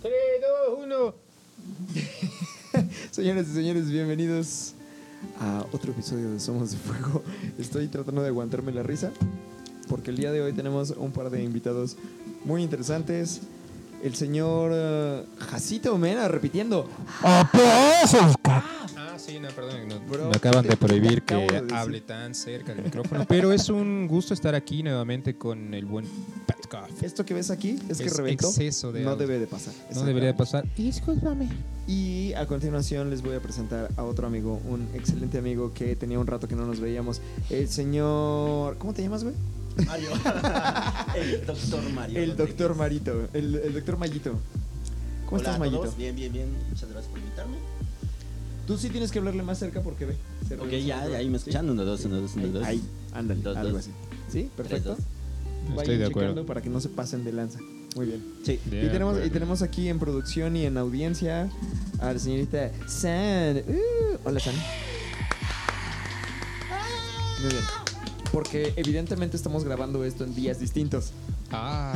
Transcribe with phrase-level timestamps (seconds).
[0.00, 0.12] 3,
[0.68, 1.14] 2, 1.
[3.10, 4.74] Señoras y señores, bienvenidos
[5.40, 7.24] a otro episodio de Somos de Fuego.
[7.58, 9.10] Estoy tratando de aguantarme la risa
[9.88, 11.96] porque el día de hoy tenemos un par de invitados
[12.44, 13.40] muy interesantes.
[14.02, 16.88] El señor eh, Jacito Mena repitiendo.
[17.24, 17.50] Ah,
[19.18, 19.88] sí, no, perdón.
[19.88, 23.24] no, Bro, me acaban ¿qué de prohibir que de hable tan cerca del micrófono.
[23.28, 26.06] Pero es un gusto estar aquí nuevamente con el buen
[27.02, 28.48] Esto que ves aquí es que reventó.
[28.48, 29.26] exceso de no audio.
[29.26, 29.72] debe de pasar.
[29.94, 30.64] No debería de pasar.
[30.76, 31.48] Discúlpame.
[31.86, 36.18] Y a continuación les voy a presentar a otro amigo, un excelente amigo que tenía
[36.18, 37.20] un rato que no nos veíamos.
[37.50, 38.76] El señor.
[38.78, 39.34] ¿Cómo te llamas, güey?
[39.86, 40.08] Mario.
[41.16, 42.18] el doctor Mario.
[42.20, 43.28] El doctor Marito.
[43.32, 44.32] El, el doctor Mayito.
[45.26, 45.94] ¿Cómo Hola estás, a Mayito?
[45.96, 46.48] Bien, bien, bien.
[46.70, 47.56] Muchas gracias por invitarme.
[48.66, 50.16] Tú sí tienes que hablarle más cerca porque ve.
[50.46, 51.44] se Ok, ya, ahí me ¿sí?
[51.48, 51.70] escuchan.
[51.70, 52.64] Uno, dos, uno, dos, uno, dos.
[52.66, 52.82] ahí,
[53.14, 53.80] ándale, Dos, algo dos.
[53.80, 53.90] así.
[54.30, 54.50] ¿Sí?
[54.56, 54.90] Perfecto.
[54.90, 54.98] dos.
[55.68, 56.46] Vayan Estoy de acuerdo.
[56.46, 57.58] para que no se pasen de lanza.
[57.96, 58.24] Muy bien.
[58.42, 58.58] Sí.
[58.66, 61.50] De y, tenemos, y tenemos aquí en producción y en audiencia
[62.00, 63.58] a la señorita San.
[63.58, 64.54] Uh, hola, San.
[67.40, 67.64] Muy bien.
[68.32, 71.12] Porque evidentemente estamos grabando esto en días distintos.
[71.50, 71.94] Ah,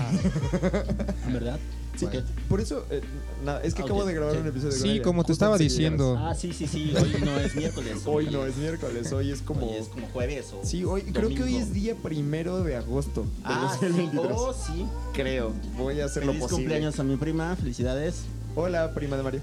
[1.33, 1.58] ¿Verdad?
[1.97, 2.06] Sí.
[2.48, 3.03] Por eso, eh,
[3.45, 4.41] nada, es que Ah, acabo de grabar sí.
[4.41, 6.17] un episodio de sí, como te estaba diciendo.
[6.19, 6.92] Ah, sí, sí, sí.
[6.98, 7.98] Hoy no es miércoles.
[8.06, 9.67] Hoy no es miércoles, hoy es como.
[9.69, 10.64] Hoy es como jueves o.
[10.64, 13.27] Sí, hoy creo que hoy es día primero de agosto.
[13.45, 13.86] Ah, sí.
[13.86, 14.36] 2023.
[14.36, 14.86] Oh, sí.
[15.12, 15.53] Creo.
[15.77, 16.56] Voy a hacer lo posible.
[16.56, 17.55] cumpleaños a mi prima.
[17.56, 18.23] Felicidades.
[18.56, 19.41] Hola, prima de Mario.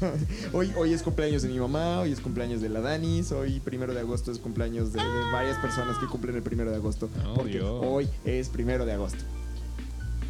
[0.52, 3.94] hoy, hoy es cumpleaños de mi mamá, hoy es cumpleaños de la Danis, hoy primero
[3.94, 7.08] de agosto es cumpleaños de, de varias personas que cumplen el primero de agosto.
[7.26, 7.80] Oh, porque Dios.
[7.84, 9.18] hoy es primero de agosto.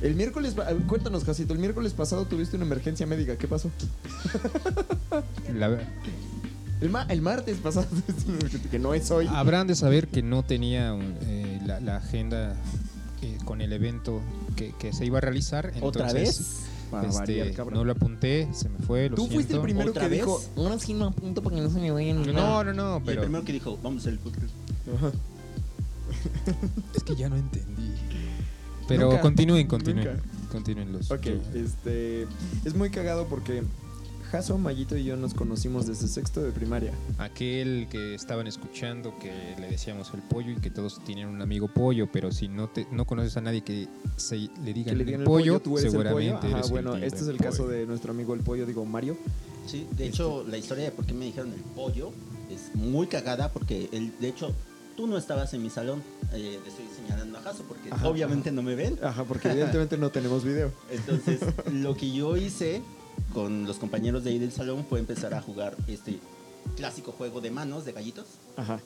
[0.05, 0.55] El miércoles,
[0.87, 3.71] cuéntanos, Casito, el miércoles pasado tuviste una emergencia médica, ¿qué pasó?
[5.55, 5.81] la-
[6.83, 7.87] El, ma- el martes pasado,
[8.71, 9.27] que no es hoy.
[9.31, 12.55] habrán de saber que no tenía un, eh, la, la agenda
[13.23, 14.21] eh, con el evento
[14.57, 15.73] que, que se iba a realizar.
[15.81, 16.57] ¿Otra entonces, vez?
[16.91, 17.75] Para este, variar, cabrón.
[17.79, 19.09] no lo apunté, se me fue.
[19.09, 20.19] Lo Tú fuiste el primero ¿Otra que vez?
[20.21, 22.21] dijo, ahora sí me apunto para que no se me vayan.
[22.27, 22.65] No, nada".
[22.65, 24.53] no, no, Y el primero que dijo, vamos a hacer el podcast.
[24.97, 25.13] Ajá.
[26.95, 27.95] es que ya no entendí.
[28.89, 30.07] Pero Nunca, continúen, continúen.
[30.07, 30.23] nunca.
[30.53, 31.11] Continúen los.
[31.11, 32.27] Ok, este.
[32.65, 33.63] Es muy cagado porque
[34.31, 36.93] Jaso, Mayito y yo nos conocimos desde sexto de primaria.
[37.19, 39.31] Aquel que estaban escuchando que
[39.61, 42.87] le decíamos el pollo y que todos tienen un amigo pollo, pero si no te
[42.91, 46.09] no conoces a nadie que se le le el, el pollo, tú eres el pollo.
[46.09, 47.77] seguramente Ajá, eres el bueno, tío este es el caso pollo.
[47.77, 49.17] de nuestro amigo el pollo, digo Mario.
[49.67, 52.13] Sí, de hecho, la historia de por qué me dijeron el pollo
[52.51, 54.53] es muy cagada porque, el, de hecho,
[54.97, 56.03] tú no estabas en mi salón.
[56.33, 58.99] Eh, le estoy señalando a Jaso porque Ajá, obviamente no me ven.
[59.03, 60.73] Ajá, porque evidentemente no tenemos video.
[60.91, 61.41] Entonces,
[61.73, 62.83] lo que yo hice
[63.33, 66.19] con los compañeros de ahí del salón fue empezar a jugar este
[66.77, 68.27] clásico juego de manos, de gallitos.
[68.57, 68.81] Ajá.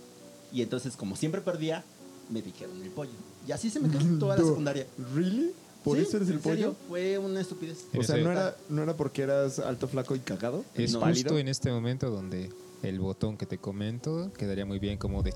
[0.52, 1.84] Y entonces, como siempre perdía,
[2.30, 3.12] me dijeron el pollo.
[3.46, 4.86] Y así se me quedó toda la secundaria.
[5.14, 5.52] ¿Really?
[5.84, 6.76] ¿Por Sí, eso eres el en serio, pollo?
[6.88, 7.84] Fue una estupidez.
[7.96, 10.64] O sea, ¿no era, ¿no era porque eras alto, flaco y cagado?
[10.74, 11.00] Es No.
[11.00, 12.50] justo en este momento donde
[12.82, 15.32] el botón que te comento quedaría muy bien como de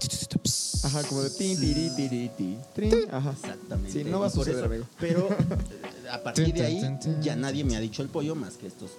[0.84, 2.58] Ajá, como de tin, tiri, tiri, ti.
[3.10, 3.32] Ajá.
[3.32, 3.92] Exactamente.
[3.92, 4.84] Sí, no va a suceder.
[4.98, 6.82] Pero eh, a partir de ahí
[7.20, 8.92] ya nadie me ha dicho el pollo más que estos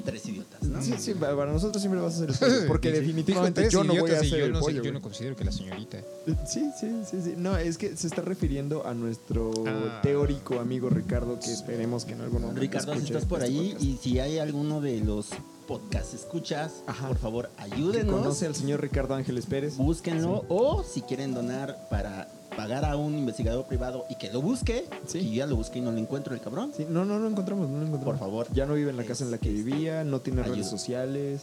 [0.00, 0.82] tres idiotas, ¿no?
[0.82, 2.66] Sí, sí, para nosotros siempre vas a ser el pollo.
[2.68, 4.82] Porque definitivamente yo no voy a ser yo el no sé- pollo.
[4.82, 5.98] yo no considero que la señorita.
[6.46, 7.34] Sí, sí, sí, sí.
[7.36, 10.00] No, es que se está refiriendo a nuestro Ah.
[10.02, 13.68] teórico amigo Ricardo, que esperemos que en algún momento Ricardo, si estás por este ahí
[13.72, 13.84] podcast.
[13.84, 15.28] y si hay alguno de los
[15.68, 17.08] podcasts escuchas, Ajá.
[17.08, 19.76] por favor, que ayúdenos, conoce al señor Ricardo Ángeles Pérez.
[19.76, 22.28] búsquenlo o si quieren donar para
[22.60, 25.26] pagar a un investigador privado y que lo busque, Sí.
[25.30, 26.72] yo ya lo busqué y no lo encuentro el cabrón.
[26.76, 28.04] Sí, no, no lo encontramos, no lo encontramos.
[28.04, 28.46] Por favor.
[28.52, 31.42] Ya no vive en la casa en la que Es- vivía, no tiene redes sociales.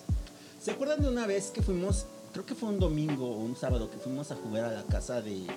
[0.62, 3.90] ¿Se acuerdan de una vez que fuimos, creo que fue un domingo o un sábado,
[3.90, 5.48] que fuimos a jugar a la casa de,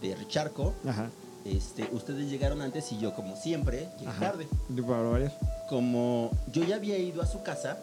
[0.00, 0.74] de Richarco?
[0.86, 1.10] Ajá.
[1.44, 4.20] Este, ustedes llegaron antes y yo, como siempre, llegué Ajá.
[4.32, 4.46] tarde.
[4.86, 5.32] Para variar.
[5.68, 7.78] Como yo ya había ido a su casa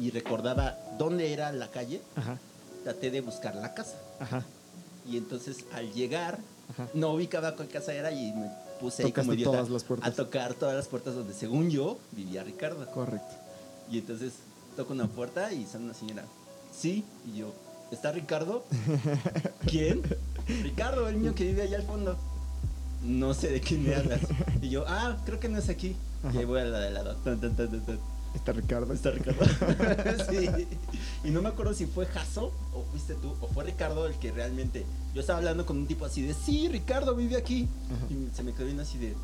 [0.00, 2.38] y recordaba dónde era la calle, Ajá,
[2.82, 3.94] traté de buscar la casa.
[4.18, 4.44] ajá,
[5.06, 6.38] Y entonces al llegar,
[6.70, 6.88] ajá.
[6.94, 10.08] no ubicaba cuál casa era y me puse ahí como idiota todas las puertas.
[10.08, 12.90] a tocar todas las puertas donde según yo vivía Ricardo.
[12.90, 13.34] Correcto.
[13.90, 14.32] Y entonces
[14.76, 16.24] toco una puerta y sale una señora.
[16.76, 17.52] Sí, y yo,
[17.92, 18.64] ¿está Ricardo?
[19.66, 20.02] ¿Quién?
[20.62, 22.16] Ricardo, el niño que vive allá al fondo.
[23.02, 24.20] no sé de quién me hablas.
[24.60, 25.96] Y yo, ah, creo que no es aquí.
[26.22, 26.34] Ajá.
[26.34, 27.14] Y ahí voy a la de lado.
[27.16, 28.13] Tan, tan, tan.
[28.34, 28.92] Está Ricardo.
[28.92, 29.44] Está Ricardo.
[30.30, 30.66] sí.
[31.24, 34.32] Y no me acuerdo si fue Jaso o fuiste tú o fue Ricardo el que
[34.32, 34.84] realmente.
[35.14, 37.68] Yo estaba hablando con un tipo así de, sí, Ricardo vive aquí.
[37.86, 38.06] Ajá.
[38.12, 39.14] Y se me quedó viendo así de,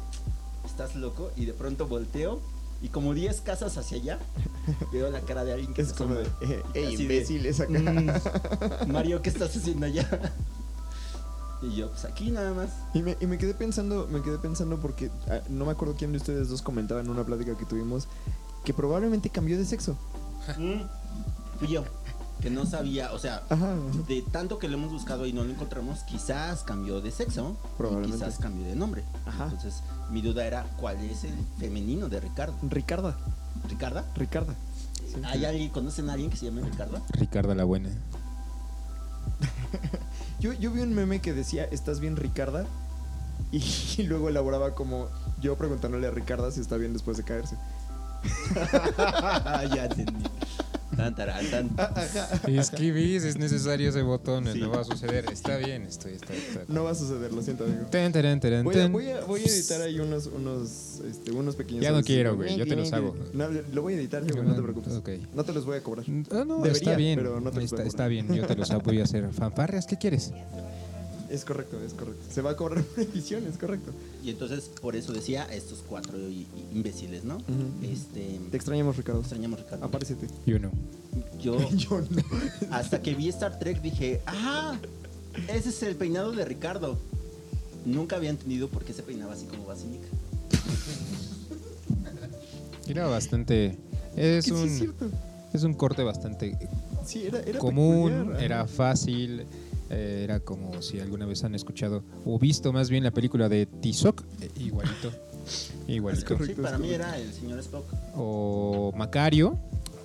[0.65, 1.31] ¿estás loco?
[1.37, 2.41] Y de pronto volteo
[2.83, 4.19] y como 10 casas hacia allá,
[4.93, 7.93] veo la cara de alguien que Es como de, eh, de, imbécil, esa cara.
[7.93, 10.09] "Mm, Mario, ¿qué estás haciendo allá?
[11.63, 12.71] Y yo, pues aquí nada más.
[12.95, 16.13] Y me, y me quedé pensando, me quedé pensando porque ah, no me acuerdo quién
[16.13, 18.09] de ustedes dos comentaba en una plática que tuvimos
[18.65, 19.97] que probablemente cambió de sexo.
[20.59, 20.83] Mm,
[21.59, 21.85] Fui yo,
[22.41, 23.73] que no sabía, o sea, Ajá.
[23.75, 23.77] ajá.
[24.09, 28.17] de tanto que lo hemos buscado y no lo encontramos, quizás cambió de sexo, Probablemente.
[28.17, 29.05] y quizás cambió de nombre.
[29.27, 29.45] Ajá.
[29.45, 32.55] Entonces, mi duda era cuál es el femenino de Ricardo.
[32.63, 33.17] Ricarda,
[33.69, 34.05] ¿Ricarda?
[34.17, 34.55] Ricarda.
[35.07, 35.21] Sí.
[35.25, 37.01] ¿Hay alguien, conocen a alguien que se llame Ricardo?
[37.11, 37.91] Ricardo la buena.
[40.41, 42.65] Yo, yo vi un meme que decía, ¿estás bien Ricarda?
[43.53, 43.59] Y,
[43.99, 45.09] y luego elaboraba como
[45.43, 47.57] yo preguntándole a Ricarda si está bien después de caerse.
[49.75, 50.25] ya entendí.
[50.97, 51.71] Tan, tarán, tan.
[51.79, 52.29] Ah, ajá.
[52.49, 54.59] Escribís, es necesario ese botón, Sí.
[54.61, 55.25] no va a suceder.
[55.33, 56.61] Está bien, estoy, está, está.
[56.69, 57.87] No va a suceder, lo siento, amigo.
[57.91, 58.93] Ten, teren, teren, Voy a, ten.
[58.93, 61.83] voy a- voy a editar ahí unos, unos, este, unos pequeños.
[61.83, 63.17] Ya no quiero, güey, yo te los hago.
[63.33, 64.93] No, lo voy a editar, güey, no te preocupes.
[64.95, 65.09] Ok.
[65.35, 66.05] No te los voy a cobrar.
[66.33, 67.19] Ah, no, Debería, está bien.
[67.19, 69.29] pero no te los está, voy a está bien, yo te los voy a hacer.
[69.33, 69.87] ¿Fanfarrias?
[69.87, 70.33] ¿Qué quieres?
[71.31, 72.23] Es correcto, es correcto.
[72.31, 73.93] Se va a cobrar una edición, es correcto.
[74.25, 76.19] Y entonces, por eso decía estos cuatro
[76.73, 77.37] imbéciles, ¿no?
[77.37, 77.85] Ujú.
[77.85, 78.41] Este.
[78.51, 79.21] Te extrañamos, Ricardo.
[79.21, 79.85] Extrañamos Ricardo.
[79.85, 80.27] Apárcete.
[80.45, 80.71] Yo no.
[81.41, 82.23] Yo, Yo no.
[82.71, 84.77] hasta que vi Star Trek, dije, ¡ah!
[85.49, 86.99] Ese es el peinado de Ricardo.
[87.87, 90.09] Nunca había entendido por qué se peinaba así como basílica.
[92.87, 93.77] Era bastante.
[94.17, 95.09] Es Que sí un, es cierto.
[95.53, 96.59] es un corte bastante
[97.07, 99.45] Sí, era, era común, peculiar, era fácil.
[99.91, 103.67] Eh, era como si alguna vez han escuchado o visto más bien la película de
[103.67, 105.11] Tizoc, eh, igualito.
[105.89, 106.27] Igualito.
[106.27, 106.55] correcto.
[106.55, 107.85] Sí, para mí era el señor Spock.
[108.15, 109.59] O Macario,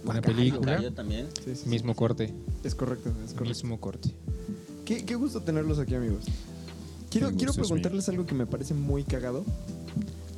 [0.03, 0.71] una Macario, película.
[0.71, 1.27] Macario también.
[1.43, 1.69] Sí, sí, sí.
[1.69, 2.33] Mismo corte.
[2.63, 3.49] Es correcto, es correcto.
[3.49, 4.09] Mismo corte.
[4.85, 6.25] Qué, qué gusto tenerlos aquí, amigos.
[7.11, 9.45] Quiero, quiero preguntarles algo que me parece muy cagado.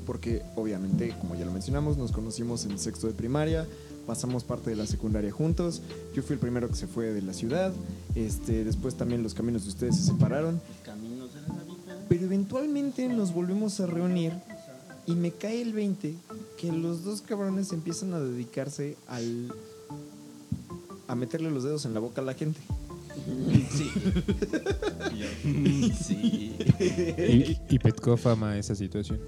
[0.05, 3.65] Porque, obviamente, como ya lo mencionamos, nos conocimos en sexto de primaria,
[4.07, 5.81] pasamos parte de la secundaria juntos.
[6.15, 7.73] Yo fui el primero que se fue de la ciudad.
[8.15, 10.59] Este, después también los caminos de ustedes se separaron.
[10.83, 12.05] Caminos de la vida.
[12.07, 14.33] Pero eventualmente nos volvemos a reunir
[15.05, 16.15] y me cae el 20
[16.57, 19.53] que los dos cabrones empiezan a dedicarse al
[21.07, 22.59] a meterle los dedos en la boca a la gente.
[23.71, 23.91] Sí.
[25.97, 26.55] Sí.
[27.69, 29.19] Y, y Petkov ama esa situación.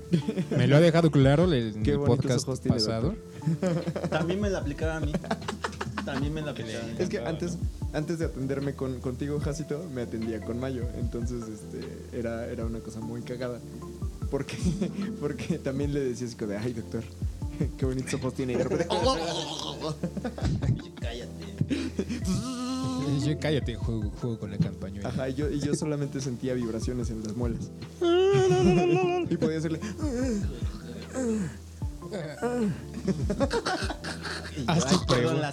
[0.56, 3.16] Me lo ha dejado claro en Qué el podcast pasado.
[4.10, 5.14] También me la aplicaba a mí.
[6.06, 6.94] También me la aplicaba a mí.
[7.00, 7.58] Es que antes,
[7.94, 10.84] antes de atenderme con, contigo, Jacito, me atendía con Mayo.
[10.98, 13.60] Entonces, este, era, era una cosa muy cagada.
[14.30, 14.58] Porque,
[15.20, 17.04] porque también le decía así como de, ay, doctor,
[17.78, 18.54] qué bonitos ojos tiene.
[18.54, 18.88] Y de repente,
[21.00, 21.30] Cállate.
[23.18, 25.02] Y yo, cállate, juego, juego con la campaña.
[25.08, 27.70] Ajá, y yo, y yo solamente sentía vibraciones en las muelas.
[29.30, 29.80] y podía hacerle,
[34.68, 34.98] Haz tu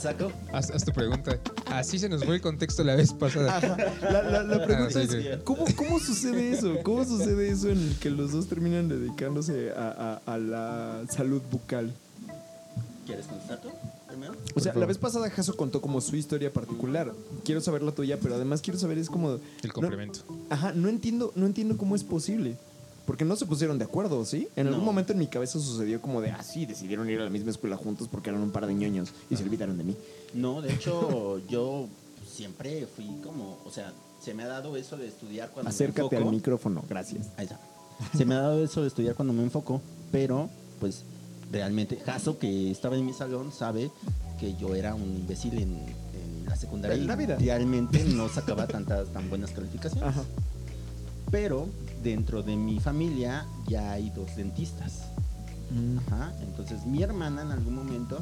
[0.01, 0.33] saco.
[0.53, 1.39] Haz, haz tu pregunta.
[1.67, 3.61] Así se nos fue el contexto la vez pasada.
[4.03, 5.29] La, la- la pregunta Ah, sí, es, sí.
[5.45, 6.75] ¿cómo, ¿cómo sucede eso?
[6.83, 11.41] ¿Cómo sucede eso en el que los dos terminan dedicándose a, a- a la salud
[11.51, 11.93] bucal?
[13.07, 13.69] ¿Quieres contestar tú
[14.17, 14.35] primero?
[14.55, 17.13] O sea, la vez pasada Jaso contó como su historia particular.
[17.45, 19.39] Quiero saber la tuya, pero además quiero saber es como...
[19.63, 20.21] El complemento.
[20.51, 22.57] Ajá, no entiendo, no entiendo cómo es posible.
[23.07, 24.49] Porque no se pusieron de acuerdo, ¿sí?
[24.57, 27.31] En algún momento en mi cabeza sucedió como de, ah, sí, decidieron ir a la
[27.31, 29.97] misma escuela juntos porque eran un par de ñoños y se olvidaron de mí.
[30.35, 31.87] No, de hecho, yo
[32.29, 36.17] siempre fui como, o sea, se me ha dado eso de estudiar cuando Acércate me
[36.17, 36.33] al enfoco.
[36.33, 37.29] micrófono, gracias.
[37.37, 37.61] Ahí está.
[38.17, 39.81] Se me ha dado eso de estudiar cuando me enfoco,
[40.11, 41.05] pero pues
[41.53, 43.91] realmente Jaso que estaba en mi salón sabe
[44.39, 47.37] que yo era un imbécil en, en la secundaria En la y vida.
[47.37, 50.09] realmente no sacaba tantas tan buenas calificaciones.
[50.09, 50.23] Ajá.
[51.31, 51.69] Pero
[52.03, 55.05] dentro de mi familia ya hay dos dentistas.
[56.09, 56.33] Ajá.
[56.43, 58.19] Entonces mi hermana en algún momento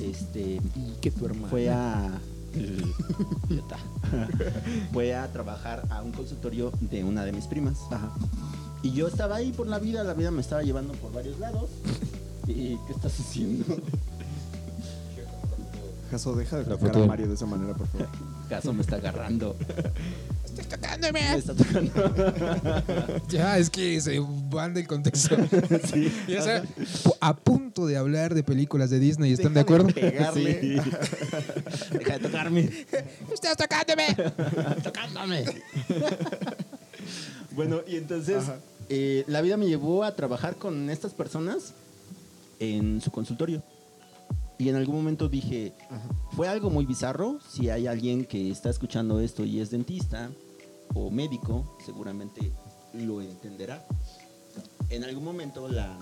[0.00, 1.48] este Y que tu hermano.
[1.48, 2.10] fue a
[4.92, 7.78] fue a trabajar a un consultorio de una de mis primas.
[7.90, 8.12] Ajá.
[8.82, 11.70] Y yo estaba ahí por la vida, la vida me estaba llevando por varios lados.
[12.46, 13.64] ¿Y qué estás haciendo?
[16.10, 18.08] Jaso, deja de tocar a de- Mario de esa manera, por favor.
[18.48, 19.56] Caso me está agarrando.
[20.44, 21.34] ¡Estás Me tocándome!
[21.36, 23.22] está tocando.
[23.30, 24.20] Ya, es que se
[24.50, 25.34] van del contexto.
[25.90, 26.12] Sí.
[26.28, 26.68] Ya saben,
[27.20, 29.86] a punto de hablar de películas de Disney, ¿están de acuerdo?
[29.88, 30.60] Pegarle.
[30.60, 30.76] Sí.
[31.96, 32.70] Deja de tocarme.
[33.32, 34.14] ¡Estás tocándome!
[34.82, 35.44] Tocándome.
[37.52, 38.44] bueno, y entonces
[38.90, 41.72] eh, la vida me llevó a trabajar con estas personas
[42.62, 43.62] en su consultorio.
[44.58, 45.72] Y en algún momento dije,
[46.36, 47.40] fue algo muy bizarro.
[47.48, 50.30] Si hay alguien que está escuchando esto y es dentista
[50.94, 52.52] o médico, seguramente
[52.94, 53.84] lo entenderá.
[54.90, 55.98] En algún momento la,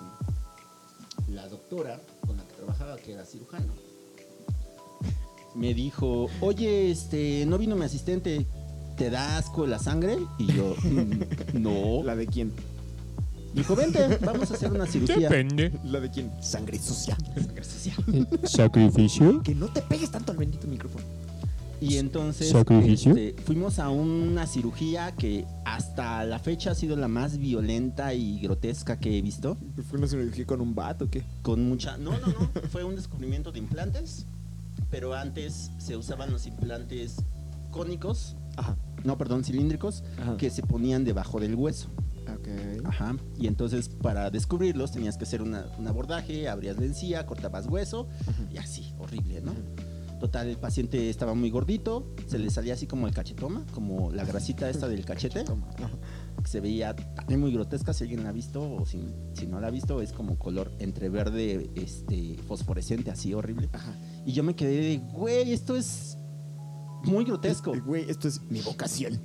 [1.29, 3.73] la doctora con la que trabajaba, que era cirujano,
[5.55, 8.47] me dijo, oye, este, no vino mi asistente,
[8.97, 10.19] ¿te da asco la sangre?
[10.39, 12.03] Y yo, "Mm, no.
[12.05, 12.53] ¿La de quién?
[13.55, 15.29] Dijo, vente, vamos a hacer una cirugía.
[15.29, 15.73] Depende.
[15.85, 16.31] ¿La de quién?
[16.41, 17.17] Sangre sucia.
[18.45, 19.43] ¿Sacrificio?
[19.43, 21.05] Que no te pegues tanto al bendito micrófono.
[21.81, 23.17] Y entonces ¿Sacrificio?
[23.17, 28.39] este, fuimos a una cirugía que hasta la fecha ha sido la más violenta y
[28.41, 29.57] grotesca que he visto.
[29.89, 31.25] ¿Fue una cirugía con un vato o qué?
[31.43, 31.97] Con mucha...
[31.97, 32.51] No, no, no.
[32.71, 34.27] Fue un descubrimiento de implantes.
[34.91, 37.17] Pero antes se usaban los implantes
[37.71, 38.37] cónicos.
[38.57, 38.77] Ajá.
[39.05, 40.05] No, perdón, cilíndricos.
[40.21, 40.37] Ajá.
[40.37, 41.89] Que se ponían debajo del hueso.
[42.35, 42.49] Ok.
[42.85, 43.17] Ajá.
[43.39, 48.09] Y entonces para descubrirlos tenías que hacer una- un abordaje, abrías la encía, cortabas hueso
[48.53, 49.53] y así, horrible, ¿no?
[50.21, 54.25] Total, el paciente estaba muy gordito, se le salía así como el cachetoma, como la
[54.27, 58.61] grasita esta del cachete, que se veía también muy grotesca si alguien la ha visto
[58.71, 63.33] o si, si no la ha visto, es como color entre verde este, fosforescente, así
[63.33, 63.71] horrible.
[63.73, 63.95] Ajá.
[64.27, 66.19] Y yo me quedé de, güey, esto es
[67.05, 67.73] muy grotesco.
[67.83, 69.21] Güey, esto es mi vocación.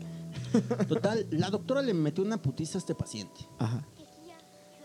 [0.88, 3.48] Total, la doctora le metió una putiza a este paciente.
[3.60, 3.86] Ajá.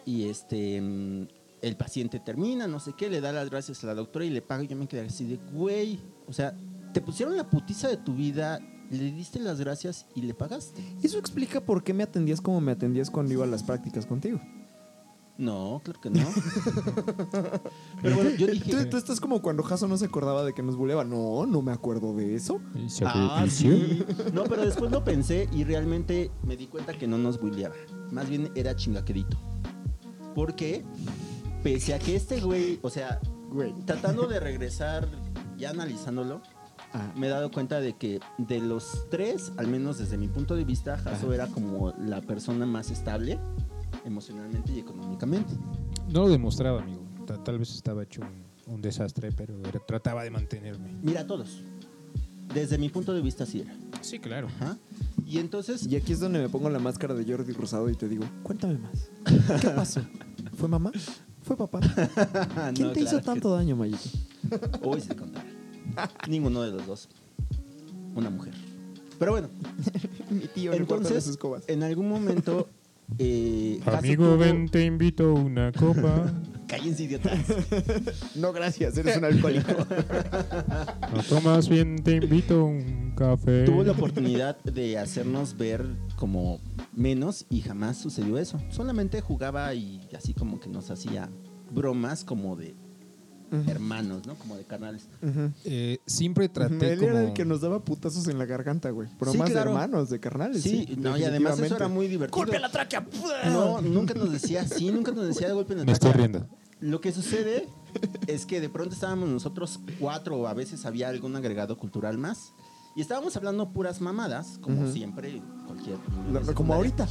[0.04, 1.28] Y este mm,
[1.62, 4.42] el paciente termina, no sé qué, le da las gracias a la doctora y le
[4.42, 4.64] paga.
[4.64, 6.56] Y yo me quedé así de, güey, o sea,
[6.92, 8.60] te pusieron la putiza de tu vida,
[8.90, 10.82] le diste las gracias y le pagaste.
[11.02, 14.40] Eso explica por qué me atendías como me atendías cuando iba a las prácticas contigo.
[15.40, 16.20] No, claro que no.
[18.02, 20.62] Pero bueno, yo dije, Tú, tú estás como cuando Jaso no se acordaba de que
[20.62, 21.02] nos buleaba.
[21.02, 22.60] No, no me acuerdo de eso.
[23.06, 24.04] ah, sí.
[24.34, 27.74] No, pero después lo pensé y realmente me di cuenta que no nos bulleaba.
[28.12, 29.38] Más bien era chingaquedito.
[30.34, 30.84] Porque,
[31.62, 33.18] pese a que este güey, o sea,
[33.50, 33.72] Güey.
[33.86, 35.08] tratando de regresar,
[35.56, 36.42] ya analizándolo,
[36.92, 40.56] Ah, me he dado cuenta de que de los tres, al menos desde mi punto
[40.56, 43.38] de vista, Jaso era como la persona más estable
[44.04, 45.52] emocionalmente y económicamente.
[46.08, 47.02] No lo demostraba, amigo.
[47.26, 50.92] Ta- Tal vez estaba hecho un, un desastre, pero era- trataba de mantenerme.
[51.02, 51.60] Mira, todos.
[52.52, 53.76] Desde mi punto de vista sí era.
[54.00, 54.48] Sí, claro.
[54.48, 54.76] Ajá.
[55.24, 58.08] Y entonces, Y aquí es donde me pongo la máscara de Jordi Rosado y te
[58.08, 59.10] digo, cuéntame más.
[59.60, 60.00] ¿Qué pasó?
[60.54, 60.90] ¿Fue mamá?
[61.42, 61.80] ¿Fue papá?
[62.74, 63.98] ¿Quién No, te hizo que tanto daño, Mayito?
[64.82, 65.46] Hoy se contará.
[66.28, 67.08] Ninguno de los dos.
[68.16, 68.54] Una mujer.
[69.18, 69.48] Pero bueno,
[70.30, 72.68] Mi tío de entonces, en algún momento.
[73.18, 76.32] Eh, Amigo, tuvo- ven, te invito una copa.
[76.66, 77.38] Cállense, idiotas.
[78.36, 79.72] No, gracias, eres un alcohólico.
[81.12, 83.64] No tomas bien, te invito un café.
[83.64, 86.60] Tuvo la oportunidad de hacernos ver como
[86.94, 88.60] menos y jamás sucedió eso.
[88.70, 91.28] Solamente jugaba y así como que nos hacía
[91.72, 92.76] bromas como de
[93.66, 94.34] hermanos, ¿no?
[94.36, 95.06] Como de carnales.
[95.64, 97.10] Eh, siempre traté Él como...
[97.10, 99.08] era el que nos daba putazos en la garganta, güey.
[99.18, 99.70] Pero Sí, más claro.
[99.70, 100.62] de hermanos, de carnales.
[100.62, 102.38] Sí, Sí, no, y además eso era muy divertido.
[102.38, 103.06] ¡Golpe a la tráquea!
[103.46, 106.26] No, nunca nos decía así, nunca nos decía de golpe en la Me estoy tráquea.
[106.28, 106.48] riendo.
[106.80, 107.68] Lo que sucede
[108.26, 112.52] es que de pronto estábamos nosotros cuatro o a veces había algún agregado cultural más.
[112.96, 115.96] Y estábamos hablando puras mamadas, como siempre, cualquier...
[116.54, 117.06] Como ahorita.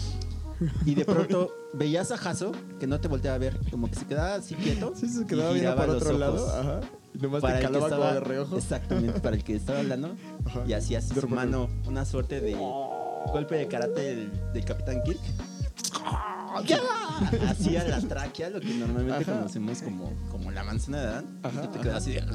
[0.86, 4.06] Y de pronto veías a Jaso que no te volteaba a ver, como que se
[4.06, 4.94] quedaba así quieto.
[4.96, 6.50] Sí, se quedaba viendo para otro lado.
[6.50, 6.82] Ajá.
[7.14, 8.58] Y nomás Para te el que calaba como estaba, de reojo.
[8.58, 10.16] exactamente, para el que estaba hablando.
[10.46, 10.64] Ajá.
[10.68, 15.02] Y hacía así De su mano una suerte de golpe de karate del, del Capitán
[15.04, 15.20] Kirk.
[17.50, 19.40] Hacía la tráquea, lo que normalmente Ajá.
[19.40, 21.40] conocemos como, como la manzana de Adán.
[21.44, 22.22] Ajá, y te quedas así de...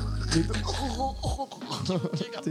[2.44, 2.50] Sí,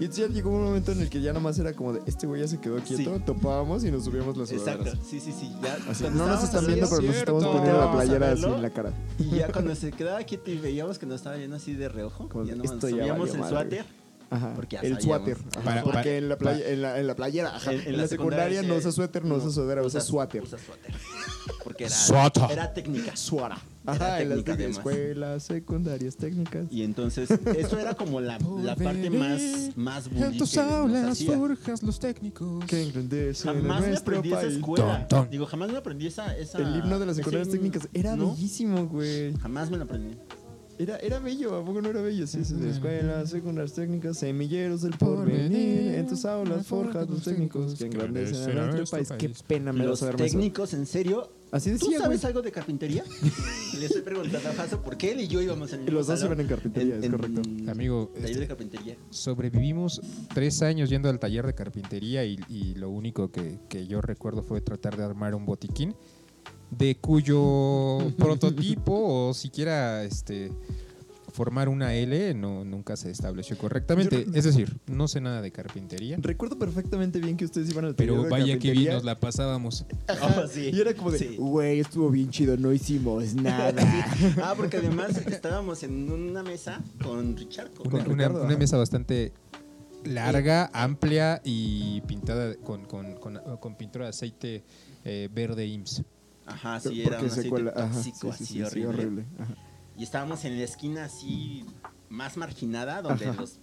[0.00, 2.26] Y entonces ya llegó un momento en el que ya nomás era como de este
[2.26, 3.22] güey ya se quedó quieto, Sí.
[3.24, 4.86] topábamos y nos subíamos las sudaderas.
[4.86, 5.52] Exacto, sí, sí, sí.
[5.62, 8.70] Ya, Así, no nos están viendo, pero nos estamos poniendo la playera así en la
[8.70, 8.92] cara.
[9.18, 12.28] Y ya cuando se quedaba quieto y veíamos que nos estaba viendo así de reojo,
[12.28, 13.84] Como ya nomás ya subíamos el madre.
[14.32, 14.52] Ajá.
[14.54, 15.36] Porque ya el suéter.
[15.50, 17.72] Ajá, Para- porque para- en, la playa, en, la, en la playera, ajá.
[17.72, 20.42] En- En, en la, la secundaria secundaria no usa suéter, no, usa sudadera, usa suéter.
[20.42, 20.94] Usa suéter.
[21.64, 23.16] Porque era, técnica.
[23.16, 23.58] Suara.
[23.84, 26.66] Ajá, en las escuelas secundarias técnicas.
[26.70, 29.40] Y entonces, eso era como la, la parte más,
[29.74, 32.64] más bully En tus aulas forjas los técnicos.
[32.66, 35.06] Que en Jamás me aprendí esa escuela.
[35.30, 36.36] Digo, jamás me aprendí esa...
[36.36, 38.30] esa El himno de las secundarias técnicas era ¿No?
[38.30, 39.34] bellísimo, güey.
[39.38, 40.16] Jamás me lo aprendí.
[40.78, 42.26] Era, era bello, ¿a poco no era bello?
[42.26, 45.94] Sí, sí, de escuelas, secundarias técnicas, semilleros del Porvenir.
[45.94, 49.12] En tus aulas forjas los técnicos que engrandecen a nuestro país.
[49.18, 50.32] Qué pena me saberme eso.
[50.36, 52.00] técnicos, en serio, Así ¿Tú decía, güey.
[52.00, 53.04] sabes algo de carpintería?
[53.78, 56.40] Le estoy preguntando a Jaso porque él y yo íbamos en el Los dos iban
[56.40, 57.42] en carpintería, es correcto.
[57.70, 58.96] Amigo, Taller este- de carpintería.
[59.10, 60.00] Sobrevivimos
[60.32, 64.42] tres años yendo al taller de carpintería y, y lo único que, que yo recuerdo
[64.42, 65.94] fue tratar de armar un botiquín
[66.78, 70.50] de cuyo prototipo o siquiera este
[71.32, 74.26] formar una L no, nunca se estableció correctamente.
[74.26, 77.94] Yo- Es decir, no sé nada de carpintería, Recuerdo perfectamente bien que ustedes iban al
[77.94, 79.86] taller pero de vaya que bien nos la pasábamos.
[80.20, 80.70] Oh, sí.
[80.74, 81.36] Y era como de, Sí.
[81.38, 83.72] güey, estuvo bien chido, no hicimos nada.
[84.42, 87.70] Ah, porque además estábamos en una mesa con Richard.
[87.70, 88.58] con- Una, Con una- Ricardo, una ajá.
[88.58, 89.32] mesa bastante
[90.04, 94.64] larga, amplia y pintada con, con- con- con pintura de aceite
[95.04, 96.02] eh, verde IMSS.
[96.52, 98.88] Ajá, sí, era un aceite ajá, tóxico, sí, sí, así sí, sí, horrible.
[98.90, 99.26] horrible.
[99.38, 99.54] Ajá.
[99.96, 101.64] Y estábamos en la esquina así
[102.08, 103.40] más marginada, donde Ajá.
[103.40, 103.60] los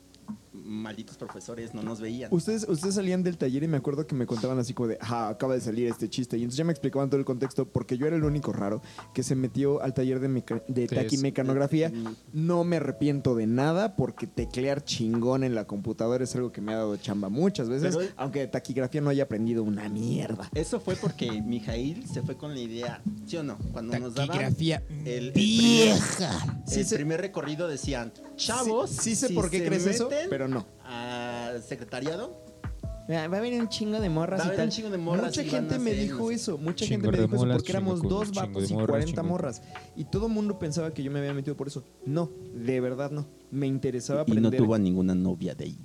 [0.53, 2.29] malditos profesores no nos veían.
[2.33, 5.29] Ustedes, ustedes salían del taller y me acuerdo que me contaban así como de, ah,
[5.29, 6.38] acaba de salir este chiste.
[6.38, 8.81] Y entonces ya me explicaban todo el contexto porque yo era el único raro
[9.13, 11.91] que se metió al taller de, taquimecanografía.
[12.33, 16.74] No me arrepiento de nada porque teclear chingón en la computadora es algo que me
[16.74, 20.50] ha dado chamba muchas veces, Pero- aunque de taquigrafía no haya aprendido una mierda.
[20.53, 23.57] Eso fue porque Mijail se fue con la idea, ¿sí o no?
[23.71, 26.29] Cuando nos daban Taquigrafía el, el vieja.
[26.39, 30.09] primer, Sí el primer recorrido decían, chavos, Sí, sí sé si por qué crees eso,
[30.29, 30.65] pero no.
[30.85, 32.43] al secretariado,
[33.09, 34.67] Va a haber un chingo de morras Va a y haber tal.
[34.67, 36.85] un chingo de morras Mucha y van gente a me hacer, dijo no eso, mucha
[36.85, 38.88] Chingo gente me de dijo eso molas, porque éramos dos chingo de vatos y morras,
[38.89, 39.61] 40 chingo de- morras.
[39.95, 41.83] Y todo el mundo pensaba que yo me había metido por eso.
[42.05, 43.25] No, de verdad no.
[43.49, 44.61] Me interesaba y no aprender.
[44.61, 45.77] tuvo a ninguna novia de ahí.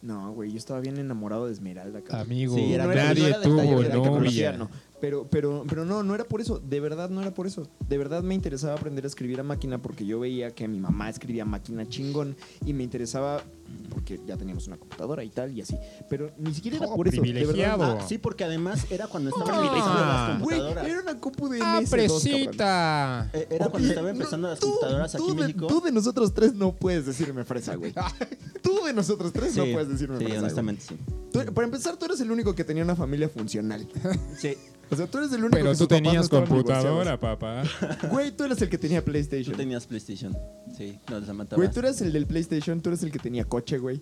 [0.00, 2.00] No, güey, yo estaba bien enamorado de Esmeralda.
[2.00, 2.20] cabrón.
[2.22, 4.52] Amigo, Sí, era- No era- no nadie era taller tuvo novia.
[4.56, 4.70] no.
[4.98, 6.58] Pero, pero, pero no, no era por eso.
[6.58, 7.68] De verdad no era por eso.
[7.86, 11.10] De verdad me interesaba aprender a escribir a máquina porque yo veía que mi mamá
[11.10, 12.34] escribía a máquina chingón
[12.64, 13.42] y me interesaba
[13.90, 15.76] porque ya teníamos una computadora y tal y así.
[16.08, 17.16] Pero ni siquiera era Oh, por eso.
[17.16, 17.84] De privilegiado.
[18.00, 20.90] Ah, sí, porque además era cuando estaban Ah, empezando las Güey, computadoras.
[20.92, 22.20] era una compu de ¡Ah, MS2, cabrón.
[22.50, 23.30] presita!
[23.32, 25.66] Eh, Era cuando estaban empezando las Tú- computadoras aquí tú en de- México.
[25.66, 27.92] Tú de nosotros tres no puedes decirme fresa, güey.
[28.62, 30.30] tú de nosotros tres no puedes decirme sí, fresa.
[30.30, 30.38] güey.
[30.44, 30.96] honestamente sí.
[31.32, 33.86] Tú- para empezar, tú eres el único que tenía una familia funcional.
[34.38, 34.56] Sí.
[34.90, 37.18] O sea, tú eres el único Pero que tú sus papás no tenías estaban computadora,
[37.18, 37.62] papá.
[37.62, 38.10] divorciados.
[38.10, 39.56] Güey, tú eres el que tenía Tú PlayStation.
[39.56, 40.36] tenías PlayStation.
[40.76, 41.70] Sí, no les Güey, matabas.
[41.72, 44.00] tú eres el del PlayStation, tú eres el que tenía coche, güey.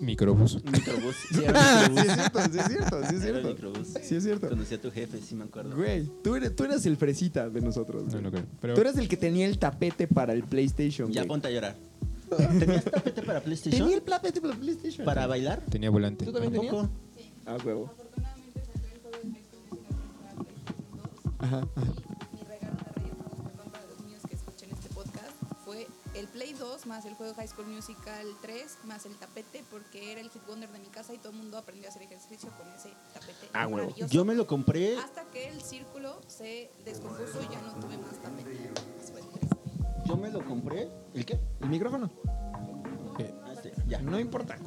[0.00, 0.62] Microbús.
[0.64, 1.14] Microbús.
[1.30, 3.48] Sí, Sí, es cierto, sí es cierto, sí es Era cierto.
[3.48, 3.88] microbús.
[4.02, 4.48] Sí es cierto.
[4.48, 5.76] Conocí a tu jefe, sí me acuerdo.
[5.76, 8.04] Güey, tú eres, tú eres el fresita de nosotros.
[8.04, 8.22] No, güey.
[8.22, 8.44] no creo.
[8.62, 11.28] Pero Tú eres el que tenía el tapete para el PlayStation, Ya güey.
[11.28, 11.76] ponte a llorar.
[12.58, 13.82] ¿Tenías tapete para PlayStation?
[13.82, 15.04] Tenía el tapete para PlayStation.
[15.04, 15.62] ¿Para bailar?
[15.68, 16.24] tenía volante.
[16.24, 16.72] ¿Tú también tenías?
[16.72, 16.94] Tampoco.
[17.44, 17.84] Ah, huevo.
[17.92, 20.46] Afortunadamente salió el juego de Xbox One
[21.40, 21.68] Ajá,
[26.20, 30.20] el Play 2 más el juego High School Musical 3 más el tapete porque era
[30.20, 32.68] el hit wonder de mi casa y todo el mundo aprendió a hacer ejercicio con
[32.72, 33.86] ese tapete Ah, huevo.
[33.88, 34.12] maravilloso.
[34.12, 34.96] Yo me lo compré.
[34.98, 38.70] Hasta que el círculo se descompuso y ya no tuve más tapete.
[40.06, 40.88] Yo me lo compré.
[41.14, 41.38] ¿El qué?
[41.60, 42.10] ¿El micrófono?
[43.44, 44.00] Ah, Este, ya.
[44.00, 44.58] No importa.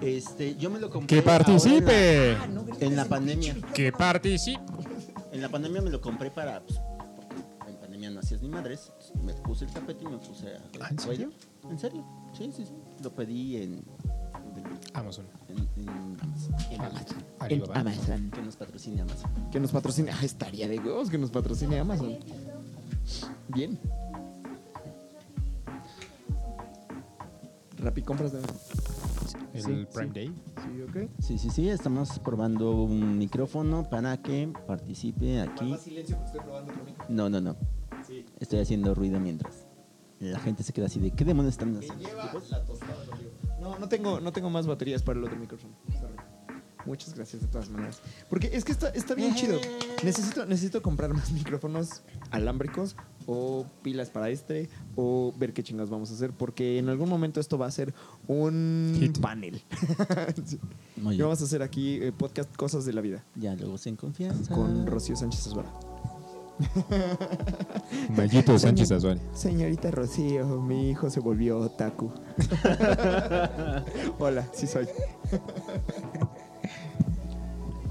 [0.00, 1.16] Este, yo me lo compré.
[1.16, 2.32] ¡Que participe!
[2.32, 3.56] En la, en la pandemia.
[3.74, 4.60] ¡Que participe!
[5.32, 6.60] En la pandemia me lo compré para.
[6.62, 6.78] Pues,
[8.10, 8.92] no hacías ni madres.
[9.24, 10.60] Me puse el tapete y me puse a.
[10.80, 11.30] Ah, ¿en serio?
[11.70, 12.04] ¿En serio?
[12.36, 12.74] Sí, sí, sí.
[13.02, 13.82] Lo pedí en.
[14.94, 15.26] Amazon.
[15.48, 15.88] En, en
[16.20, 16.54] Amazon.
[16.70, 17.24] En Amazon.
[17.38, 17.74] Alibaba.
[17.74, 18.30] Amazon.
[18.30, 19.30] Que nos patrocine Amazon.
[19.50, 20.10] Que nos patrocine.
[20.12, 22.16] Ah, estaría de huevos que nos patrocine Amazon.
[23.48, 23.78] Bien.
[27.78, 28.40] Rappi compras de.
[29.54, 30.12] El Sí, Prime sí.
[30.14, 30.26] Day.
[30.28, 31.10] Sí, ok.
[31.20, 31.68] Sí, sí, sí.
[31.68, 35.74] Estamos probando un micrófono para que participe aquí.
[35.78, 37.16] silencio porque estoy probando otro micrófono.
[37.16, 37.56] No, no, no.
[38.40, 39.66] Estoy haciendo ruido mientras.
[40.20, 42.08] La gente se queda así de ¿qué demonios están haciendo?
[43.60, 45.74] No, no tengo, no tengo más baterías para el otro micrófono.
[45.92, 46.14] Sorry.
[46.86, 48.00] Muchas gracias de todas maneras.
[48.30, 49.58] Porque es que está, está bien chido.
[50.04, 52.94] Necesito, necesito comprar más micrófonos alámbricos
[53.26, 57.40] o pilas para este o ver qué chingas vamos a hacer porque en algún momento
[57.40, 57.92] esto va a ser
[58.28, 59.18] un Hit.
[59.20, 59.60] panel.
[61.10, 64.54] Y vamos a hacer aquí eh, podcast Cosas de la Vida Diálogos en confianza.
[64.54, 65.70] con Rocío Sánchez Azuara.
[68.16, 69.20] Mayito Sánchez Azuare.
[69.34, 72.10] Señorita Rocío, mi hijo se volvió otaku.
[74.18, 74.86] Hola, sí soy.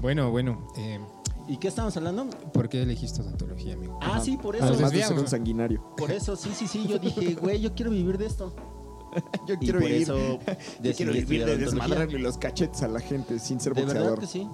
[0.00, 0.66] Bueno, bueno.
[0.76, 1.00] eh,
[1.48, 2.26] ¿Y qué estamos hablando?
[2.52, 3.98] ¿Por qué elegiste odontología, amigo?
[4.02, 4.64] Ah, sí, por eso.
[4.66, 5.82] Nos Además de ser un sanguinario.
[5.96, 6.86] Por eso, sí, sí, sí.
[6.88, 8.52] Yo dije, güey, yo quiero vivir de esto.
[9.46, 10.02] Yo Y quiero por vivir.
[10.02, 10.38] eso
[10.82, 14.20] Yo quiero vivir de desmadrarle los cachetes a la gente sin ser De verdad boxeador.
[14.20, 14.48] que sí.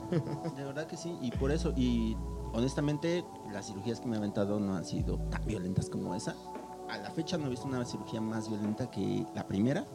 [0.56, 1.16] De verdad que sí.
[1.20, 2.16] Y por eso, y
[2.52, 6.34] honestamente, las cirugías que me he aventado no han sido tan violentas como esa.
[6.88, 9.86] A la fecha no he visto una cirugía más violenta que la primera.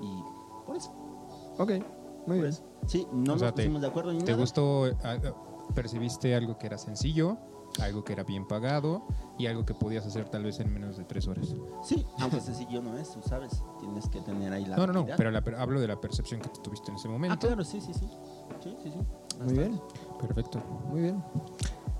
[0.00, 0.22] Y
[0.66, 0.90] por eso.
[1.58, 1.80] Ok, muy
[2.26, 2.46] Por bien.
[2.46, 2.62] eso.
[2.86, 4.40] Sí, no O sea, nos te- pusimos de acuerdo ni ¿Te nada.
[4.42, 4.84] gustó?
[5.04, 7.36] ah, ah, ¿Percibiste algo que era sencillo?
[7.80, 9.04] algo que era bien pagado
[9.38, 11.54] y algo que podías hacer tal vez en menos de tres horas.
[11.84, 13.62] Sí, aunque sencillo no es, tú sabes.
[13.78, 14.76] Tienes que tener ahí la.
[14.76, 17.36] No, no, no, pero la per- hablo de la percepción que tuviste en ese momento.
[17.36, 18.08] Ah, claro, sí, sí, sí.
[18.60, 18.98] Sí, sí, sí.
[19.44, 19.80] Muy bien,
[20.20, 20.60] Perfecto.
[20.88, 21.22] muy bien.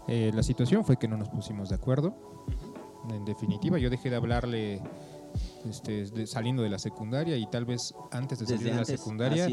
[0.08, 2.14] Eh, la situación fue que no nos pusimos de acuerdo.
[3.10, 4.82] En definitiva, yo dejé de hablarle
[5.68, 8.80] este, de- saliendo de la secundaria y tal vez antes de salir Desde de la
[8.82, 9.48] antes, secundaria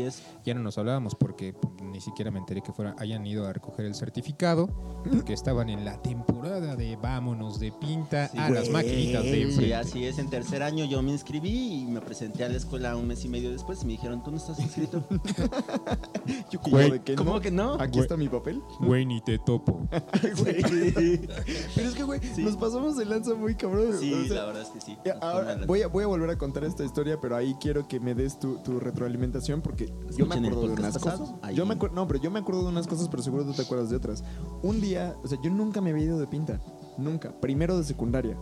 [0.46, 3.54] ya no nos hablábamos porque pues, ni siquiera me enteré que fuera, hayan ido a
[3.54, 4.68] recoger el certificado
[5.12, 9.42] porque estaban en la temporada de vámonos de pinta Sí, a las maquinitas de Sí,
[9.42, 9.76] enfrente.
[9.76, 10.18] así es.
[10.20, 13.30] En tercer año yo me inscribí y me presenté a la escuela un mes y
[13.30, 15.04] medio después y me dijeron, ¿tú no estás inscrito?
[16.52, 17.40] Yo Güey, que ¿Cómo no.
[17.42, 17.74] que no?
[17.76, 18.02] Aquí Güey.
[18.02, 18.62] está mi papel.
[18.80, 19.88] Güey, ni te topo.
[20.22, 22.44] Pero es que, güey, Sí.
[22.44, 23.94] nos pasamos de lanza muy cabrón.
[24.00, 24.98] Sí, o sea, la verdad es que sí.
[25.22, 28.14] ahora voy a, voy a volver a contar esta historia, pero ahí quiero que me
[28.14, 31.34] des tu, tu retroalimentación porque yo me acuerdo de unas cosas.
[31.42, 31.56] ahí.
[31.56, 33.90] Yo me no, pero yo me acuerdo de unas cosas, pero seguro tú te acuerdas
[33.90, 34.24] de otras.
[34.62, 36.62] Un día, o sea, yo nunca me había ido de pinta.
[37.00, 37.32] Nunca.
[37.42, 38.38] Primero de secundaria.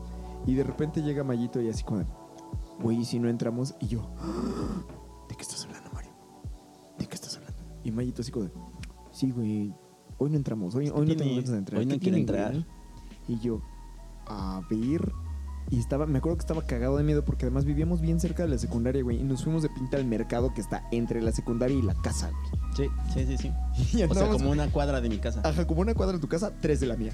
[0.45, 2.03] Y de repente llega Mayito y así como
[2.81, 3.73] güey, ¿y si no entramos?
[3.79, 4.01] Y yo,
[5.29, 6.11] ¿de qué estás hablando, Mario?
[6.99, 7.57] ¿De qué estás hablando?
[7.85, 8.49] Y Mayito así como
[9.13, 9.73] sí, güey,
[10.17, 11.79] hoy no entramos, hoy, hoy no tengo ganas de entrar.
[11.79, 12.51] Hoy no ¿Qué quiere tiene, entrar.
[12.51, 12.65] güey?"
[13.29, 13.61] Y yo,
[14.27, 15.09] a ver.
[15.71, 18.49] Y estaba, me acuerdo que estaba cagado de miedo porque además vivíamos bien cerca de
[18.49, 19.19] la secundaria, güey.
[19.19, 22.30] Y nos fuimos de pinta al mercado que está entre la secundaria y la casa,
[22.30, 22.62] güey.
[22.75, 23.51] Sí, sí, sí, sí.
[23.97, 25.41] Y O sea, como una cuadra de mi casa.
[25.43, 27.13] Ajá, como una cuadra de tu casa, tres de la mía.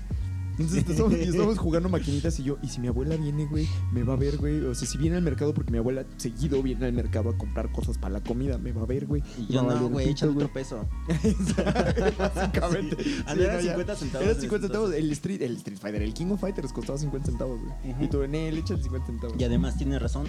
[0.60, 4.18] Entonces estábamos jugando maquinitas y yo, y si mi abuela viene, güey, me va a
[4.18, 4.62] ver, güey.
[4.66, 7.72] O sea, si viene al mercado, porque mi abuela seguido viene al mercado a comprar
[7.72, 9.24] cosas para la comida, me va a ver, güey.
[9.38, 10.30] Y yo no, güey, güey.
[10.30, 10.88] otro peso.
[12.18, 13.04] Básicamente.
[13.04, 13.10] Sí.
[13.12, 13.62] Sí, no, ya.
[13.62, 14.94] 50 centavos Era en 50 ese centavos.
[14.94, 17.96] El Street, el Street Fighter, el King of Fighters costaba 50 centavos, güey.
[18.00, 19.36] Y tú, en él, échale 50 centavos.
[19.40, 20.28] Y además tiene razón,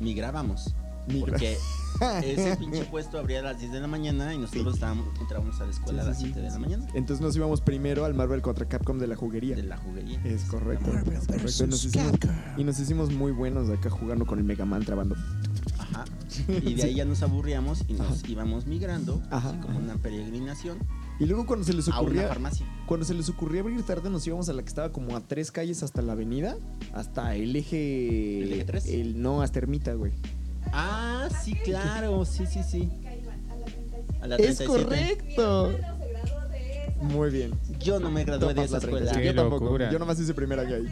[0.00, 0.74] migrábamos.
[1.20, 1.56] Porque
[2.24, 5.64] ese pinche puesto abría a las 10 de la mañana y nosotros estábamos, entrábamos a
[5.64, 6.86] la escuela a Sí, las sí, 7 de la mañana.
[6.94, 9.54] Entonces nos íbamos primero al Marvel contra Capcom de la juguería.
[9.56, 10.20] De la juguería.
[10.24, 10.92] Es correcto.
[10.92, 11.64] Marvel es correcto.
[11.64, 12.12] Y nos, hicimos,
[12.56, 15.14] y nos hicimos muy buenos acá jugando con el Mega Man trabando.
[15.78, 16.04] Ajá.
[16.48, 20.78] Y de ahí ya nos aburríamos y nos íbamos migrando, Ajá, así como una peregrinación,
[21.20, 22.66] Y luego cuando se les a una ocurría, farmacia.
[22.86, 25.52] cuando se les ocurría abrir tarde, nos íbamos a la que estaba como a tres
[25.52, 26.56] calles hasta la avenida,
[26.92, 28.42] hasta el eje.
[28.42, 28.86] ¿El eje tres?
[28.86, 30.10] el- no, hasta Ermita, güey.
[30.76, 32.90] Ah, sí, claro, sí, sí, sí.
[34.20, 34.66] A la Es 37.
[34.66, 35.72] correcto.
[37.00, 37.52] Muy bien.
[37.78, 39.10] Yo no me gradué de esa la escuela.
[39.12, 39.20] 37.
[39.20, 39.64] Qué Yo tampoco.
[39.66, 39.90] locura.
[39.92, 40.86] Yo nomás hice primera gay.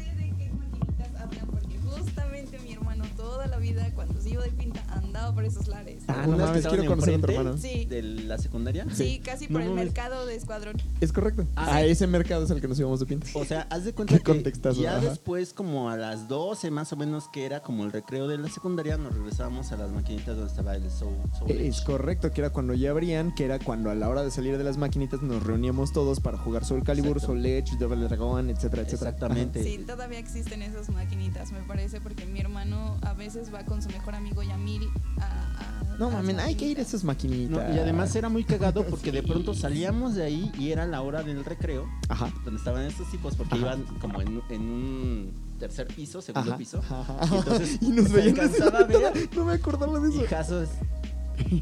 [5.35, 6.03] Por esos lares.
[6.09, 7.57] Ah, no mames, quiero conocer a tu hermano.
[7.59, 7.85] Sí.
[7.87, 8.87] De la secundaria.
[8.93, 9.85] Sí, casi No por el mames.
[9.87, 10.77] mercado de Escuadrón.
[11.01, 11.47] Es correcto.
[11.57, 11.89] Ah, a sí.
[11.91, 13.27] ese mercado es al que nos íbamos de pinta.
[13.35, 15.09] O sea, haz de cuenta Qué que contextazo, ya ajá.
[15.11, 18.49] después, como a las 12 más o menos, que era como el recreo de la
[18.49, 21.85] secundaria, nos regresábamos a las maquinitas donde estaba el Soul, Soul Es Edge.
[21.87, 24.65] correcto, que era cuando ya abrían, que era cuando a la hora de salir de
[24.65, 27.27] las maquinitas nos reuníamos todos para jugar Soul Calibur, Exacto.
[27.35, 29.11] Soul Edge, Double Dragon, etcétera, etcétera.
[29.11, 29.63] Exactamente.
[29.63, 33.89] Sí, todavía existen esas maquinitas, me parece, porque mi hermano a veces va con su
[33.91, 34.89] mejor amigo Yamil
[35.23, 35.93] a.
[35.93, 37.69] a- No mames, hay que ir a esas maquinitas.
[37.69, 41.01] No, y además era muy cagado porque de pronto salíamos de ahí y era la
[41.03, 42.33] hora del recreo, Ajá.
[42.45, 43.63] donde estaban estos tipos, porque Ajá.
[43.63, 46.59] iban como en, en un tercer piso, segundo Ajá.
[46.59, 46.79] piso.
[46.79, 50.21] ajá, Y entonces y nos se veían alcanzaba a ver No me acordaba de eso.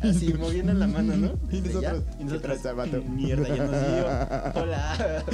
[0.02, 1.32] Así moviendo la mano, ¿no?
[1.50, 2.58] Y nosotros, y nosotros,
[3.08, 4.62] mierda, ya nos vio.
[4.62, 5.24] Hola.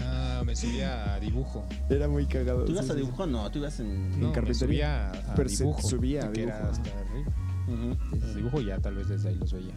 [0.00, 1.64] Ah, me subía a dibujo.
[1.88, 2.64] Era muy cagado.
[2.64, 3.26] ¿Tú ibas sí, a sí, dibujo?
[3.26, 4.20] No, tú ibas en...
[4.20, 5.12] No, me carpintería?
[5.12, 5.88] subía a, dibujo.
[5.88, 7.32] subía a que era dibujo, hasta arriba.
[8.22, 9.74] A dibujo y ya tal vez desde ahí los veía.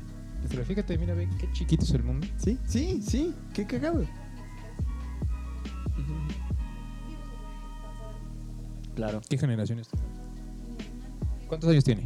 [0.50, 2.28] Pero fíjate, mira, ve qué chiquito es el mundo.
[2.38, 4.06] Sí, sí, sí, qué cagado.
[8.96, 9.22] Claro.
[9.28, 9.90] ¿Qué generación es?
[11.48, 12.06] ¿Cuántos años tiene?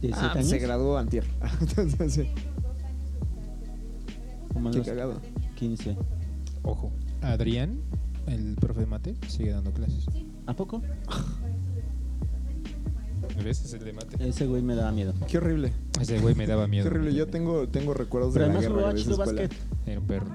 [0.00, 0.48] 17 Ah, años.
[0.48, 1.24] se graduó antier.
[1.60, 2.28] Entonces, sí,
[4.52, 5.20] Como qué cagado.
[5.56, 5.96] 15.
[6.62, 6.92] Ojo.
[7.22, 7.80] Adrián,
[8.26, 10.06] el profe de mate, sigue dando clases.
[10.46, 10.82] ¿A poco?
[13.44, 13.64] ¿Ves?
[13.64, 14.28] Es el de mate.
[14.28, 15.14] Ese güey me daba miedo.
[15.28, 15.72] Qué horrible.
[16.00, 16.84] Ese güey me daba miedo.
[16.84, 17.14] Qué horrible.
[17.14, 19.42] Yo tengo, tengo recuerdos de Pero la además guerra jugaba de esa chido escuela.
[19.42, 19.86] básquet.
[19.86, 20.26] Era un perro.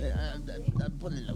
[0.00, 0.34] Eh, ah,
[0.80, 1.34] ah.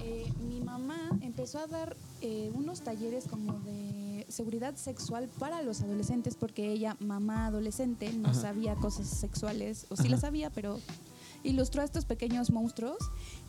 [0.00, 5.80] Eh, mi mamá empezó a dar eh, unos talleres como de seguridad sexual para los
[5.82, 8.40] adolescentes porque ella, mamá adolescente, no Ajá.
[8.40, 10.10] sabía cosas sexuales, o sí Ajá.
[10.10, 10.78] las sabía, pero
[11.46, 12.98] ilustró a estos pequeños monstruos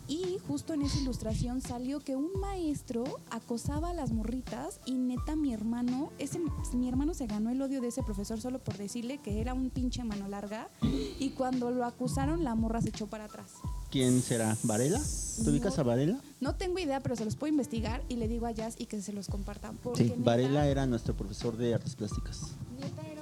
[0.06, 5.36] y justo en esa ilustración salió que un maestro acosaba a las morritas y neta
[5.36, 6.40] mi hermano, ese
[6.74, 9.70] mi hermano se ganó el odio de ese profesor solo por decirle que era un
[9.70, 13.52] pinche mano larga y cuando lo acusaron la morra se echó para atrás.
[13.90, 14.56] ¿Quién será?
[14.64, 15.00] ¿Varela?
[15.44, 15.80] ¿Tú ubicas No.
[15.80, 16.20] a Varela?
[16.40, 19.00] No tengo idea, pero se los puedo investigar y le digo a Jazz y que
[19.00, 19.76] se los compartan.
[19.78, 22.52] Porque Sí, neta, Varela era nuestro profesor de artes plásticas.
[22.78, 23.17] neta era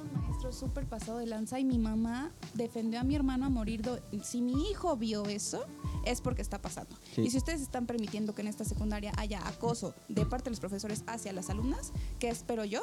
[0.46, 3.82] maestro súper pasado de lanza y mi mamá defendió a mi hermano a morir.
[4.22, 5.64] Si mi hijo vio eso,
[6.04, 6.96] es porque está pasando.
[7.14, 7.22] Sí.
[7.22, 10.60] Y si ustedes están permitiendo que en esta secundaria haya acoso de parte de los
[10.60, 12.82] profesores hacia las alumnas, ¿qué espero yo?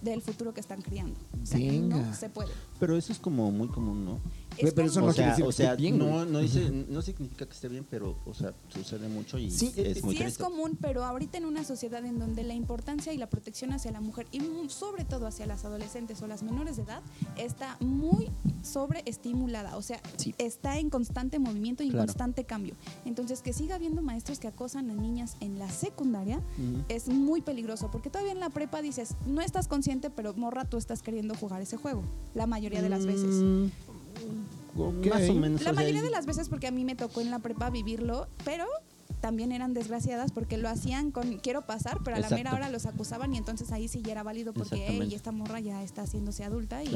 [0.00, 1.18] Del futuro que están criando.
[1.40, 1.96] O sea, Venga.
[1.96, 2.52] no se puede.
[2.80, 4.20] Pero eso es como muy común, ¿no?
[4.58, 6.24] Es Pero eso como- no o quiere sea, decir o que sea esté bien, no,
[6.38, 10.16] dice, no significa que esté bien, pero, o sea, sucede mucho y Sí, es muy
[10.16, 13.72] sí es común, pero ahorita en una sociedad en donde la importancia y la protección
[13.72, 17.02] hacia la mujer y sobre todo hacia las adolescentes o las menores de edad
[17.36, 18.28] está muy
[18.86, 20.34] sobreestimulada, o sea, Sí.
[20.38, 22.06] está en constante movimiento y en Claro.
[22.06, 22.74] constante cambio.
[23.04, 26.40] Entonces, que siga habiendo maestros que acosan a niñas en la secundaria
[26.88, 30.76] es muy peligroso, porque todavía en la prepa dices, no estás consciente, pero morra, tú
[30.76, 32.02] estás queriendo jugar ese juego,
[32.34, 33.34] la mayoría de las veces.
[33.36, 33.66] Mm,
[34.76, 35.06] Ok.
[35.06, 35.60] Más o menos.
[35.62, 37.68] La o sea, mayoría de las veces porque a mí me tocó en la prepa
[37.70, 38.64] vivirlo, pero
[39.20, 42.86] también eran desgraciadas porque lo hacían con quiero pasar, pero a la mera hora los
[42.86, 45.06] acusaban y entonces ahí sí ya era válido porque Exactamente.
[45.06, 46.88] "Ey, esta morra ya está haciéndose adulta y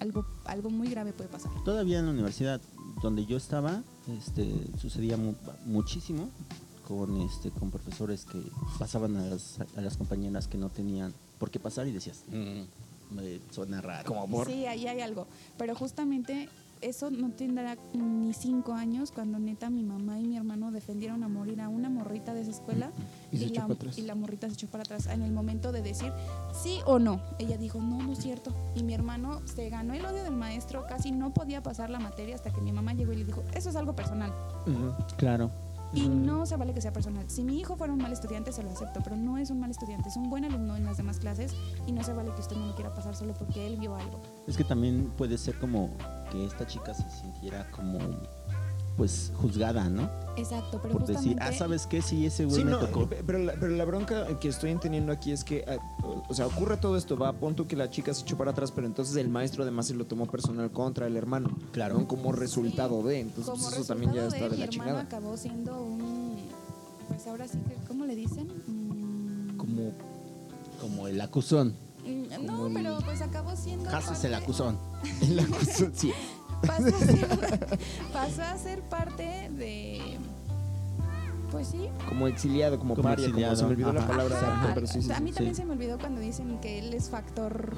[0.00, 1.52] algo algo muy grave puede pasar.
[1.64, 2.60] Todavía en la universidad
[3.00, 3.82] donde yo estaba,
[4.18, 6.28] este, sucedía mu- muchísimo
[6.86, 8.42] con este con profesores que
[8.78, 13.14] pasaban a las, a las compañeras que no tenían por qué pasar y decías, "Mm,
[13.14, 14.06] me suena raro.
[14.06, 16.48] Como Sí, ahí hay algo, pero justamente
[16.80, 21.28] eso no tendrá ni cinco años cuando neta mi mamá y mi hermano defendieron a
[21.28, 22.90] morir a una morrita de esa escuela
[23.32, 23.98] Y se echó la, para atrás.
[23.98, 26.12] y la morrita se echó para atrás en el momento de decir
[26.62, 27.20] sí o no.
[27.38, 28.52] Ella dijo, no, no es cierto.
[28.74, 32.34] Y mi hermano se ganó el odio del maestro, casi no podía pasar la materia
[32.34, 34.32] hasta que mi mamá llegó y le dijo, eso es algo personal.
[35.16, 35.50] Claro.
[35.92, 37.28] Y no se vale que sea personal.
[37.28, 39.70] Si mi hijo fuera un mal estudiante, se lo acepto, pero no es un mal
[39.70, 41.52] estudiante, es un buen alumno en las demás clases
[41.86, 44.20] y no se vale que usted no lo quiera pasar solo porque él vio algo.
[44.46, 45.90] Es que también puede ser como
[46.30, 47.98] que esta chica se sintiera como
[49.00, 50.10] pues juzgada, ¿no?
[50.36, 52.02] Exacto, pero Por decir, ah, ¿sabes qué?
[52.02, 53.08] Sí, ese güey Sí, me no, tocó.
[53.08, 55.78] pe- pero la, pero la bronca que estoy entendiendo aquí es que, ah,
[56.28, 58.86] o- sea, ocurre todo esto, va, pon que la chica se echó para atrás, pero
[58.86, 61.48] entonces el maestro además se lo tomó personal contra el hermano.
[61.72, 61.98] Claro.
[61.98, 62.06] ¿no?
[62.08, 65.00] Como resultado de, entonces pues, eso también ya está de la hermano chingada.
[65.00, 66.36] acabó siendo un...
[67.08, 68.48] Pues ahora sí que, ¿cómo le dicen?
[68.66, 69.92] Mm, Como,
[70.78, 71.74] como el acusón.
[72.04, 73.88] mm, No, el- pero pues acabó siendo...
[73.88, 74.76] Haces parte- el acusón.
[75.30, 76.12] La cosa- sí.
[76.66, 77.28] Pasó a, ser,
[78.12, 80.18] pasó a ser parte de...
[81.50, 81.88] Pues sí.
[82.08, 85.02] Como exiliado, como, Como paria, exiliado, como se me olvidó la palabra Ajá, pero sí,
[85.02, 85.62] sí, a mí también sí.
[85.62, 87.74] se me olvidó cuando dicen que él es factor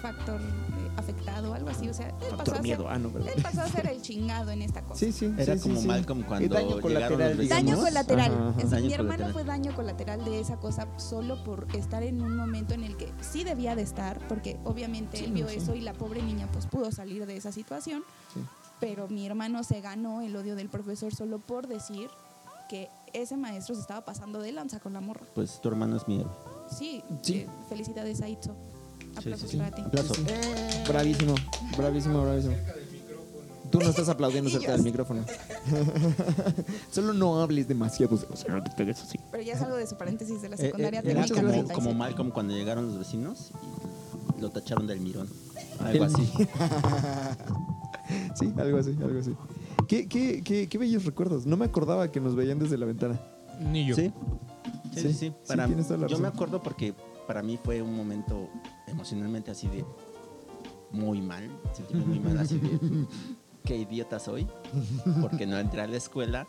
[0.00, 1.88] factor eh, afectado, algo así.
[1.88, 4.62] O sea, él pasó, a ser, ah, no, él pasó a ser el chingado en
[4.62, 4.98] esta cosa.
[4.98, 5.32] Sí, sí.
[5.38, 5.86] Era sí, como sí.
[5.86, 7.48] Malcolm cuando daño colateral, los.
[7.48, 8.32] Daño colateral.
[8.32, 8.60] Ajá, ajá.
[8.60, 9.32] Es- Daño mi hermano colateral.
[9.32, 13.12] fue daño colateral de esa cosa solo por estar en un momento en el que
[13.20, 15.56] sí debía de estar, porque obviamente Sí, él vio sí.
[15.56, 18.02] eso y la pobre niña pues pudo salir de esa situación.
[18.34, 18.40] Sí.
[18.80, 22.08] Pero mi hermano se ganó el odio del profesor solo por decir
[22.70, 25.26] que ese maestro se estaba pasando de lanza con la morra.
[25.34, 26.32] Pues tu hermano es mi héroe.
[26.70, 27.38] Sí, Sí.
[27.40, 28.54] eh, felicidades a Itzo.
[29.16, 29.56] Aplausos sí, sí.
[29.58, 29.82] para ti.
[29.82, 30.14] Aplauso.
[30.88, 31.34] Bravísimo,
[31.76, 32.54] bravísimo, bravísimo.
[33.70, 35.24] Tú no estás aplaudiendo cerca del micrófono.
[36.90, 38.18] Solo no hables demasiado.
[38.30, 39.18] O sea, no te pegues así.
[39.30, 41.48] Pero ya es algo de su paréntesis de la Eh, secundaria eh, era técnica como,
[41.52, 41.74] 97.
[41.74, 43.50] como Malcolm cuando llegaron los vecinos
[44.36, 45.28] y lo tacharon del mirón.
[45.80, 46.32] Algo El- así.
[48.34, 49.36] Sí, algo así, algo así.
[49.86, 51.46] ¿Qué, qué, qué, qué bellos recuerdos.
[51.46, 53.20] No me acordaba que nos veían desde la ventana.
[53.60, 53.94] Ni yo.
[53.94, 54.12] Sí.
[54.92, 55.14] Sí, sí, Sí, sí.
[55.14, 56.92] sí, Para, tienes toda la yo me acuerdo porque
[57.30, 58.48] para mí fue un momento
[58.88, 59.84] emocionalmente así de
[60.90, 62.76] muy mal, sentí muy mal, así de
[63.64, 64.48] qué idiota soy,
[65.20, 66.48] porque no entré a la escuela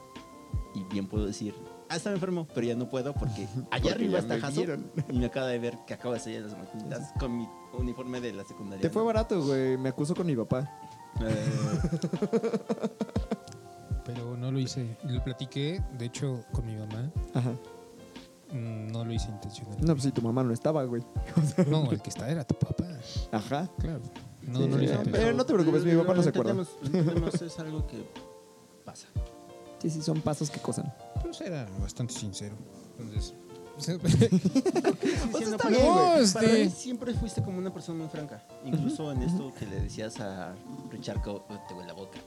[0.74, 1.54] y bien puedo decir,
[1.88, 4.64] ah, estaba enfermo, pero ya no puedo porque allá Porque arriba está Jaso
[5.08, 8.20] y me acaba de ver que acabo de salir de las maquinitas con mi uniforme
[8.20, 8.82] de la secundaria.
[8.82, 9.78] Te fue barato, güey.
[9.78, 10.68] Me acusó con mi papá.
[11.20, 11.80] Eh,
[14.04, 14.98] Pero no lo hice.
[15.04, 17.12] Lo platiqué, de hecho, con mi mamá.
[17.36, 17.54] Ajá.
[18.54, 19.78] No lo hice intencional.
[19.80, 21.04] No, pues si tu mamá no estaba, güey.
[21.68, 22.86] No, el que está era tu papá.
[23.32, 23.70] Ajá.
[23.80, 24.02] Claro.
[24.42, 25.12] No, Sí, no lo hice eh, intencional.
[25.12, 26.66] pero no te preocupes, mi papá no se acuerda.
[26.84, 28.04] entendemos, es algo que
[28.84, 29.08] pasa.
[29.82, 30.94] Sí, sí, son pasos que cosan.
[31.22, 32.56] Pues era bastante sincero.
[33.00, 33.34] Entonces.
[33.78, 34.04] Diciendo,
[35.58, 36.28] para bien, mí-.
[36.34, 38.46] Para mí siempre fuiste como una persona muy franca.
[38.66, 40.54] Incluso en esto que le decías a
[40.92, 42.20] Richard te huele la boca.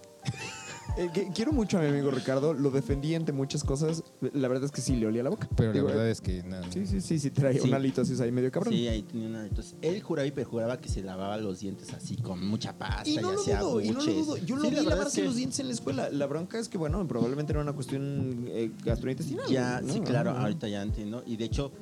[0.97, 2.55] Eh, que- quiero mucho a mi amigo Ricardo.
[2.55, 4.03] Lo defendí ante muchas cosas.
[4.33, 5.49] La verdad es que sí le olía la boca.
[5.57, 6.64] Pero la verdad eh, es que nada.
[6.70, 7.68] Sí, sí, sí, sí, traía Sí.
[7.68, 8.73] un alito así ahí medio cabrón.
[8.73, 9.47] Sí, ahí tenía una.
[9.47, 13.16] Entonces, él juraba y perjuraba que se lavaba los dientes así con mucha pasta Y
[13.16, 14.37] no lo hacía dudo, y no lo dudo.
[14.38, 16.11] Yo Sí, lo vi la lavarse es que los dientes en la escuela.
[16.11, 19.47] La bronca es que, bueno, probablemente era una cuestión eh, gastrointestinal.
[19.49, 19.92] Ya, ¿no?
[19.92, 21.23] sí, claro, ahorita ya entiendo.
[21.27, 21.73] Y de hecho,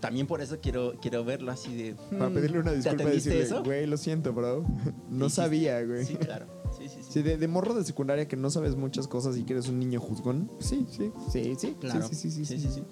[0.00, 1.94] también por eso quiero, quiero verlo así de.
[2.10, 3.62] Para mm, pedirle una ¿te disculpa y decirle, eso?
[3.64, 4.64] güey, lo siento, bro.
[5.10, 6.04] No sabía, güey.
[6.04, 6.46] Sí, claro.
[7.10, 9.78] Sí, de, de morro de secundaria que no sabes muchas cosas y que eres un
[9.80, 10.50] niño juzgón.
[10.60, 11.76] Sí, sí, sí, sí.
[11.80, 12.06] Claro.
[12.08, 12.44] Sí, sí, sí.
[12.46, 12.82] sí, sí, sí, sí.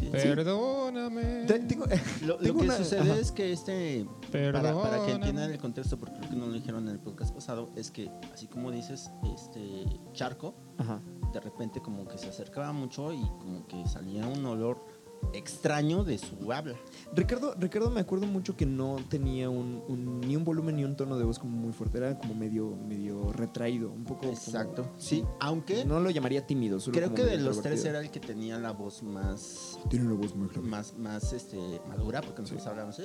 [0.00, 0.06] Sí.
[0.12, 1.44] Perdóname.
[1.46, 1.84] Te- tengo-
[2.26, 3.18] Lo, que una- sucede ajá.
[3.18, 6.84] es que este, para, para que entiendan el contexto, porque creo que no lo dijeron
[6.86, 11.00] en el podcast pasado, es que, así como dices, este charco, Ajá.
[11.32, 14.84] de repente como que se acercaba mucho y como que salía un olor
[15.32, 16.76] extraño de su habla.
[17.14, 20.94] Ricardo, Ricardo me acuerdo mucho que no tenía un, un- ni un volumen ni un
[20.96, 24.20] tono de voz como muy fuerte, era como medio, medio retraído, un poco.
[24.20, 24.86] como- Exacto.
[24.98, 28.10] Sí, aunque No lo llamaría tímido, solo creo como que de los tres era el
[28.10, 30.68] que tenía la voz más Tiene una voz muy grave.
[30.68, 33.00] más, más este, madura, porque nosotros hablamos.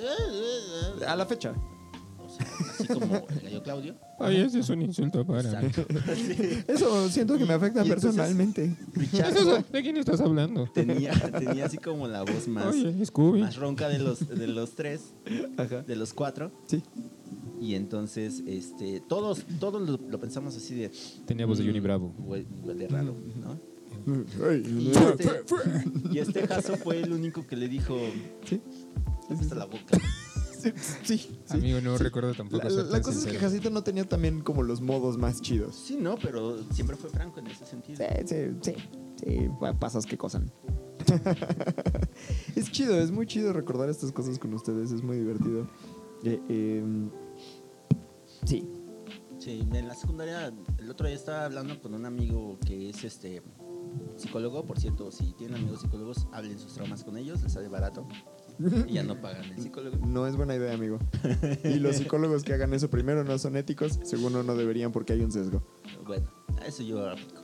[1.06, 1.54] A la fecha.
[2.36, 3.94] Sea, así como el gallo Claudio.
[4.18, 5.66] Ay, ese es un insulto para mí.
[5.66, 5.86] Exacto.
[6.14, 6.64] Sí.
[6.68, 8.76] Eso siento que me afecta Y entonces- personalmente.
[8.92, 10.66] Richardo ¿De quién estás hablando?
[10.72, 13.40] tenía, tenía así como la voz más, Oye, Scooby.
[13.40, 15.12] más ronca de los, de los tres,
[15.56, 15.82] Ajá.
[15.82, 16.50] de los cuatro.
[16.66, 16.82] Sí.
[17.60, 20.90] Y entonces, este, todos, todos lo, lo pensamos así de.
[21.26, 22.12] Tenía voz de Johnny mm, Bravo.
[22.26, 23.74] hue- Huele raro, ¿no?
[24.06, 25.42] Y este,
[26.12, 27.96] y este Jaso fue el único que le dijo.
[28.44, 28.60] Sí.
[29.30, 29.96] Hasta la boca.
[31.02, 31.38] Sí.
[31.50, 33.38] Amigo, no recuerdo tampoco La, ser la cosa es que.
[33.38, 35.74] Jacito no tenía también como los modos más chidos.
[35.76, 37.98] Sí, no, pero siempre fue franco en ese sentido.
[37.98, 38.74] Sí, sí, sí.
[39.16, 40.50] Sí, pa- pasas que cosan.
[42.56, 45.68] es chido, es muy chido recordar estas cosas con ustedes, es muy divertido.
[46.24, 47.10] Eh, em,
[48.44, 48.66] sí.
[49.38, 53.42] Sí, en la secundaria, el otro día estaba hablando con un amigo que es este
[54.16, 58.06] psicólogo, por cierto, si tienen amigos psicólogos, hablen sus traumas con ellos, les sale barato
[58.88, 60.04] y ya no pagan el psicólogo.
[60.06, 60.98] No es buena idea, amigo.
[61.64, 65.20] Y los psicólogos que hagan eso primero no son éticos, segundo no deberían porque hay
[65.20, 65.62] un sesgo.
[66.06, 66.26] Bueno,
[66.62, 67.42] a eso yo aplico.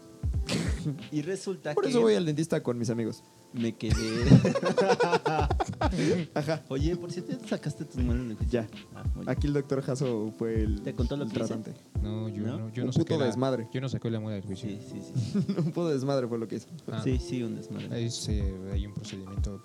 [1.12, 3.22] Y resulta Por que eso voy al dentista con mis amigos.
[3.52, 3.94] me quedé.
[6.34, 6.64] Ajá.
[6.68, 8.62] Oye, por cierto, ¿ya sacaste tus manos del juicio?
[8.62, 8.68] Ya.
[8.94, 9.04] Ah.
[9.26, 11.46] Aquí el doctor Jasso fue el, ¿Te contó lo el que hice?
[11.46, 11.74] tratante.
[12.02, 12.58] No, yo ¿No?
[12.58, 13.68] no, yo Un no saqué puto la, desmadre.
[13.72, 14.68] Yo no saqué la muela del juicio.
[14.68, 15.44] Sí, sí, sí.
[15.58, 16.68] un puto desmadre fue lo que hizo.
[16.90, 18.04] Ah, Sí, sí, un desmadre.
[18.04, 19.62] Es, eh, hay un procedimiento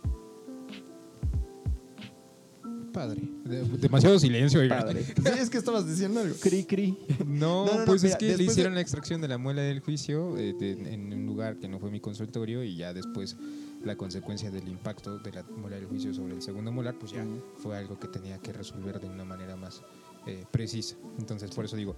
[2.95, 3.21] padre.
[3.43, 4.60] De- demasiado silencio.
[4.62, 4.79] oiga.
[4.79, 5.03] Padre.
[5.15, 6.34] Sí, es que estabas diciendo algo.
[6.39, 6.97] Cri, cri.
[7.25, 9.27] No, No, no, no, pues mira, es que le después de- hicieron la extracción de
[9.27, 12.75] la muela del juicio eh, de- en un lugar que no fue mi consultorio y
[12.77, 13.36] ya después
[13.84, 17.23] la consecuencia del impacto de la muela del juicio sobre el segundo molar, pues ya
[17.62, 19.81] fue algo que tenía que resolver de una manera más
[20.25, 20.95] eh, precisa.
[21.19, 21.95] Entonces, por eso digo,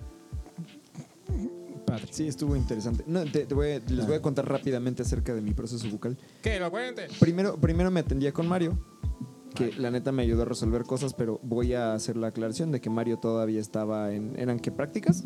[1.86, 2.08] padre.
[2.12, 3.04] Sí, estuvo interesante.
[3.08, 4.08] No, te- te voy a- les Ah.
[4.08, 6.18] voy a contar rápidamente acerca de mi proceso bucal.
[6.42, 7.08] ¡Que lo cuente!
[7.20, 8.78] Primero, primero me atendía con Mario,
[9.58, 12.82] que la neta me ayudó a resolver cosas, pero voy a hacer la aclaración de
[12.82, 14.38] que Mario todavía estaba en...
[14.38, 15.24] ¿Eran qué prácticas?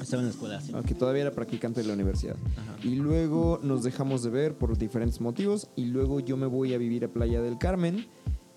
[0.00, 0.72] Estaba en la escuela, sí.
[0.74, 2.36] Aunque todavía era practicante de la universidad.
[2.56, 2.76] Ajá.
[2.82, 6.78] Y luego nos dejamos de ver por diferentes motivos y luego yo me voy a
[6.78, 8.06] vivir a Playa del Carmen.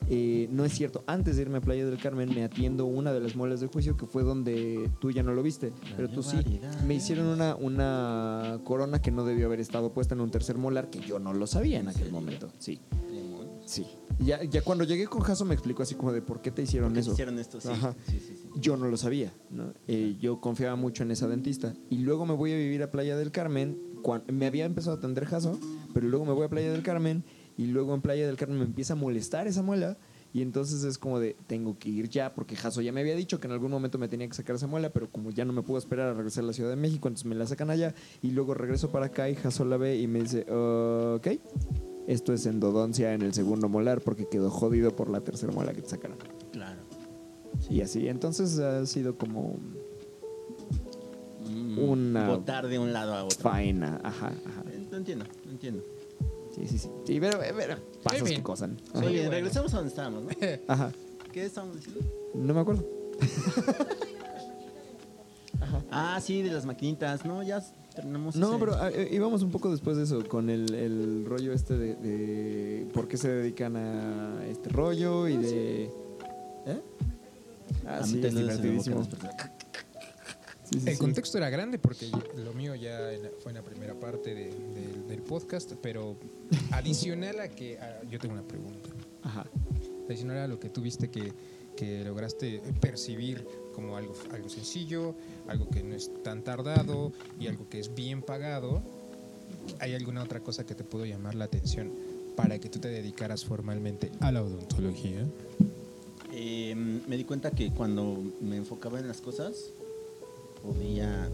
[0.10, 3.20] Eh, no es cierto, antes de irme a Playa del Carmen me atiendo una de
[3.20, 6.38] las muelas de juicio que fue donde tú ya no lo viste, pero tú sí.
[6.88, 10.90] Me hicieron una, una corona que no debió haber estado puesta en un tercer molar
[10.90, 12.48] que yo no lo sabía en ¿En aquel momento.
[12.58, 12.80] Sí.
[13.68, 13.86] Sí.
[14.20, 16.90] Ya, ya cuando llegué con Jaso me explicó así como de por qué te hicieron
[16.90, 17.12] ¿Por qué eso.
[17.14, 17.62] hicieron esto?
[17.62, 17.96] Sí, Ajá.
[18.08, 18.34] sí, sí.
[18.36, 18.50] sí.
[18.60, 19.74] Yo no lo sabía, ¿no?
[19.88, 21.76] Eh, yo confiaba mucho en esa dentista.
[21.92, 23.78] Y luego me voy a vivir a Playa del Carmen.
[24.32, 25.60] me había empezado a atender Jaso,
[25.94, 27.24] pero luego me voy a Playa del Carmen
[27.58, 29.98] y luego en Playa del Carmen me empieza a molestar esa muela.
[30.34, 33.40] Y entonces es como de, tengo que ir ya, porque Jaso ya me había dicho
[33.40, 35.62] que en algún momento me tenía que sacar esa muela, pero como ya no me
[35.64, 37.96] puedo esperar a regresar a la Ciudad de México, entonces me la sacan allá.
[38.22, 41.28] Y luego regreso para acá y Jaso la ve y me dice, ok,
[42.08, 45.82] esto es endodoncia en el segundo molar porque quedó jodido por la tercera muela que
[45.84, 46.18] te sacaron.
[46.52, 46.80] Claro.
[47.70, 49.58] Y así, entonces ha sido como
[51.50, 53.40] Mm, Una- Botar de un lado a otro.
[53.40, 54.02] faena.
[54.04, 54.64] Ajá, ajá.
[54.92, 55.84] Lo entiendo, lo entiendo.
[56.54, 56.90] Sí, sí, sí.
[57.06, 58.38] Sí, pero, eh, pero pasos bien.
[58.38, 58.72] que cosan.
[58.94, 59.10] Muy Ajá.
[59.12, 60.30] bien, regresamos a donde estábamos, ¿no?
[60.68, 60.92] Ajá.
[61.32, 62.02] ¿Qué estábamos diciendo?
[62.34, 62.86] No me acuerdo.
[65.92, 67.26] Ah, sí, de las maquinitas.
[67.26, 67.62] No, ya
[67.96, 68.36] terminamos.
[68.36, 71.54] No, ese- pero ah, eh, íbamos un poco después de eso, con el, el rollo
[71.54, 75.84] este de, de por qué se dedican a este rollo y de...
[76.66, 76.82] ¿Eh?
[77.86, 79.04] Ah, sí, es divertidísimo.
[79.04, 81.00] Sí, sí, El sí.
[81.00, 84.50] contexto era grande porque lo mío ya en la- fue en la primera parte de-
[84.50, 86.18] del- del podcast, pero
[86.72, 88.90] adicional a que a- yo tengo una pregunta.
[89.24, 89.46] Ajá.
[90.08, 91.34] Adicional a lo que tuviste que,
[91.78, 95.14] que lograste percibir como algo, algo sencillo,
[95.48, 98.82] algo que no es tan tardado y algo que es bien pagado,
[99.80, 101.92] ¿hay alguna otra cosa que te pudo llamar la atención
[102.36, 105.28] para que tú te dedicaras formalmente a la odontología?
[106.34, 109.70] Eh, me di cuenta que cuando me enfocaba en las cosas,
[110.64, 111.30] podía.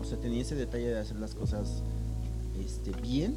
[0.00, 1.82] O sea, tenía ese detalle de hacer las cosas
[2.64, 3.34] este, bien,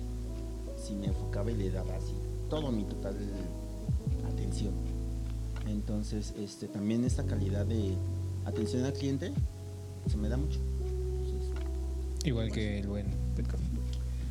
[0.78, 2.14] si me enfocaba y le daba así
[2.48, 3.18] todo mi total
[4.32, 4.93] atención.
[5.68, 7.94] Entonces, este, también esta calidad de
[8.46, 9.32] atención al cliente
[10.10, 10.60] se me da mucho.
[10.86, 11.52] Entonces,
[12.26, 13.08] Igual que el buen.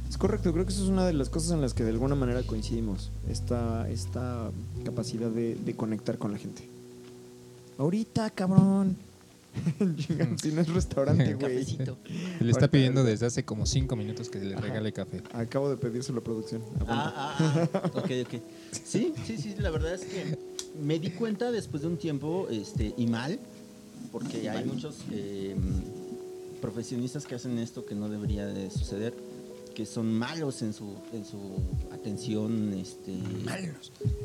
[0.08, 2.14] Es correcto, creo que eso es una de las cosas en las que de alguna
[2.14, 3.10] manera coincidimos.
[3.28, 4.50] Esta, esta
[4.84, 6.68] capacidad de, de conectar con la gente.
[7.78, 8.96] Ahorita, cabrón.
[9.96, 11.66] Chinga, si no es restaurante, güey.
[12.40, 14.62] Le está pidiendo desde hace como cinco minutos que le Ajá.
[14.62, 15.22] regale café.
[15.32, 16.62] Acabo de pedírselo a producción.
[16.76, 17.12] Apunta.
[17.14, 18.42] Ah, ah, ah, ok, ok.
[18.84, 20.38] Sí, sí, sí, la verdad es que
[20.80, 23.38] me di cuenta después de un tiempo, este, y mal,
[24.10, 25.54] porque hay muchos eh,
[26.60, 29.14] profesionistas que hacen esto que no debería de suceder,
[29.74, 31.38] que son malos en su, en su
[31.92, 33.16] atención este,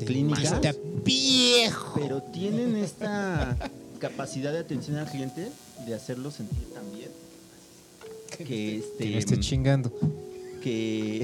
[0.04, 0.74] clínica, Está
[1.04, 1.98] viejo.
[1.98, 3.56] pero tienen esta
[3.98, 5.50] capacidad de atención al cliente
[5.86, 7.10] de hacerlo sentir tan bien.
[8.46, 9.90] Que, este, Que no esté chingando.
[10.60, 11.22] Que,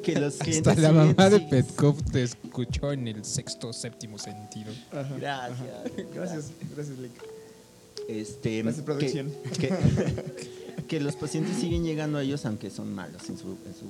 [0.02, 4.18] que los Hasta clientes la siguen- mamá de Petkov te escuchó en el sexto, séptimo
[4.18, 4.72] sentido.
[4.92, 5.14] Ajá.
[5.18, 5.58] Gracias.
[6.14, 7.12] Gracias, gracias, Lick.
[8.08, 9.32] Este, Gracias, producción.
[9.58, 13.74] Que, que, que los pacientes siguen llegando a ellos aunque son malos en su, en
[13.74, 13.86] su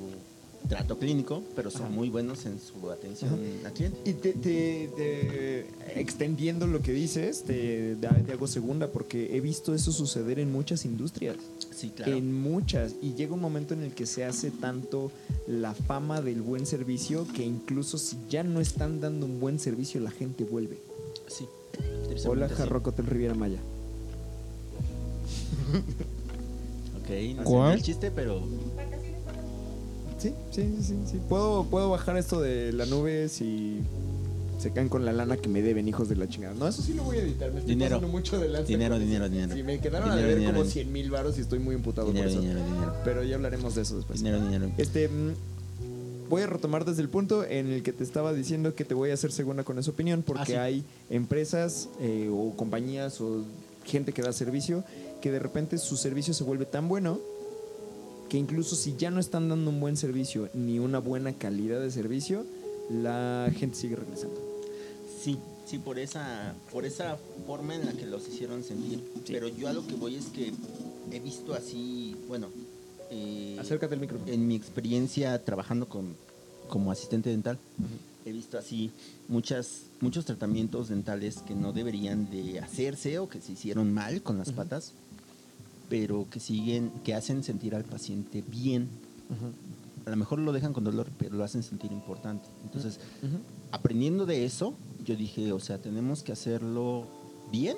[0.69, 1.91] trato clínico, pero son Ajá.
[1.91, 3.99] muy buenos en su atención al cliente.
[4.05, 9.75] Y te, te- te- extendiendo lo que dices, te, te hago segunda porque he visto
[9.75, 11.37] eso suceder en muchas industrias.
[11.75, 12.13] Sí, claro.
[12.17, 12.95] En muchas.
[13.03, 15.13] Y llega un momento en el que se hace tanto
[15.47, 20.01] la fama del buen servicio que incluso si ya no están dando un buen servicio,
[20.01, 20.79] la gente vuelve.
[21.29, 21.47] Sí.
[22.27, 23.03] Hola, tristemente sí.
[23.09, 23.59] Riviera Maya.
[27.03, 27.73] Ok, no ¿Cuál?
[27.73, 28.41] sé el chiste, pero
[30.19, 31.21] Sí, sí, sí, sí.
[31.29, 33.81] Puedo, puedo bajar esto de la nube si
[34.59, 36.55] se caen con la lana que me deben, hijos de la chingada.
[36.55, 37.51] No, eso sí lo voy a editar.
[37.53, 38.01] Me estoy Dinero.
[38.01, 39.55] mucho de lanza Dinero, dinero, dinero.
[39.55, 40.73] Sí, me quedaron a Dinero, deber dinero, como dinero.
[40.73, 42.41] 100 mil varos y estoy muy imputado dinero, por eso.
[42.41, 42.95] dinero, dinero.
[43.05, 44.19] Pero ya hablaremos de eso después.
[44.21, 44.71] Dinero, dinero.
[44.79, 45.33] Este, mm,
[46.31, 49.11] voy a retomar desde el punto en el que te estaba diciendo que te voy
[49.11, 50.55] a hacer segunda con esa opinión, porque Ah, sí.
[50.55, 53.45] hay empresas eh, o compañías o
[53.85, 54.83] gente que da servicio
[55.21, 57.19] que de repente su servicio se vuelve tan bueno
[58.29, 61.91] que incluso si ya no están dando un buen servicio ni una buena calidad de
[61.91, 62.45] servicio,
[62.91, 64.41] la gente sigue regresando.
[65.23, 69.03] Sí, sí, por esa, por esa forma en la que los hicieron sentir.
[69.27, 70.53] Pero yo a lo que voy es que
[71.13, 72.49] he visto así, bueno,
[73.11, 74.31] eh, Acércate al micrófono.
[74.33, 76.17] en mi experiencia trabajando con,
[76.69, 77.59] como asistente dental,
[78.25, 78.91] he visto así
[79.29, 84.39] muchas, muchos tratamientos dentales que no deberían de hacerse o que se hicieron mal con
[84.39, 84.93] las patas,
[85.89, 88.89] pero que siguen, que hacen sentir al paciente bien.
[90.05, 92.47] A lo mejor lo dejan con dolor, pero lo hacen sentir importante.
[92.65, 92.99] Entonces,
[93.73, 94.75] aprendiendo de eso,
[95.05, 97.07] yo dije, o sea, tenemos que hacerlo
[97.51, 97.77] bien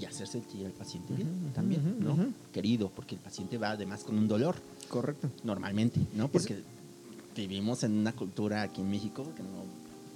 [0.00, 2.32] y hacer sentir al paciente bien Ujú, también, ujú, ¿no?
[2.52, 4.56] Querido, porque el paciente va además con un dolor,
[4.88, 5.30] Correcto.
[5.44, 6.28] normalmente, ¿no?
[6.28, 6.62] Porque
[7.36, 9.64] vivimos en una cultura aquí en México que no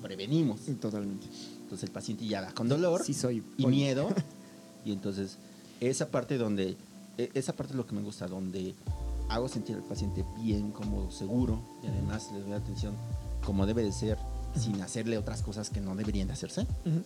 [0.03, 0.61] prevenimos.
[0.81, 1.27] Totalmente.
[1.63, 3.43] Entonces el paciente ya va con dolor Sí soy.
[3.57, 4.09] y miedo.
[4.87, 5.39] Y entonces,
[5.89, 6.77] esa parte donde,
[7.19, 8.75] e- esa parte es lo que me gusta, donde
[9.29, 12.95] hago sentir al paciente bien, cómodo, seguro, y además le doy atención
[13.45, 14.19] como debe de ser,
[14.57, 16.63] sin hacerle otras cosas que no deberían de hacerse.
[16.63, 17.03] Ujú,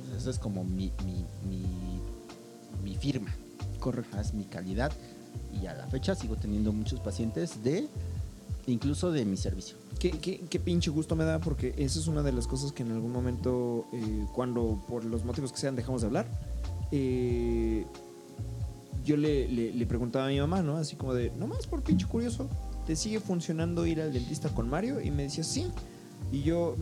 [0.00, 1.64] Entonces, eso es como mi, mi, mi,
[2.82, 3.34] mi firma,
[3.80, 4.18] Correcto.
[4.20, 4.92] es mi calidad.
[5.60, 7.88] Y a la fecha sigo teniendo muchos pacientes de,
[8.66, 9.76] incluso de mi servicio.
[9.98, 12.82] ¿Qué, qué, qué pinche gusto me da porque esa es una de las cosas que
[12.82, 16.26] en algún momento, eh, cuando por los motivos que sean dejamos de hablar,
[16.92, 17.86] eh,
[19.08, 20.76] yo le, le- le preguntaba a mi mamá, ¿no?
[20.76, 22.48] Así como de, nomás por pinche curioso,
[22.86, 25.00] ¿te sigue funcionando ir al dentista con Mario?
[25.00, 25.66] Y me decía, sí.
[26.30, 26.76] Y yo,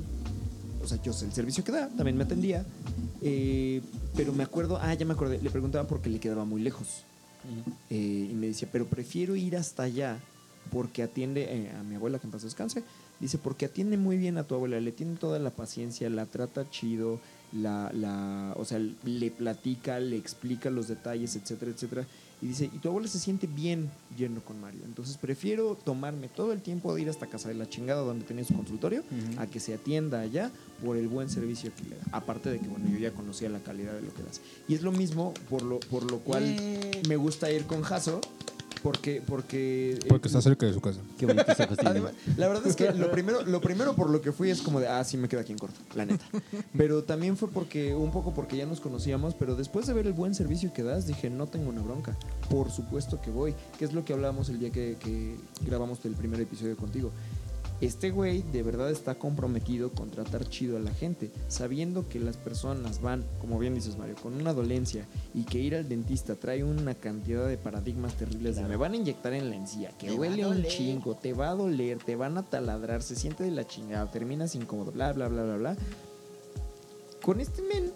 [0.83, 2.65] o sea, yo sé el servicio que da, también me atendía,
[3.23, 3.81] eh,
[4.17, 7.05] pero me acuerdo, ah, ya me acordé, le preguntaba porque le quedaba muy lejos.
[7.91, 10.19] Eh, y me decía, pero prefiero ir hasta allá
[10.73, 12.83] porque atiende eh, a mi abuela, que en paz descanse.
[13.21, 16.69] Dice, porque atiende muy bien a tu abuela, le tiene toda la paciencia, la trata
[16.71, 17.21] chido,
[17.53, 22.07] la, la, o sea, le platica, le explica los detalles, etcétera, etcétera.
[22.43, 24.83] Y dice, y tu abuela se siente bien yendo con Mario.
[24.85, 28.45] Entonces prefiero tomarme todo el tiempo de ir hasta casa de la chingada donde tenía
[28.45, 29.05] su consultorio
[29.39, 30.51] a que se atienda allá
[30.85, 32.05] por el buen servicio que le da.
[32.13, 34.43] Aparte de que, bueno, yo ya conocía la calidad de lo que das.
[34.69, 36.45] Y es lo mismo por lo, por lo cual
[37.09, 38.21] me gusta ir con Jaso,
[38.87, 39.21] porque...
[39.27, 41.01] Porque, Porque está cerca de su casa.
[41.19, 41.45] Qué bonito.
[41.85, 44.79] Además, la verdad es que lo primero, lo primero por lo que fui es como
[44.79, 46.25] de, ah, sí me queda aquí en corto, la neta.
[46.77, 50.13] Pero también fue porque, un poco porque ya nos conocíamos, pero después de ver el
[50.13, 52.17] buen servicio que das, dije, no tengo una bronca.
[52.49, 53.57] Por supuesto que voy.
[53.77, 55.35] Que es lo que hablábamos el día que, que
[55.67, 57.11] grabamos el primer episodio contigo.
[57.81, 62.39] Este güey de verdad está comprometido con tratar chido a la gente, sabiendo que las
[62.39, 66.65] personas van, como bien dices Mario, con una dolencia y que ir al dentista trae
[66.65, 70.15] una cantidad de paradigmas terribles de me van a inyectar en la encía, que Te
[70.15, 73.67] huele un chingo, te va a doler, te van a taladrar, se siente de la
[73.67, 75.77] chingada, terminas incómodo, bla, bla, bla, bla, bla.
[77.23, 77.93] Con este men,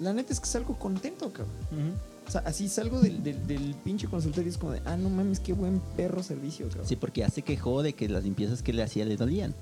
[0.00, 1.94] la neta es que salgo contento, cabrón.
[2.30, 5.10] O sea, así salgo del, del, del pinche consultorio y es como de, ah, no
[5.10, 6.86] mames, qué buen perro servicio, cabrón.
[6.86, 9.52] Sí, porque ya se quejó de que las limpiezas que le hacía le dolían.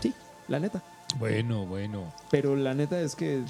[0.00, 0.14] Sí,
[0.48, 0.82] la neta.
[1.18, 2.10] Bueno, bueno.
[2.30, 3.42] Pero la neta es que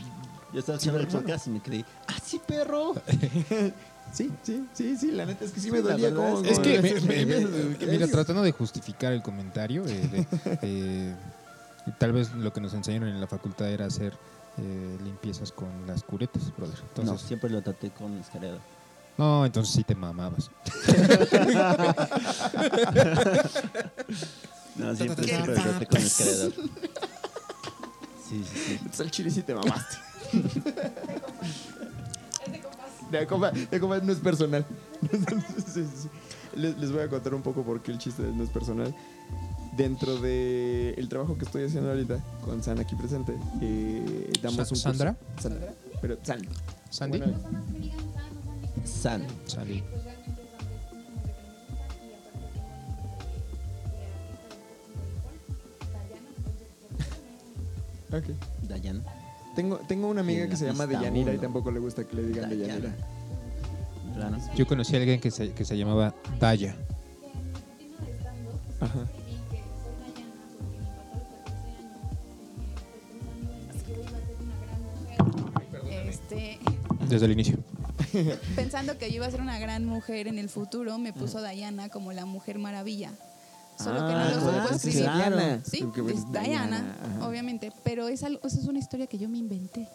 [0.52, 2.94] Yo estaba haciendo el podcast y me creí, ¡ah, sí, perro!
[4.12, 6.40] sí, sí, sí, sí, la neta es que sí me Sí, dolía como...
[6.40, 10.26] Es que, me- me- me- estrellas, ¿qué mira, tratando de justificar el comentario, eh, de-
[10.62, 11.14] eh,
[11.98, 14.12] tal vez lo que nos enseñaron en la facultad era hacer
[14.58, 16.78] eh, limpiezas con las curetas, brother.
[16.78, 18.58] no, Entonces, siempre lo traté con escalera.
[19.16, 20.50] no, entonces sí te mamabas.
[24.74, 26.50] No, siempre, siempre lo traté con escalera.
[28.28, 28.72] Sí, sí, sí.
[28.72, 29.96] Entonces al chile sí te mamaste.
[33.10, 34.64] De compa, de no es personal.
[35.66, 36.08] Sí, sí, sí.
[36.54, 38.94] Les, les voy a contar un poco por qué el chiste no es personal.
[39.76, 44.62] Dentro de el trabajo que estoy haciendo ahorita con San aquí presente, eh, damos Sa-
[44.62, 45.16] un curso- ¿Sandra?
[45.40, 45.72] Sandra.
[46.02, 46.40] Pero San.
[46.90, 47.18] Sandy.
[47.18, 47.38] Bueno,
[48.84, 49.24] San.
[49.46, 49.82] Sandy.
[58.12, 58.24] ok.
[58.68, 59.02] Dayan.
[59.54, 61.42] Tengo, tengo una amiga que se llama Deyanira y uno.
[61.42, 62.74] tampoco le gusta que le digan Dayana.
[64.14, 64.54] Deyanira.
[64.54, 66.74] Yo conocí a alguien que se, que se llamaba Daya.
[68.80, 69.06] Ajá.
[76.32, 76.58] Este,
[77.08, 77.58] Desde el inicio.
[78.56, 81.88] pensando que yo iba a ser una gran mujer en el futuro, me puso Diana
[81.88, 83.10] como la mujer maravilla.
[83.78, 85.00] Solo que no Ah, lo supo es que escribir.
[85.02, 85.60] Diana.
[85.64, 87.28] Sí, es Diana, ajá.
[87.28, 87.72] obviamente.
[87.84, 89.88] Pero es algo, esa es una historia que yo me inventé.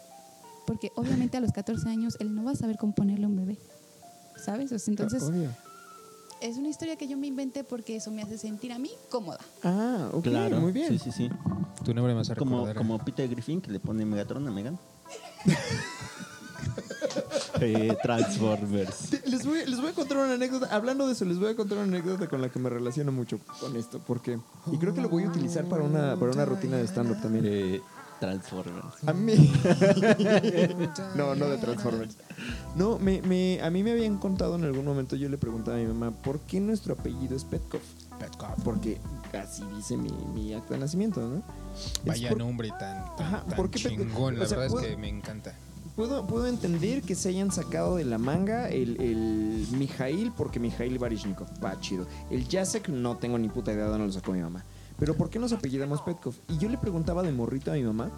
[0.66, 3.36] Porque obviamente a los 14 años él no va a saber cómo ponerle a un
[3.36, 3.58] bebé.
[4.44, 4.70] ¿Sabes?
[4.88, 5.50] Entonces Obvio.
[6.42, 9.38] es una historia que yo me inventé porque eso me hace sentir a mí cómoda.
[9.64, 10.60] Ah, ok, Claro.
[10.60, 10.88] muy bien.
[10.88, 11.30] Sí, sí, sí.
[11.84, 14.78] Tu nombre me a Como, como Peter Griffin que le pone Megatron a Megan.
[17.60, 19.10] Eh, Transformers.
[19.26, 20.68] Les voy, les voy a contar una anécdota.
[20.74, 23.40] Hablando de eso, les voy a contar una anécdota con la que me relaciono mucho
[23.60, 24.00] con esto.
[24.06, 24.38] Porque,
[24.70, 27.44] y creo que lo voy a utilizar para una, para una rutina de stand-up también.
[27.46, 27.80] Eh,
[28.20, 29.04] Transformers.
[29.06, 29.34] A mí.
[31.16, 32.16] no, no de Transformers.
[32.74, 35.80] No, me, me, a mí me habían contado en algún momento, yo le preguntaba a
[35.80, 37.80] mi mamá, ¿por qué nuestro apellido es Petkov?
[38.64, 38.98] Porque
[39.40, 41.42] así dice mi, mi acta de nacimiento, ¿no?
[42.04, 44.38] Vaya por- nombre tan, tan, Ajá, tan ¿por qué te- chingón.
[44.38, 45.54] La o sea, verdad puedo- es que me encanta.
[45.96, 50.96] Puedo, puedo entender que se hayan sacado de la manga el, el Mijail porque Mijail
[50.98, 52.06] Barishnikov va chido.
[52.30, 54.64] El Jacek no tengo ni puta idea de dónde lo sacó mi mamá.
[54.98, 56.34] Pero ¿por qué nos apellidamos Petkov?
[56.48, 58.10] Y yo le preguntaba de morrito a mi mamá.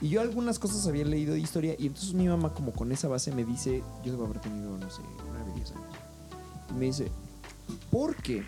[0.00, 1.74] Y yo algunas cosas había leído de historia.
[1.76, 4.88] Y entonces mi mamá como con esa base me dice, yo debo haber tenido, no
[4.88, 5.84] sé, 9, 10 años.
[6.70, 7.10] Y me dice,
[7.90, 8.44] porque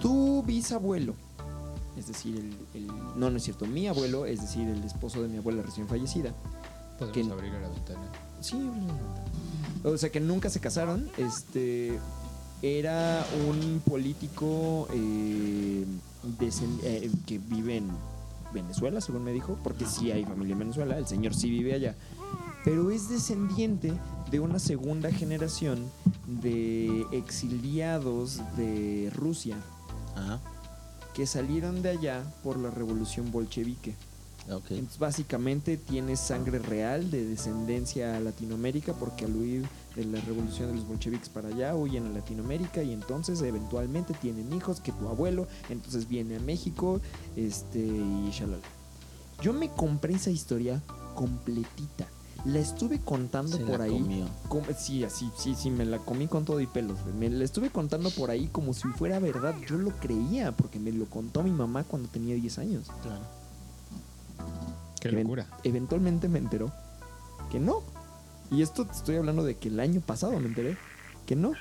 [0.00, 1.14] tu bisabuelo,
[1.96, 2.86] es decir, el, el-
[3.16, 6.32] no, no es cierto, mi abuelo, es decir, el esposo de mi abuela recién fallecida,
[6.98, 8.00] Podemos abrir la ventana.
[8.40, 9.24] Sí, la ventana.
[9.84, 11.08] O sea, que nunca se casaron.
[11.16, 11.96] Este.
[12.60, 15.84] Era un político eh,
[16.82, 17.88] eh, que vive en
[18.52, 21.94] Venezuela, según me dijo, porque sí hay familia en Venezuela, el señor sí vive allá.
[22.64, 23.92] Pero es descendiente
[24.32, 25.86] de una segunda generación
[26.26, 29.56] de exiliados de Rusia
[30.18, 30.40] Ajá.
[31.14, 33.94] que salieron de allá por la revolución bolchevique.
[34.48, 40.68] Entonces, básicamente tiene sangre real de descendencia a Latinoamérica porque al huir de la revolución
[40.68, 45.08] de los bolcheviques para allá huyen a Latinoamérica y entonces eventualmente tienen hijos que tu
[45.08, 47.00] abuelo entonces viene a México
[47.36, 48.62] este y shalala.
[49.42, 50.82] Yo me compré esa historia
[51.14, 52.06] completita.
[52.44, 53.92] La estuve contando Se por la ahí.
[54.00, 54.26] comió.
[54.48, 56.98] como- sí, así, sí, sí, me la comí con todo y pelos.
[57.18, 59.54] Me la estuve contando por ahí como si fuera verdad.
[59.68, 62.86] Yo lo creía porque me lo contó mi mamá cuando tenía 10 años.
[63.02, 63.20] Claro.
[65.00, 65.46] Qué Even- locura.
[65.64, 66.72] Eventualmente me enteró
[67.50, 67.82] que no.
[68.50, 70.76] Y esto te estoy hablando de que el año pasado me enteré
[71.26, 71.52] que no.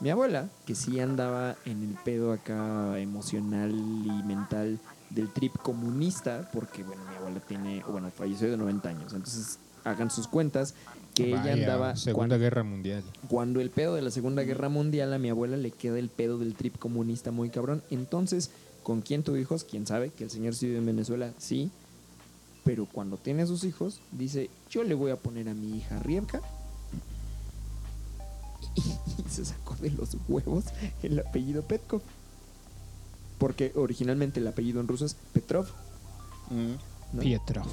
[0.00, 4.78] Mi abuela, que sí andaba en el pedo acá emocional y mental
[5.10, 9.58] del trip comunista, porque bueno, mi abuela tiene, o bueno, falleció de 90 años, entonces
[9.90, 10.74] hagan sus cuentas
[11.14, 13.02] que Vaya, ella andaba Segunda cuando, Guerra Mundial.
[13.28, 16.38] cuando el pedo de la Segunda Guerra Mundial a mi abuela le queda el pedo
[16.38, 17.82] del trip comunista muy cabrón.
[17.90, 18.50] Entonces,
[18.82, 19.64] ¿con quién tuvo hijos?
[19.64, 20.10] ¿Quién sabe?
[20.10, 21.70] Que el señor sí vive en Venezuela, sí.
[22.64, 25.98] Pero cuando tiene a sus hijos, dice, yo le voy a poner a mi hija
[26.00, 26.40] Rievka.
[29.18, 30.64] Y se sacó de los huevos
[31.02, 32.02] el apellido Petkov.
[33.38, 35.66] Porque originalmente el apellido en ruso es Petrov.
[36.50, 37.16] Mm.
[37.16, 37.22] ¿no?
[37.22, 37.66] Pietrov.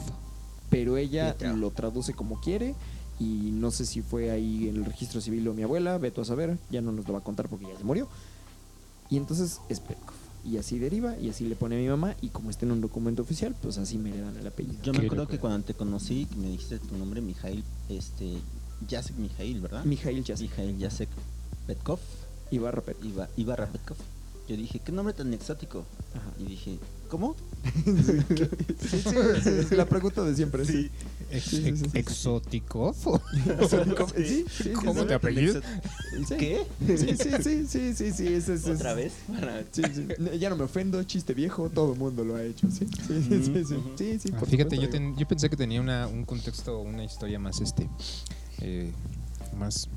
[0.70, 2.76] Pero ella lo traduce como quiere
[3.20, 6.26] y no sé si fue ahí en el registro civil o mi abuela, veto a
[6.26, 8.08] saber, ya no nos lo va a contar porque ya se murió.
[9.10, 10.16] Y entonces es Petkov.
[10.44, 12.82] Y así deriva y así le pone a mi mamá y como está en un
[12.82, 14.82] documento oficial, pues así me heredan el apellido.
[14.84, 18.38] Yo me acuerdo que cuando te conocí, que me dijiste tu nombre, Mijail, este,
[18.88, 19.86] Jacek Mijail, ¿verdad?
[19.86, 20.50] Mijail Jacek.
[20.52, 21.10] Mijail Jacek
[21.66, 22.00] Petkov.
[22.52, 22.98] Ibarra Pet.
[23.04, 23.98] Iba, Ibarra Petkov.
[24.48, 25.86] Yo dije, qué nombre tan exótico.
[26.14, 26.32] Ajá.
[26.40, 26.78] Y dije,
[27.10, 27.36] ¿cómo?
[28.80, 29.02] Sí,
[29.44, 30.66] sí, es la pregunta de siempre.
[30.66, 30.92] Sí.
[31.32, 31.74] Ex- sí.
[31.94, 32.94] ¿Exótico?
[34.16, 35.64] Sí, sí, ¿Cómo sí, te apellidas?
[36.28, 36.36] Sí.
[36.38, 36.66] ¿Qué?
[36.86, 36.98] Sí,
[37.42, 39.14] sí, sí, sí, sí, es- es- ¿Otra vez?
[39.28, 40.08] Para- Sí, sí.
[40.40, 42.86] Ya no me ofendo, chiste viejo, todo el mundo lo ha hecho, sí.
[43.08, 43.66] Sí, sí, sí.
[43.68, 43.74] sí.
[43.76, 43.90] Ujú.
[43.98, 47.40] Sí, sí, Ah, fíjate, yo, ten- yo pensé que tenía una, un contexto, una historia
[47.40, 47.90] más, este,
[48.62, 48.92] eh,
[49.58, 49.90] más,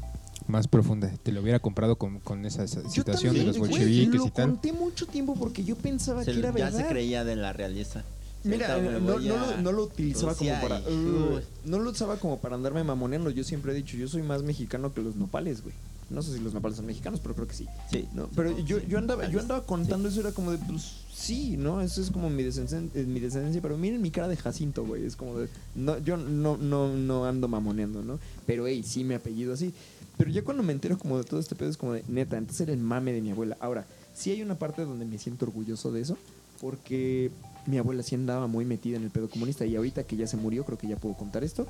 [0.49, 1.11] más profunda.
[1.23, 4.51] Te lo hubiera comprado con, con esa situación de los bolcheviques lo y tal.
[4.51, 6.79] conté mucho tiempo porque yo pensaba Se- que era ya verdad.
[6.81, 8.05] se creía de la realeza.
[8.45, 10.79] Mira, eh, no, no lo, no lo utilizaba como para.
[10.81, 13.31] y- uh, no lo usaba como para andarme mamoneando.
[13.31, 15.75] Yo siempre he dicho, yo soy más mexicano que los nopales, güey.
[16.09, 17.67] No sé si los nopales son mexicanos, pero creo que sí.
[17.91, 18.25] Sí, ¿no?
[18.25, 18.87] sí, Pero sí, yo, sí.
[18.89, 19.67] yo andaba, yo andaba Sí.
[19.69, 21.83] contando eso, era como de, pues sí, ¿no?
[21.83, 25.05] Eso es como mi descendencia, mi descendencia pero miren mi cara de Jacinto, güey.
[25.05, 28.19] Es como de, no, yo no, no, no ando mamoneando, ¿no?
[28.47, 29.75] Pero, hey, sí, mi apellido así.
[30.19, 32.63] Pero ya cuando me entero como de todo este pedo es como de, neta, entonces
[32.63, 33.57] era el mame de mi abuela.
[33.61, 36.19] Ahora, sí hay una parte donde me siento orgulloso de eso,
[36.61, 37.31] porque
[37.67, 40.37] mi abuela sí andaba muy metida en el pedo comunista y ahorita que ya se
[40.37, 41.67] murió, creo que ya puedo contar esto.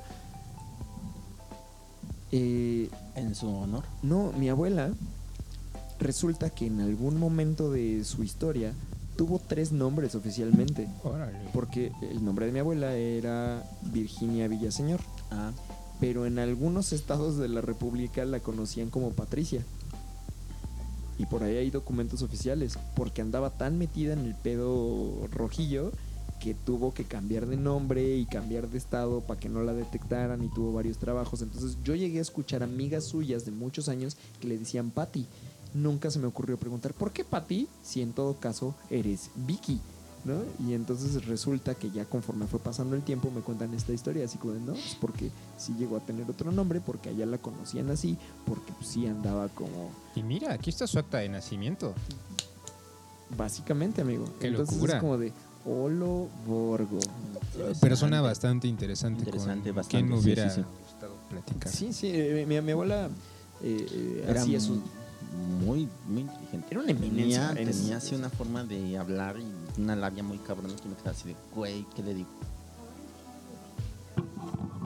[2.31, 3.83] Eh, En su honor.
[4.03, 4.91] no, mi abuela
[5.99, 8.73] resulta que en algún momento de su historia
[9.17, 10.87] tuvo tres nombres oficialmente.
[11.03, 11.37] Órale.
[11.53, 15.51] Porque el nombre de mi abuela era Virginia Villaseñor, Ah,
[15.99, 19.63] pero en algunos estados de la República la conocían como Patricia.
[21.17, 25.91] Y por ahí hay documentos oficiales, porque andaba tan metida en el pedo rojillo
[26.39, 30.41] que tuvo que cambiar de nombre y cambiar de estado para que no la detectaran
[30.41, 31.41] y tuvo varios trabajos.
[31.41, 35.25] Entonces yo llegué a escuchar amigas suyas de muchos años que le decían Patty.
[35.73, 37.67] Nunca se me ocurrió preguntar, ¿por qué Patty?
[37.83, 39.81] Si en todo caso eres Vicky.
[40.25, 40.41] ¿No?
[40.67, 44.37] Y entonces resulta que ya conforme fue pasando el tiempo me cuentan esta historia, así
[44.37, 47.89] como de, no, pues porque sí llegó a tener otro nombre, porque allá la conocían
[47.89, 51.93] así, porque pues, sí andaba como, Y mira, aquí está su acta de nacimiento.
[53.37, 54.25] básicamente, amigo.
[54.39, 54.95] Qué entonces locura.
[54.95, 55.31] es como de,
[55.65, 56.99] Olo Borgo.
[57.81, 59.19] Persona bastante interesante.
[59.23, 60.67] Interesante, con bastante, quien me sí, hubiera sí, sí.
[60.83, 61.71] gustado platicar.
[61.71, 63.09] Sí, sí, eh, mi, mi abuela
[63.61, 64.81] eh, eh, Era hacía su...
[65.31, 66.67] muy, muy inteligente.
[66.71, 70.75] Era una eminencia Tenía, tenía así una forma de hablar y una labia muy cabrona
[70.75, 72.29] que me quedaba así de, güey, ¿qué le digo?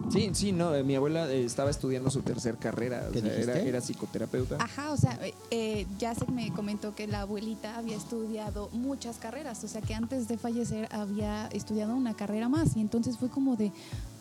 [0.09, 3.29] Sí, sí, no, eh, mi abuela eh, estaba estudiando su tercer carrera, o ¿Qué sea,
[3.33, 3.69] era, dijiste?
[3.69, 4.57] era psicoterapeuta.
[4.59, 9.63] Ajá, o sea, eh, eh, Jacek me comentó que la abuelita había estudiado muchas carreras,
[9.63, 13.55] o sea que antes de fallecer había estudiado una carrera más y entonces fue como
[13.55, 13.71] de,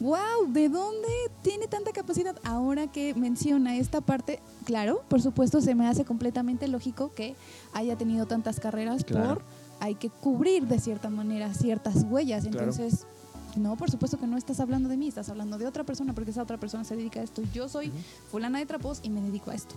[0.00, 1.08] wow, ¿de dónde
[1.42, 2.36] tiene tanta capacidad?
[2.44, 7.34] Ahora que menciona esta parte, claro, por supuesto se me hace completamente lógico que
[7.72, 9.34] haya tenido tantas carreras Claro.
[9.34, 9.42] por,
[9.80, 12.58] hay que cubrir de cierta manera ciertas huellas, Claro.
[12.70, 13.04] entonces...
[13.56, 16.30] No, por supuesto que no estás hablando de mí, estás hablando de otra persona porque
[16.30, 17.42] esa otra persona se dedica a esto.
[17.52, 17.92] Yo soy
[18.30, 19.74] fulana de trapos y me dedico a esto.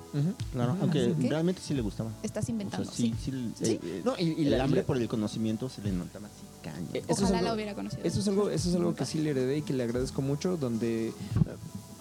[0.54, 0.82] Claro, Ujú.
[0.84, 2.12] aunque realmente sí le gustaba.
[2.24, 2.92] Estás O sea, inventando.
[2.92, 3.32] sí, sí.
[3.32, 3.72] sí, Sí.
[3.74, 6.88] eh, eh, No, y- y el hambre por el conocimiento se le notaba así caño.
[6.94, 8.02] Eh, es Ojalá algo- la hubiera conocido.
[8.04, 10.56] Eso es algo, eso es algo que sí le heredé y que le agradezco mucho,
[10.58, 11.10] donde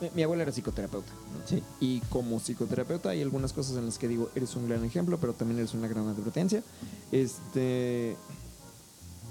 [0.00, 1.12] eh, mi abuela era psicoterapeuta.
[1.46, 1.62] Sí.
[1.80, 5.32] Y como psicoterapeuta hay algunas cosas en las que digo, eres un gran ejemplo, pero
[5.32, 6.62] también eres una gran advertencia.
[7.12, 8.16] Este,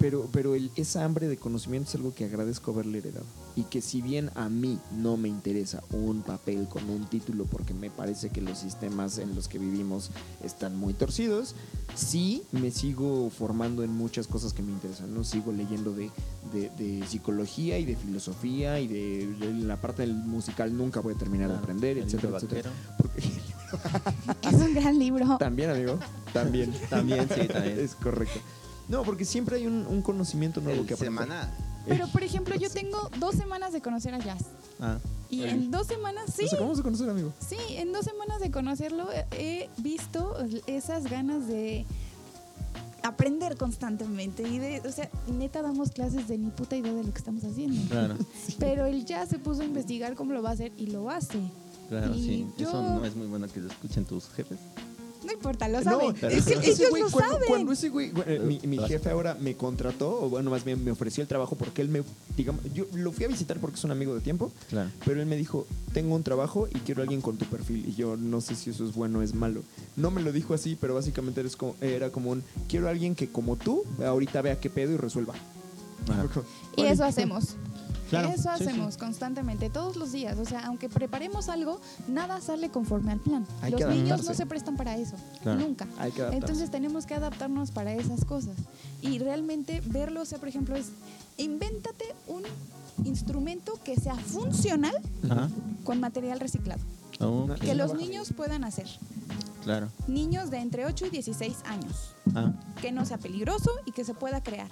[0.03, 3.25] pero pero el, esa hambre de conocimiento es algo que agradezco haberle heredado.
[3.55, 7.73] Y que si bien a mí no me interesa un papel con un título porque
[7.73, 10.09] me parece que los sistemas en los que vivimos
[10.43, 11.55] están muy torcidos,
[11.95, 15.13] sí me sigo formando en muchas cosas que me interesan.
[15.13, 15.23] ¿no?
[15.23, 16.09] Sigo leyendo de,
[16.51, 21.13] de- de psicología y de filosofía y de, de la parte del musical nunca voy
[21.13, 22.71] a terminar de Claro, aprender, el etcétera, etcétera.
[22.97, 23.21] Porque-
[24.49, 25.37] Es un gran libro.
[25.37, 25.97] también, amigo,
[26.33, 26.73] también.
[26.89, 27.79] También, sí, también.
[27.79, 28.39] es correcto.
[28.89, 31.23] No, porque siempre hay un, un conocimiento nuevo El que aprender.
[31.23, 31.51] semana.
[31.87, 34.43] Pero, por ejemplo, yo tengo dos semanas de conocer a Jazz.
[34.79, 34.97] Ah,
[35.29, 37.33] Y en dos semanas, sí, Nos acabamos de conocer, amigo.
[37.39, 40.35] sí, en dos semanas de conocerlo eh, he visto
[40.67, 41.85] esas ganas de
[43.03, 44.43] aprender constantemente.
[44.47, 47.43] Y de, o sea, neta damos clases de ni puta idea de lo que estamos
[47.43, 47.81] haciendo.
[47.89, 48.15] claro,
[48.59, 51.39] Pero él ya se puso a investigar cómo lo va a hacer y lo hace.
[51.89, 52.47] claro, Y sí.
[52.57, 54.59] yo- Eso no es muy bueno que lo escuchen tus jefes.
[55.25, 56.15] No importa, lo saben.
[56.29, 57.47] Es que ese ellos güey, lo cuando, saben.
[57.47, 60.91] cuando ese güey, bueno, mi, mi jefe ahora me contrató, o bueno, más bien me
[60.91, 62.03] ofreció el trabajo porque él me,
[62.35, 64.89] digamos, yo lo fui a visitar porque es un amigo de tiempo, Claro.
[65.05, 67.85] pero él me dijo, tengo un trabajo y quiero a alguien con tu perfil.
[67.87, 69.61] Y yo no sé si eso es bueno o es malo.
[69.95, 73.15] No me lo dijo así, pero básicamente eres como- era como un, quiero a alguien
[73.15, 75.33] que como tú, ahorita vea qué pedo y resuelva.
[76.09, 76.27] Ajá.
[76.75, 77.55] Y eso hacemos.
[78.19, 78.69] Claro, Eso sí, sí.
[78.69, 80.37] hacemos constantemente, todos los días.
[80.37, 83.45] O sea, aunque preparemos algo, nada sale conforme al plan.
[83.61, 85.15] Hay los niños no se prestan para eso.
[85.41, 85.59] Claro.
[85.59, 85.87] Nunca.
[85.97, 86.21] Hay que.
[86.27, 88.55] Entonces tenemos que adaptarnos para esas cosas.
[89.01, 90.87] Y realmente verlo, o sea, por ejemplo, es
[91.37, 92.43] invéntate un
[93.05, 94.95] instrumento que sea funcional
[95.29, 95.49] Ajá.
[95.83, 96.81] con material reciclado.
[97.19, 98.87] Ok, Que los niños puedan hacer.
[99.63, 99.87] Claro.
[100.07, 102.13] Niños de entre 8 y 16 años.
[102.35, 102.51] Ah,
[102.81, 104.69] Que no sea peligroso y que se pueda crear.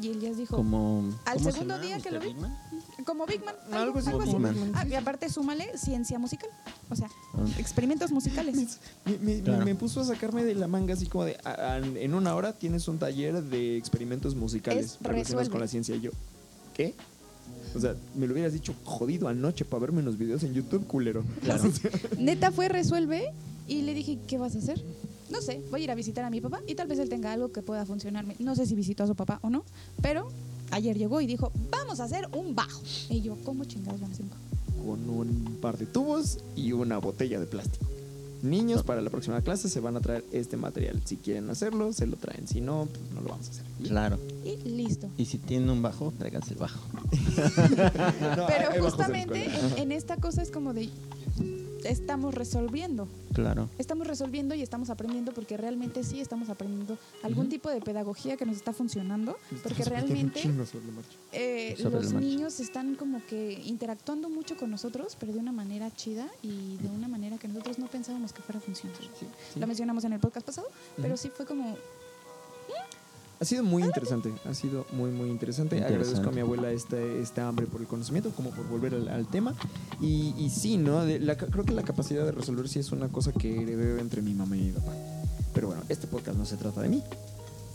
[0.00, 1.04] Y él ya dijo, como.
[1.24, 2.28] Al ¿cómo se segundo llama, día que lo vi.
[2.28, 2.56] Bigman?
[3.04, 3.54] como Big Man.
[3.72, 4.10] Algo así.
[4.36, 4.72] Man.
[4.74, 6.50] Ah, y aparte súmale ciencia musical.
[6.90, 7.44] O sea, Ah.
[7.58, 8.78] experimentos musicales.
[9.04, 9.64] Me, me- Claro.
[9.64, 12.52] me puso a sacarme de la manga así como de, "Ah, ah, en una hora
[12.52, 15.50] tienes un taller de experimentos musicales Es relacionados resuelve.
[15.50, 15.96] con la ciencia.
[15.96, 16.10] Y yo,
[16.74, 16.94] ¿qué?
[17.74, 21.24] O sea, me lo hubieras dicho jodido anoche para verme unos videos en YouTube, culero.
[21.42, 21.64] Claro.
[22.18, 23.32] Neta fue resuelve
[23.66, 24.82] y le dije, ¿qué vas a hacer?
[25.30, 27.32] No sé, voy a ir a visitar a mi papá y tal vez él tenga
[27.32, 28.34] algo que pueda funcionarme.
[28.38, 29.64] No sé si visitó a su papá o no,
[30.00, 30.28] pero
[30.70, 32.80] ayer llegó y dijo, vamos a hacer un bajo.
[33.10, 34.42] Y yo, ¿cómo chingados van a hacer un bajo?
[34.86, 37.86] Con un par de tubos y una botella de plástico.
[38.42, 41.02] Niños, para la próxima clase se van a traer este material.
[41.04, 42.46] Si quieren hacerlo, se lo traen.
[42.46, 43.64] Si no, pues no lo vamos a hacer.
[43.82, 44.18] Claro.
[44.44, 45.08] Y listo.
[45.18, 46.78] Y si tienen un bajo, tráiganse el bajo.
[48.36, 50.88] No, Pero justamente en, en esta cosa es como de,
[51.84, 53.08] estamos resolviendo.
[53.32, 53.68] Claro.
[53.78, 58.44] Estamos resolviendo y estamos aprendiendo porque realmente sí estamos aprendiendo algún tipo de pedagogía que
[58.46, 59.36] nos está funcionando.
[59.62, 60.40] Porque realmente...
[61.32, 66.26] eh, los niños están como que interactuando mucho con nosotros, pero de una manera chida
[66.42, 68.98] y de una manera que nosotros no pensábamos que fuera funcionar.
[69.56, 70.68] Lo mencionamos en el podcast pasado,
[71.00, 71.76] pero sí fue como,
[73.40, 75.76] Ha sido muy interesante, ha sido muy, muy interesante.
[75.76, 75.94] Interesante.
[76.08, 79.26] Agradezco a mi abuela este, este hambre por el conocimiento, como por volver al, al
[79.28, 79.54] tema.
[80.00, 81.04] Y, y sí, ¿no?
[81.04, 84.22] De la creo que la capacidad de resolver sí es una cosa que heredé entre
[84.22, 84.92] mi mamá y mi papá.
[85.54, 87.02] Pero bueno, este podcast no se trata de mí.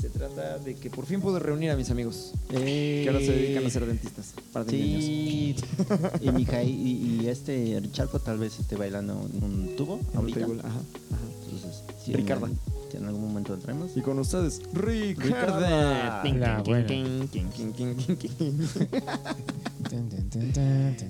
[0.01, 3.65] Se trata de que por fin puedo reunir a mis amigos que ahora se dedican
[3.65, 4.33] a ser dentistas.
[4.51, 4.69] Para.
[4.69, 5.55] Sí.
[6.19, 10.17] y Mijail y, y este Charco tal vez esté bailando en un tubo En un
[10.17, 10.39] ahorita.
[10.41, 11.23] table, ajá, ajá.
[11.45, 12.47] Entonces, Ricarda.
[12.47, 12.59] En,
[12.93, 13.91] si en algún momento entremos.
[13.97, 16.21] Y con ustedes, Ricarda.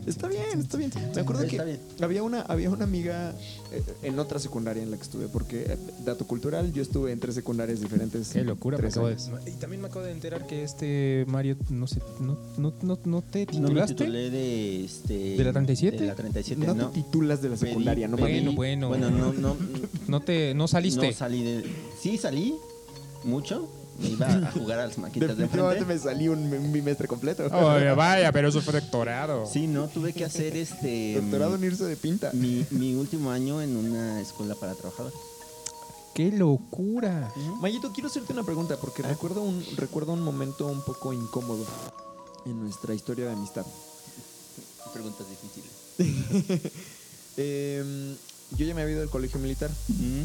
[0.05, 0.91] Está bien, está bien.
[1.15, 1.79] Me acuerdo que Está bien.
[2.01, 3.33] había una, había una amiga
[3.71, 7.19] eh, en otra secundaria en la que estuve, porque eh, dato cultural, yo estuve en
[7.19, 8.29] tres secundarias diferentes.
[8.29, 9.29] Qué locura, me Tres acabo de- años.
[9.47, 13.21] Y también me acabo de enterar que este Mario, no sé, no, no, no, no
[13.21, 13.95] te No me titulaste.
[13.95, 15.97] titulé de este ¿De la 37?
[15.97, 16.87] De la 37, No no.
[16.89, 18.55] te titulas de la Pedí- secundaria, no Bueno, mames.
[18.55, 18.87] bueno.
[18.89, 19.55] Bueno, no, no,
[20.07, 21.07] no te, no saliste.
[21.07, 21.63] no salí de.
[22.03, 22.57] Sí salí
[23.23, 23.69] mucho.
[23.97, 26.05] Me iba a jugar a las maquitas de Definitivamente enfrente.
[26.05, 27.45] me salí un, un bimestre completo.
[27.45, 29.45] Oye, vaya, pero eso fue doctorado.
[29.45, 31.13] Sí, no, tuve que hacer este.
[31.21, 32.31] Doctorado en irse de pinta.
[32.33, 35.17] mi, mi último año en una escuela para trabajadores.
[36.13, 37.31] ¡Qué locura!
[37.61, 41.65] Mayito, quiero hacerte una pregunta, porque recuerdo un, recuerdo un momento un poco incómodo
[42.45, 43.65] en nuestra historia de amistad.
[44.93, 45.71] Preguntas difíciles.
[47.35, 48.15] Em,
[48.55, 49.71] yo ya me había ido del colegio militar,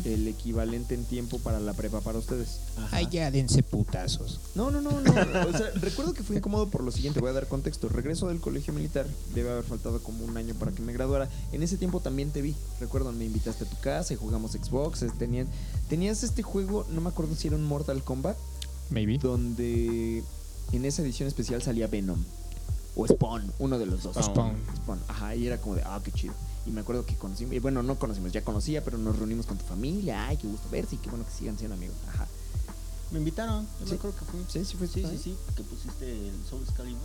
[0.04, 2.60] el equivalente en tiempo para la prepa para ustedes.
[2.90, 4.40] Ay, ya dense putazos.
[4.54, 5.10] No, no, no, no.
[5.10, 7.20] O sea, recuerdo que fue incómodo por lo siguiente.
[7.20, 7.88] Voy a dar contexto.
[7.88, 9.06] Regreso del colegio militar.
[9.34, 11.28] Debe haber faltado como un año para que me graduara.
[11.52, 12.54] En ese tiempo también te vi.
[12.80, 15.04] Recuerdo, me invitaste a tu casa y jugamos Xbox.
[15.18, 15.48] Tenían,
[15.88, 18.36] tenías este juego, no me acuerdo si era un Mortal Kombat,
[18.90, 19.18] Maybe.
[19.18, 20.22] donde
[20.72, 22.22] en esa edición especial salía Venom.
[22.94, 24.16] O Spawn, uno de los dos.
[24.16, 24.56] Spawn.
[24.76, 24.98] Spawn.
[25.08, 26.34] Ajá, y era como de, ah, qué chido.
[26.68, 29.56] Y me acuerdo que conocimos, y bueno, no conocimos, ya conocía, pero nos reunimos con
[29.56, 30.26] tu familia.
[30.28, 31.96] Ay, qué gusto verse y qué bueno que sigan siendo amigos.
[32.08, 32.26] Ajá.
[33.10, 33.64] Me invitaron.
[33.80, 33.92] Yo Sí.
[33.92, 34.40] me acuerdo que fui.
[34.48, 34.86] Sí, sí fue.
[34.86, 35.08] Sí, ¿Ah?
[35.10, 35.36] sí, sí.
[35.56, 37.00] Que pusiste el Soul Calibur.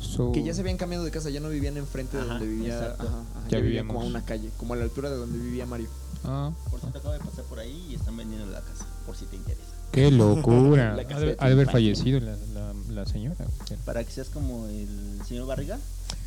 [0.00, 2.46] So- Que ya se habían cambiado de casa, ya no vivían enfrente de Ajá, donde
[2.46, 2.76] vivía.
[2.78, 3.08] exacto.
[3.08, 3.94] ajá, ajá, Ya ya vivían vivíamos.
[3.94, 5.88] como a una calle, como a la altura de donde vivía Mario.
[6.24, 8.86] Ah, Por cierto, acabo de pasar por ahí y están vendiendo la casa.
[9.04, 9.64] Por si te interesa.
[9.92, 10.94] ¡Qué locura!
[10.96, 13.36] La Ha casa de de ha de haber fallecido la, la, la señora.
[13.84, 15.78] Para que seas como el señor Barriga.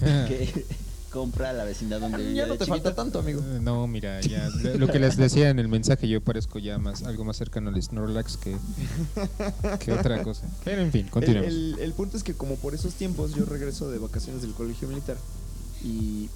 [0.01, 0.25] Ah.
[0.27, 0.65] Que
[1.13, 2.83] compra la vecindad donde vivía Ya no de te chiquito.
[2.83, 3.39] falta tanto, amigo.
[3.61, 7.23] No, mira, ya lo que les decía en el mensaje, yo parezco ya más algo
[7.23, 8.57] más cercano al Snorlax que,
[9.79, 10.47] que otra cosa.
[10.65, 11.47] Pero en fin, El, continuemos.
[11.47, 14.87] el- el punto es que como por esos tiempos yo regreso de vacaciones del colegio
[14.87, 15.17] militar
[15.83, 16.29] y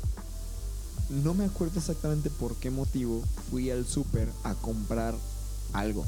[1.10, 5.16] no me acuerdo exactamente por qué motivo fui al súper a comprar
[5.74, 6.06] algo,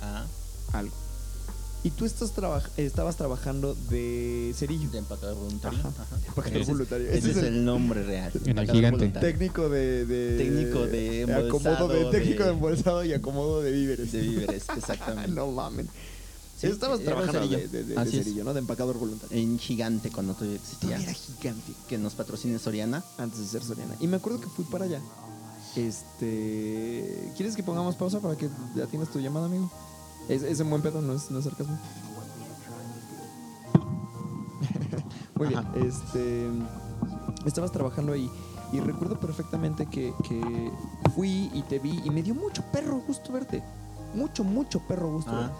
[0.00, 0.24] Ah,
[0.72, 0.94] algo.
[1.84, 4.90] Y tú estás traba- estabas trabajando de cerillo.
[4.90, 5.78] de empacador voluntario.
[5.78, 5.88] Ajá.
[5.90, 6.16] Ajá.
[6.26, 7.06] Empacador Ese, voluntario.
[7.08, 8.32] ese Ese es es el- el nombre real.
[8.34, 8.98] el empacador gigante.
[8.98, 9.28] voluntario.
[9.28, 14.10] Técnico de, de- Técnico de acomodo de embolsado, técnico de embolsado y acomodo de víveres.
[14.12, 15.30] De víveres, exactamente.
[15.34, 15.86] no mames.
[16.60, 17.68] Sí, estabas trabajando cerillo.
[17.68, 18.52] de, cerillo, ¿no?
[18.52, 19.38] De empacador voluntario.
[19.38, 20.80] En Gigante cuando todavía existía.
[20.96, 23.04] Todavía era gigante Que nos patrocine Soriana.
[23.16, 23.94] antes de ser Soriana.
[24.00, 25.00] Y me acuerdo que fui para allá.
[25.76, 28.48] Este, ¿quieres que pongamos pausa para que
[28.82, 29.70] atiendas tu llamada, amigo?
[30.28, 31.76] Es, es un buen pedo, no es, no es sarcasmo.
[35.36, 35.72] Muy bien, Ajá.
[35.76, 36.48] este,
[37.46, 38.30] estabas trabajando ahí
[38.72, 40.70] y recuerdo perfectamente que, que
[41.14, 43.62] fui y te vi y me dio mucho perro gusto verte.
[44.14, 45.40] Mucho, mucho perro gusto Ah.
[45.40, 45.54] verte.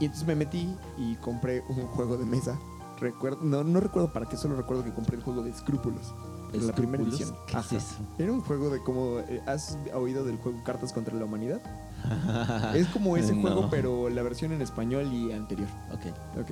[0.00, 2.58] y entonces me metí y compré un juego de mesa.
[3.00, 6.14] Recuerdo, no, no recuerdo para qué, solo recuerdo que compré el juego de Escrúpulos.
[6.52, 7.32] En la primera edición.
[7.46, 7.76] ¿Qué es Ajá.
[7.76, 7.94] eso?
[8.18, 9.20] Era un juego de cómo.
[9.20, 11.60] eh, ¿Has oído del juego Cartas contra la Humanidad?
[12.74, 13.42] es como ese No.
[13.42, 15.68] juego, pero la versión en español y anterior.
[15.92, 16.06] Ok.
[16.40, 16.50] Ok.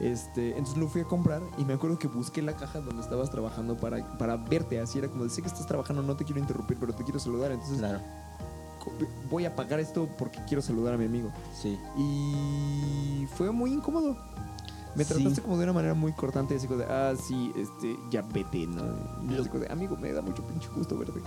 [0.00, 3.30] Este, entonces lo fui a comprar y me acuerdo que busqué la caja donde estabas
[3.30, 4.78] trabajando para, para verte.
[4.80, 7.18] Así era como, de, sé que estás trabajando, no te quiero interrumpir, pero te quiero
[7.18, 7.50] saludar.
[7.50, 8.00] Entonces Claro.
[9.28, 11.30] voy a pagar esto porque quiero saludar a mi amigo.
[11.52, 11.78] Sí.
[11.96, 14.16] Y fue muy incómodo.
[14.94, 15.14] Me Sí.
[15.14, 18.66] trataste como de una manera muy cortante, así como de, ah, sí, este, ya vete,
[18.66, 18.82] ¿no?
[19.30, 21.20] Y así como de, amigo, me da mucho pinche gusto verte.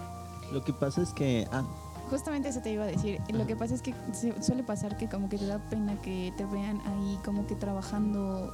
[0.52, 1.48] Lo que pasa es que.
[1.52, 1.64] Ah,
[2.12, 3.20] Justamente eso te iba a decir.
[3.34, 3.96] Lo que pasa es que
[4.42, 8.54] suele pasar que como que te da pena que te vean ahí como que trabajando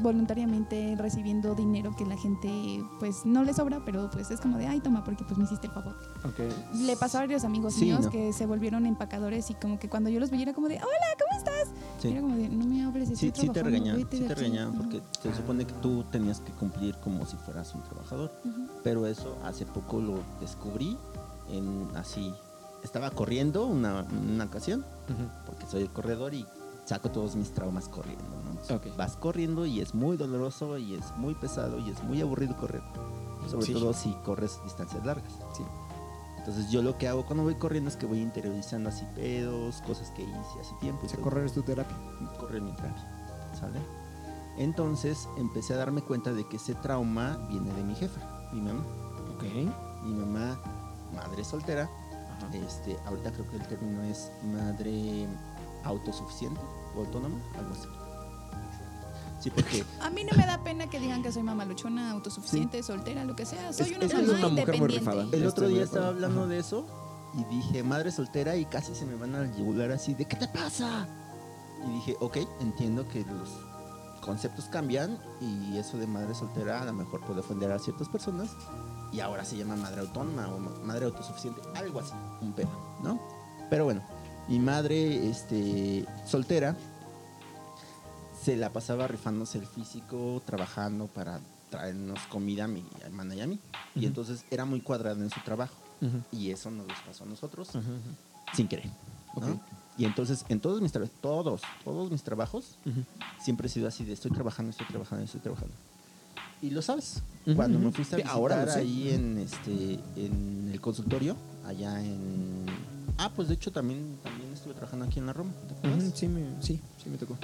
[0.00, 2.48] voluntariamente recibiendo dinero que la gente
[3.00, 5.66] pues no le sobra, pero pues es como de, ay, toma, porque pues me hiciste
[5.66, 5.96] el favor.
[6.72, 8.10] Le pasó a varios amigos Sí, míos no.
[8.10, 10.86] que se volvieron empacadores y como que cuando yo los veía era como de, hola,
[11.18, 11.68] ¿cómo estás?
[12.00, 12.08] sí.
[12.12, 14.34] Era como de, no me hables, estoy Sí, sí te regañaban, sí te aquí".
[14.34, 18.30] regañaban porque se supone que tú tenías que cumplir como si fueras un trabajador.
[18.84, 20.96] Pero eso hace poco lo descubrí
[21.50, 22.32] en así.
[22.88, 24.82] Estaba corriendo una, una ocasión,
[25.44, 26.46] porque soy el corredor y
[26.86, 28.24] saco todos mis traumas corriendo.
[28.24, 28.80] ¿no?
[28.96, 32.80] Vas corriendo y es muy doloroso y es muy pesado y es muy aburrido correr.
[33.46, 33.72] Sobre Sí.
[33.74, 35.30] todo si corres distancias largas.
[35.54, 35.62] Sí.
[36.38, 40.10] Entonces yo lo que hago cuando voy corriendo es que voy interiorizando así pedos, cosas
[40.12, 41.04] que hice hace tiempo.
[41.04, 41.94] O sea, correr es tu terapia.
[42.40, 43.80] correr mi terapia, ¿sale?
[44.56, 48.80] Entonces empecé a darme cuenta de que ese trauma viene de mi jefa, mi mamá.
[49.36, 49.44] Ok.
[50.04, 50.58] Mi mamá,
[51.14, 51.88] madre soltera,
[52.52, 55.26] este, ahorita creo que el término es madre
[55.84, 56.60] autosuficiente
[56.96, 57.88] o autónoma, algo así.
[59.40, 62.82] Sí, porque A mí no me da pena que digan que soy mamá luchona, autosuficiente,
[62.82, 63.72] soltera, lo que sea.
[63.72, 64.98] Soy Es- una es mamá una mujer muy independiente.
[64.98, 65.28] rifada.
[65.36, 66.48] el otro día estaba hablando Ajá.
[66.48, 66.86] de eso
[67.34, 70.48] y dije, madre soltera y casi se me van a yugular así de, ¿qué te
[70.48, 71.06] pasa?
[71.86, 73.50] Y dije, ok, entiendo que los
[74.22, 78.50] conceptos cambian y eso de madre soltera a lo mejor puede ofender a ciertas personas
[79.12, 82.70] y ahora se llama madre autónoma o ma- madre autosuficiente, algo así, un pedo,
[83.02, 83.20] ¿no?
[83.70, 84.02] Pero bueno,
[84.48, 86.76] mi madre este, soltera
[88.42, 91.40] se la pasaba rifándose el físico, trabajando para
[91.70, 93.58] traernos comida a mi hermana y a mí.
[93.94, 94.06] Y Ujú.
[94.08, 95.74] entonces era muy cuadrada en su trabajo.
[96.00, 96.22] Ujú.
[96.32, 97.68] Y eso nos pasó a nosotros
[98.54, 98.86] sin querer.
[99.40, 99.46] ¿no?
[99.52, 99.58] Ok.
[99.98, 102.76] Y entonces en todos mis trabajos, todos, todos mis trabajos,
[103.40, 105.74] siempre he sido así de estoy trabajando, estoy trabajando, estoy trabajando.
[106.62, 107.22] Y lo sabes.
[107.56, 111.34] Cuando me fuiste a visitar ahora ahí en este en el consultorio,
[111.64, 112.66] allá en
[113.16, 115.52] Ah, pues de hecho también también estuve trabajando aquí en la Roma.
[115.66, 116.04] ¿te acuerdas?
[116.08, 117.36] Ujú, Sí, me, sí, sí me tocó.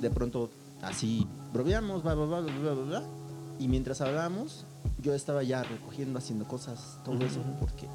[0.00, 0.50] de pronto
[0.82, 3.02] así bromeamos, bla, bla, bla, bla, bla, bla,
[3.58, 4.64] y mientras hablábamos,
[5.02, 7.86] yo estaba ya recogiendo, haciendo cosas, todo eso, porque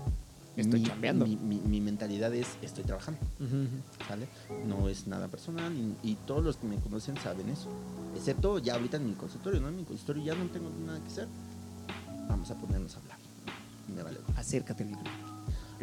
[0.56, 1.26] Estoy mi, chambeando.
[1.26, 3.20] Mi, mi- mi mentalidad es estoy trabajando,
[4.08, 4.28] ¿sale?
[4.68, 7.70] No es nada personal y, y todos los que me conocen saben eso,
[8.16, 9.70] excepto ya ahorita en mi consultorio, ¿no?
[9.70, 11.28] En mi consultorio ya no tengo nada que hacer,
[12.30, 13.18] vamos a ponernos a hablar.
[13.88, 14.20] Y me vale.
[14.38, 15.04] Acércate al libro.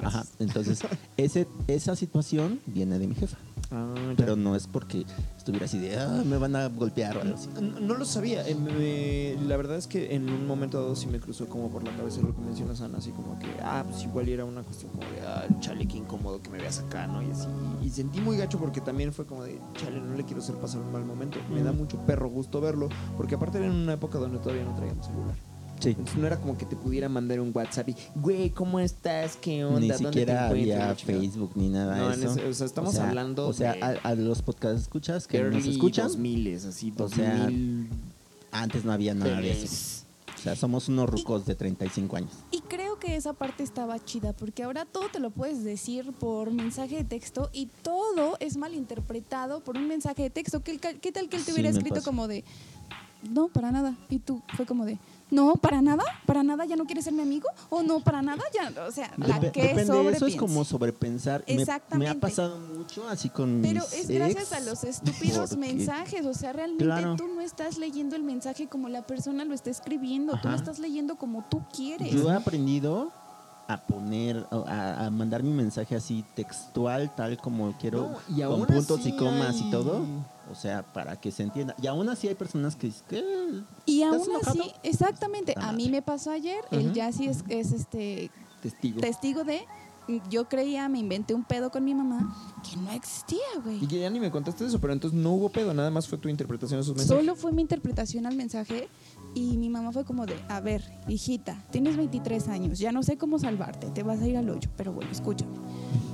[0.03, 0.83] Ajá, entonces
[1.17, 3.37] ese, esa situación viene de mi jefa,
[3.73, 7.35] Ah, pero no es porque estuviera así de, "Ah, me van a golpear o algo
[7.37, 7.49] así.
[7.61, 8.45] No, no lo sabía.
[8.49, 11.85] eh, me- la verdad es que en un momento dado sí me cruzó como por
[11.85, 14.91] la cabeza lo que mencionas, Ana, así como que, ah, pues igual era una cuestión
[14.91, 17.23] como de, ah, chale, qué incómodo que me veas acá, ¿no?
[17.23, 17.47] Y así.
[17.85, 20.81] Y sentí muy gacho porque también fue como de, chale, no le quiero hacer pasar
[20.81, 21.39] un mal momento.
[21.55, 24.75] Me da mucho perro gusto verlo, porque aparte era en una época donde todavía no
[24.75, 25.37] traíamos celular.
[25.81, 25.91] Sí.
[25.91, 29.37] Entonces no era como que te pudiera mandar un WhatsApp y, güey, ¿cómo estás?
[29.37, 29.81] ¿Qué onda?
[29.81, 30.95] Ni ¿Dónde te siquiera encuentras?" había.
[30.95, 32.33] Facebook ni nada No, de eso.
[32.33, 35.55] ese- o sea, estamos hablando O sea, de- a, a los podcast escuchas que nos
[35.55, 37.89] Early escuchan, 2000, así, O sea, 2000.
[38.53, 40.05] antes no había nada de eso.
[40.37, 42.31] O sea, somos unos rucos de 35 años.
[42.51, 46.51] Y creo que esa parte estaba chida, porque ahora todo te lo puedes decir por
[46.51, 50.63] mensaje de texto y todo es malinterpretado por un mensaje de texto.
[50.63, 52.07] ¿Qué, qué tal que él te hubiera escrito pasa.
[52.07, 52.43] como de,
[53.31, 53.95] no, para nada?
[54.09, 54.99] Y tú fue como de,
[55.31, 58.43] no, para nada, para nada, ya no quieres ser mi amigo, o no, para nada,
[58.55, 61.45] ya, o sea, la Dep- que depende, eso es como sobrepensar.
[61.47, 62.11] Me- Me, Exactamente.
[62.11, 66.27] ha pasado mucho así con Pero mis es gracias ex, a los estúpidos porque- mensajes,
[66.27, 67.17] o sea, realmente Claro.
[67.17, 70.79] tú no estás leyendo el mensaje como la persona lo está escribiendo, tú lo estás
[70.79, 72.11] leyendo como tú quieres.
[72.13, 73.13] Yo he aprendido
[73.69, 78.65] a poner, a, a mandar mi mensaje así textual, tal como quiero, No, y aún
[78.65, 80.05] con puntos así y comas hay- y todo.
[80.51, 81.75] O sea, para que se entienda.
[81.81, 83.25] Y aún así hay personas que dicen, ¿qué?
[83.87, 84.63] Y ¿Estás aún enojado?
[84.63, 88.31] así, exactamente, Ah, a mí me pasó ayer, él ya sí es, es este
[88.63, 89.01] Testigo.
[89.01, 89.63] testigo de,
[90.29, 92.35] yo creía, me inventé un pedo con mi mamá
[92.69, 93.83] que no existía, güey.
[93.83, 96.19] Y que ya ni me contaste eso, pero entonces no hubo pedo, nada más fue
[96.19, 97.25] tu interpretación de esos mensajes.
[97.25, 98.89] Solo fue mi interpretación al mensaje
[99.35, 103.17] y mi mamá fue como de, a ver, hijita, tienes 23 años, ya no sé
[103.19, 105.57] cómo salvarte, te vas a ir al hoyo, pero bueno, escúchame.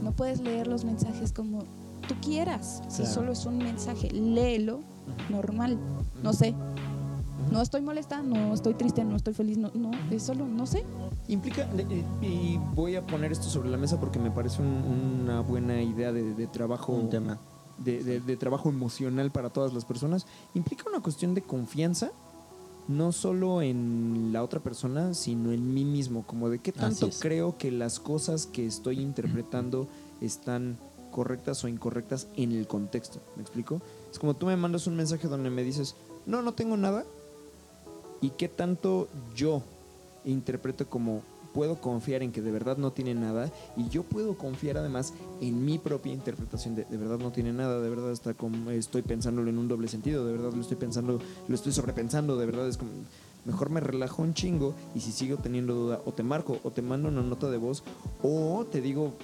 [0.03, 1.65] No puedes leer los mensajes como
[2.09, 2.83] tú quieras.
[2.89, 3.15] Si Claro.
[3.15, 4.81] solo es un mensaje, léelo
[5.31, 5.79] normal.
[6.23, 6.55] No sé.
[7.53, 10.85] No estoy molesta, no estoy triste, no estoy feliz, no, no, es solo, no sé.
[11.29, 15.41] Implica, eh, y voy a poner esto sobre la mesa porque me parece un- una
[15.43, 16.93] buena idea de, de trabajo.
[16.93, 17.39] Un tema.
[17.79, 22.11] de, de- de trabajo emocional para todas las personas, implica una cuestión de confianza,
[22.89, 27.59] no solo en la otra persona, sino en mí mismo, como de qué tanto creo
[27.59, 29.89] que las cosas que estoy interpretando
[30.23, 30.79] están
[31.17, 33.21] correctas o incorrectas en el contexto.
[33.37, 33.81] ¿Me explico?
[34.13, 35.95] Es como tú me mandas un mensaje donde me dices,
[36.27, 37.07] no, no tengo nada,
[38.21, 39.63] y qué tanto yo
[40.27, 41.23] interpreto como
[41.55, 45.65] puedo confiar en que de verdad no tiene nada y yo puedo confiar además en
[45.65, 49.49] mi propia interpretación de de verdad no tiene nada, de verdad está como estoy pensándolo
[49.49, 52.77] en un doble sentido, de verdad lo estoy pensando, lo estoy sobrepensando, de verdad es
[52.77, 52.91] como
[53.47, 56.83] mejor me relajo un chingo y si sigo teniendo duda o te marco o te
[56.83, 57.83] mando una nota de voz
[58.23, 59.15] o te digo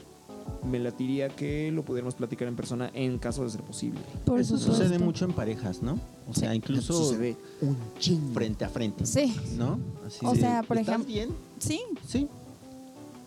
[0.64, 4.00] me latiría que lo pudiéramos platicar en persona en caso de ser posible.
[4.24, 4.82] Por Eso supuesto.
[4.84, 5.98] sucede mucho en parejas, ¿no?
[6.28, 8.32] O sea, incluso Sucede un chingo.
[8.34, 9.04] frente a frente.
[9.06, 9.34] Sí.
[9.56, 9.78] ¿No?
[10.06, 11.30] Así O de, sea, por ¿estás ejemplo- bien?
[11.58, 12.28] Sí, Sí.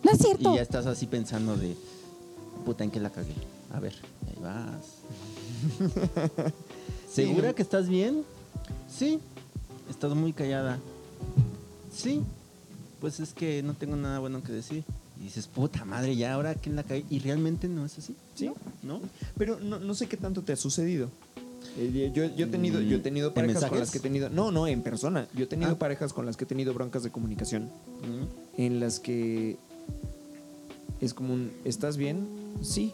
[0.02, 0.52] no es cierto.
[0.52, 1.76] Y ya estás así pensando de,
[2.64, 3.34] puta, ¿en qué la cagué?
[3.72, 3.94] A ver,
[4.28, 4.96] ahí vas.
[7.10, 7.54] ¿Segura no.
[7.54, 8.22] que estás bien?
[8.88, 9.18] Sí.
[9.90, 10.78] Estás muy callada.
[11.94, 12.22] Sí.
[13.00, 14.84] Pues es que no tengo nada bueno que decir.
[15.20, 17.04] Y dices, puta madre, ya ahora quién la cagué.
[17.10, 18.14] Y realmente no es así.
[18.34, 18.50] Sí.
[18.82, 19.00] ¿No?
[19.38, 21.08] Pero no, no sé qué tanto te ha sucedido.
[21.78, 24.28] Eh, yo, yo he tenido, yo he tenido ¿En parejas con las que he tenido.
[24.30, 25.26] No, no, en persona.
[25.34, 25.78] Yo he tenido Ah.
[25.78, 27.64] parejas con las que he tenido broncas de comunicación.
[27.64, 28.60] Mm.
[28.62, 29.56] En las que
[31.00, 32.26] es como un ¿estás bien?
[32.62, 32.92] Sí.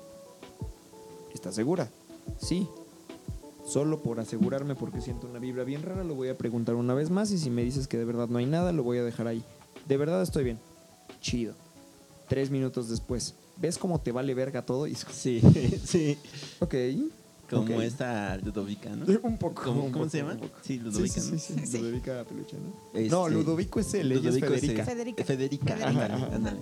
[1.34, 1.88] ¿Estás segura?
[2.40, 2.66] Sí.
[3.66, 7.10] Solo por asegurarme porque siento una vibra bien rara, lo voy a preguntar una vez
[7.10, 9.28] más y si me dices que de verdad no hay nada, lo voy a dejar
[9.28, 9.44] ahí.
[9.88, 10.58] De verdad estoy bien.
[11.20, 11.54] Chido.
[12.32, 13.34] Tres minutos después.
[13.58, 14.86] ¿Ves cómo te vale verga todo?
[14.86, 15.42] Y es como, Sí,
[15.84, 16.16] sí.
[16.60, 16.74] ok.
[17.50, 19.04] Como esta Ludovica, ¿no?
[19.22, 19.62] Un poco.
[19.64, 20.32] ¿Cómo, un cómo poco, se llama?
[20.32, 20.54] un poco.
[20.62, 21.38] Sí, Sí, Ludovica, sí, ¿no?
[21.38, 21.78] sí, sí.
[21.78, 22.98] Ludovica Peluche, ¿no?
[22.98, 24.84] Este, No, Ludovico es él, ella es Ludovico Federica.
[24.86, 25.24] Federica.
[25.24, 25.88] Federica, Federica.
[25.90, 26.36] ándale, Ajá, ajá.
[26.36, 26.60] ándale.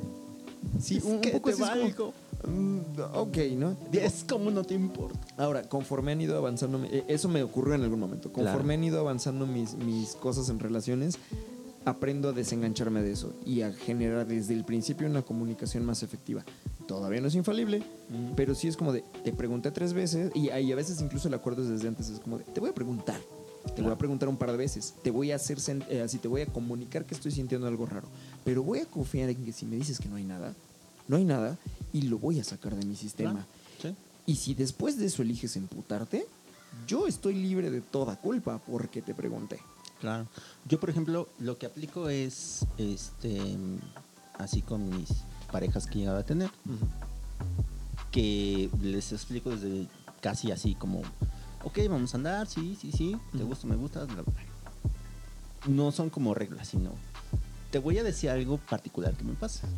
[0.81, 2.15] Sí, Es un, que poco te así es como- valgo.
[2.49, 2.79] Mm,
[3.15, 3.77] ok, ¿no?
[3.93, 5.21] Es como no te importa.
[5.37, 8.33] Ahora, conforme han ido avanzando, eh, eso me ocurrió en algún momento.
[8.33, 8.73] Conforme Claro.
[8.75, 11.19] han ido avanzando mis, mis cosas en relaciones,
[11.85, 16.45] aprendo a desengancharme de eso y a generar desde el principio una comunicación más efectiva.
[16.87, 17.83] Todavía no es infalible,
[18.37, 21.35] pero sí es como de, te pregunté tres veces y, y a veces incluso el
[21.35, 23.21] acuerdo es desde antes, es como de, te voy a preguntar.
[23.77, 25.59] Te voy a preguntar un par de veces, te voy a hacer
[25.91, 28.09] eh, así, te voy a comunicar que estoy sintiendo algo raro,
[28.43, 30.55] pero voy a confiar en que si me dices que no hay nada,
[31.09, 31.59] no hay nada
[31.93, 33.47] y lo voy a sacar de mi sistema.
[33.81, 33.95] Sí.
[34.25, 36.27] Y si después de eso eliges emputarte,
[36.87, 39.61] yo estoy libre de toda culpa porque te pregunté.
[40.01, 40.27] Claro.
[40.67, 43.39] Yo, por ejemplo, lo que aplico es, este,
[44.39, 45.11] así con mis
[45.53, 46.51] parejas que he llegado a tener,
[48.11, 49.87] que les explico desde
[50.21, 51.03] casi así como,
[51.65, 54.35] ok, vamos a andar, sí, sí, sí, te gusta, me gusta, bla, bla, bla.
[55.67, 56.93] No son como reglas, sino,
[57.71, 59.69] te voy a decir algo particular que me pasa.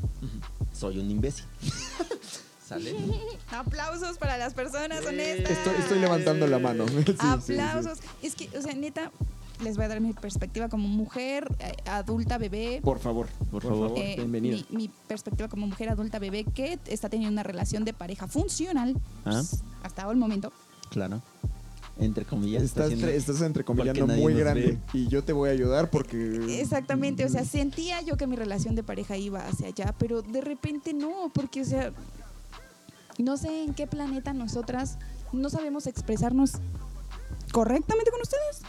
[0.73, 1.45] Soy un imbécil.
[2.67, 2.95] ¿Sale?
[3.51, 5.51] Aplausos para las personas honestas.
[5.51, 6.87] Estoy, estoy levantando la mano.
[6.89, 7.13] Sí, sí,
[7.47, 7.53] sí.
[7.55, 7.99] Aplausos.
[8.23, 9.11] Es que, o sea, neta,
[9.63, 12.81] les voy a dar mi perspectiva como mujer, eh, adulta, bebé.
[12.83, 13.93] Por favor, Por favor.
[13.97, 14.57] Eh, bienvenida.
[14.71, 18.97] Mi, mi perspectiva como mujer adulta bebé que está teniendo una relación de pareja funcional
[19.25, 19.31] Ah.
[19.33, 20.53] pues, hasta el momento.
[20.91, 21.23] Claro.
[21.99, 22.63] Entre comillas.
[22.63, 26.61] está Estás, haciendo- entre- estás entrecomillando muy grande y yo te voy a ayudar porque...
[26.61, 30.41] Exactamente, o sea, sentía yo que mi relación de pareja iba hacia allá, pero de
[30.41, 31.93] repente no, porque, o sea,
[33.19, 34.99] no sé en qué planeta nosotras
[35.33, 36.53] no sabemos expresarnos
[37.53, 38.63] correctamente con ustedes.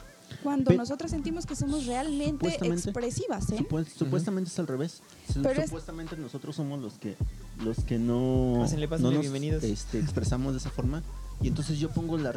[0.44, 2.90] Cuando Pe- nosotras sentimos que somos realmente Supuestamente.
[2.90, 3.58] expresivas, ¿eh?
[3.68, 5.02] Supu- supuestamente es al revés.
[5.42, 7.16] Pero es- supuestamente nosotros somos los que
[7.64, 9.64] los que no, Pásenle, pásenle, no nos bienvenidos.
[9.64, 11.02] este, expresamos de esa forma.
[11.42, 12.34] Y entonces yo pongo la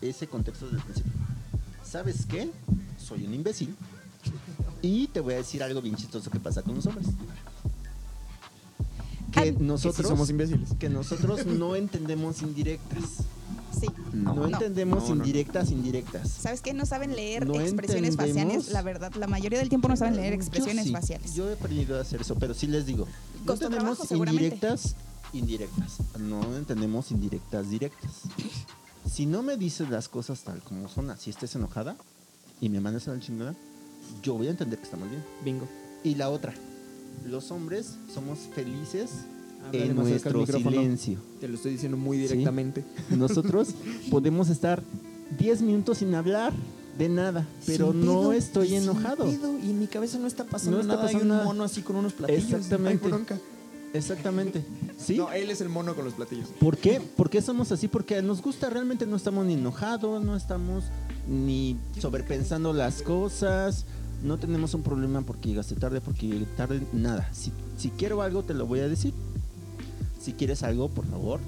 [0.00, 1.12] ese contexto desde el principio.
[1.84, 2.50] ¿Sabes qué?
[2.98, 3.74] Soy un imbécil.
[4.82, 7.08] Y te voy a decir algo bien chistoso que pasa con los hombres.
[9.32, 10.70] Que Al- Que sí nosotros, somos imbéciles.
[10.78, 13.24] que nosotros no entendemos indirectas.
[13.78, 13.86] Sí.
[14.12, 14.46] No, No.
[14.46, 15.24] entendemos No, no, no.
[15.26, 16.28] indirectas, indirectas.
[16.28, 16.72] ¿Sabes qué?
[16.74, 18.54] No saben leer No expresiones entendemos.
[18.54, 19.12] faciales, la verdad.
[19.14, 21.34] La mayoría del tiempo no saben leer Yo expresiones sí, faciales.
[21.34, 23.06] Yo he aprendido a hacer eso, pero sí les digo.
[23.40, 24.94] No Costó tenemos trabajo, indirectas,
[25.32, 25.98] indirectas.
[26.18, 28.10] No entendemos indirectas, directas.
[29.10, 31.96] Si no me dices las cosas tal como son, así estés enojada
[32.60, 33.54] y me mandas a la chingada,
[34.22, 35.24] yo voy a entender que estamos bien.
[35.44, 35.66] Bingo.
[36.04, 36.52] Y la otra,
[37.26, 39.10] los hombres somos felices
[39.66, 41.18] Háblale en nuestro silencio.
[41.40, 42.22] Te lo estoy diciendo muy Sí.
[42.28, 42.84] directamente.
[43.10, 43.68] Nosotros
[44.10, 44.82] podemos estar
[45.38, 46.52] 10 minutos sin hablar
[46.98, 49.26] de nada, pero Sin no estoy enojado.
[49.28, 51.02] y en mi cabeza no está pasando No está nada.
[51.06, 51.44] pasando Hay un nada.
[51.44, 52.44] mono así con unos platillos.
[52.52, 53.08] Exactamente.
[53.92, 54.64] Exactamente.
[54.98, 55.16] ¿Sí?
[55.16, 56.48] No, él es el mono con los platillos.
[56.60, 57.00] ¿Por qué?
[57.00, 57.88] ¿Por qué somos así?
[57.88, 60.84] Porque nos gusta, realmente no estamos ni enojados, no estamos
[61.28, 63.84] ni sobrepensando las cosas,
[64.22, 67.28] no tenemos un problema porque llegaste tarde, porque tarde, nada.
[67.32, 69.12] Si, si quiero algo, te lo voy a decir.
[70.20, 71.40] Si quieres algo, por favor,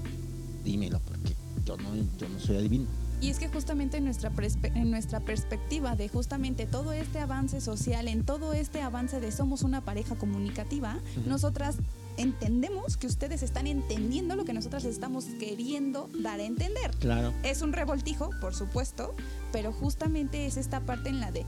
[0.64, 2.86] dímelo, porque yo no, yo no soy adivino.
[3.20, 4.32] Y es que justamente en nuestra,
[4.74, 9.62] en nuestra perspectiva de justamente todo este avance social, en todo este avance de somos
[9.62, 11.76] una pareja comunicativa, nosotras
[12.16, 16.90] entendemos que ustedes están entendiendo lo que nosotras estamos queriendo dar a entender.
[16.98, 17.32] Claro.
[17.44, 19.14] Es un revoltijo, por supuesto,
[19.52, 21.44] pero justamente es esta parte en la de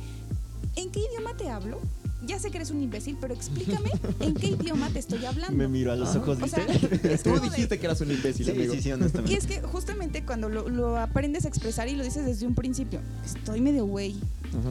[0.76, 1.80] ¿en qué idioma te hablo?
[2.26, 5.56] Ya sé que eres un imbécil, pero explícame en qué idioma te estoy hablando.
[5.56, 6.64] Me miro a los ojos, O ¿viste?
[6.64, 8.74] sea, es Tú de- dijiste que eras un imbécil, sí, amigo.
[8.74, 8.90] sí, sí,
[9.26, 12.54] y es que justamente cuando lo, lo aprendes a expresar y lo dices desde un
[12.54, 14.14] principio, estoy medio güey,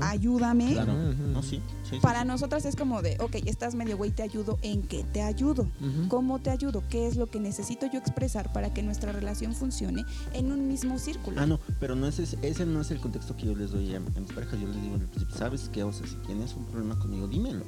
[0.01, 0.73] Ayúdame.
[0.73, 0.93] Claro.
[0.93, 1.61] No, sí.
[2.01, 2.27] Para sí.
[2.27, 5.67] nosotras es como de, ok, estás medio güey, te ayudo, ¿en qué te ayudo?
[6.09, 6.83] ¿Cómo te ayudo?
[6.89, 10.97] ¿Qué es lo que necesito yo expresar para que nuestra relación funcione en un mismo
[10.99, 11.39] círculo?
[11.39, 13.93] Ah, no, pero no es ese, ese no es el contexto que yo les doy
[13.93, 14.59] a, a mis parejas.
[14.59, 14.97] Yo les digo
[15.35, 15.83] ¿sabes qué?
[15.83, 17.65] O sea, si tienes un problema conmigo, dímelo.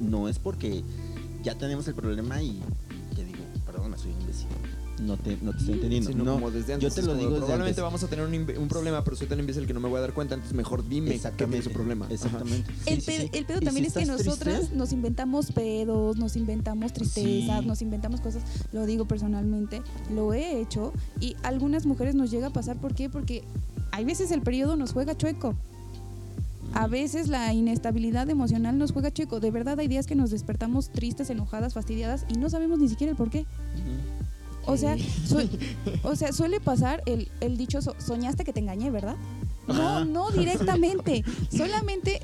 [0.00, 0.84] No es porque
[1.42, 2.60] ya tenemos el problema y
[3.14, 4.48] te digo, perdón, soy un imbécil.
[5.00, 6.10] No te, no te estoy entendiendo.
[6.10, 6.88] Sino no, como desde antes.
[6.88, 7.84] yo te es lo digo desde Probablemente antes.
[7.84, 10.00] vamos a tener un, un problema, pero soy tan imbécil que no me voy a
[10.02, 12.06] dar cuenta, entonces mejor dime que tienes un problema.
[12.10, 12.72] Exactamente.
[12.84, 13.30] Sí, El, sí, pe- sí.
[13.32, 17.66] el pedo también si es que nosotras triste, nos inventamos pedos, nos inventamos tristezas, Sí.
[17.66, 18.42] nos inventamos cosas.
[18.72, 19.82] Lo digo personalmente,
[20.14, 22.76] lo he hecho y algunas mujeres nos llega a pasar.
[22.76, 23.08] ¿Por qué?
[23.08, 23.44] Porque
[23.92, 25.54] hay veces el periodo nos juega chueco.
[26.74, 29.40] A veces la inestabilidad emocional nos juega chueco.
[29.40, 33.10] De verdad hay días que nos despertamos tristes, enojadas, fastidiadas y no sabemos ni siquiera
[33.12, 33.40] el por qué.
[33.40, 34.17] Ujú.
[34.68, 35.48] O sea, su-
[36.02, 39.16] o sea suele pasar el, el dichoso, soñaste que te engañé, ¿verdad?
[39.66, 41.24] No, no directamente.
[41.50, 42.20] Solamente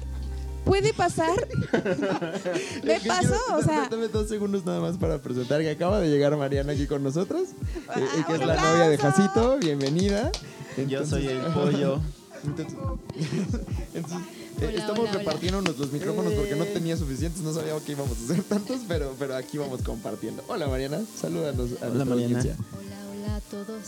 [0.65, 1.35] puede pasar.
[2.85, 3.89] Me pasó, o sea.
[3.91, 7.49] Dame dos segundos nada más para presentar que acaba de llegar Mariana aquí con nosotros,
[7.89, 8.99] Ah, eh, eh, que es la novia de.
[8.99, 9.59] Jacito.
[9.59, 10.31] Bienvenida.
[10.89, 12.01] Yo soy el pollo.
[12.45, 12.75] Entonces,
[13.95, 14.19] entonces,
[14.61, 15.19] eh, Hola, estamos hola, hola.
[15.19, 19.15] repartiéndonos los micrófonos porque no tenía suficientes, no sabía que íbamos a hacer tantos, pero,
[19.19, 20.45] pero aquí vamos compartiendo.
[20.49, 22.39] Hola Mariana, salúdanos a Hola, Mariana.
[22.39, 22.57] audiencia.
[22.73, 23.81] Hola, hola a todos.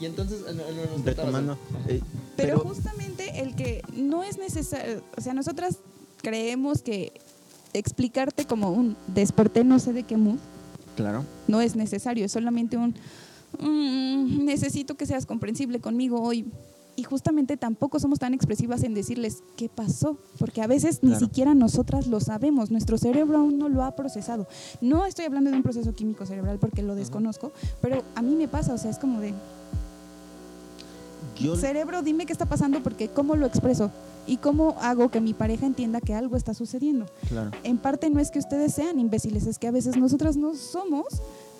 [0.00, 1.52] Y entonces, no, no, nos Retomando.
[1.88, 2.00] eh,
[2.36, 5.78] Pero, pero justamente el que no es necesario, o sea, nosotras
[6.20, 7.12] creemos que
[7.72, 10.38] explicarte como un desperté no sé de qué mood
[10.96, 11.24] claro.
[11.48, 12.94] no es necesario, es solamente un
[13.60, 16.46] "Mm, necesito que seas comprensible conmigo hoy.
[16.96, 21.26] Y justamente tampoco somos tan expresivas en decirles qué pasó, porque a veces ni Claro.
[21.26, 24.46] siquiera nosotras lo sabemos, nuestro cerebro aún no lo ha procesado.
[24.80, 27.50] No estoy hablando de un proceso químico cerebral porque lo desconozco,
[27.82, 29.34] pero a mí me pasa, o sea, es como de,
[31.36, 33.90] Yo cerebro, dime qué está pasando porque cómo lo expreso
[34.28, 37.06] y cómo hago que mi pareja entienda que algo está sucediendo.
[37.28, 37.50] claro.
[37.64, 41.06] En parte no es que ustedes sean imbéciles, es que a veces nosotras no somos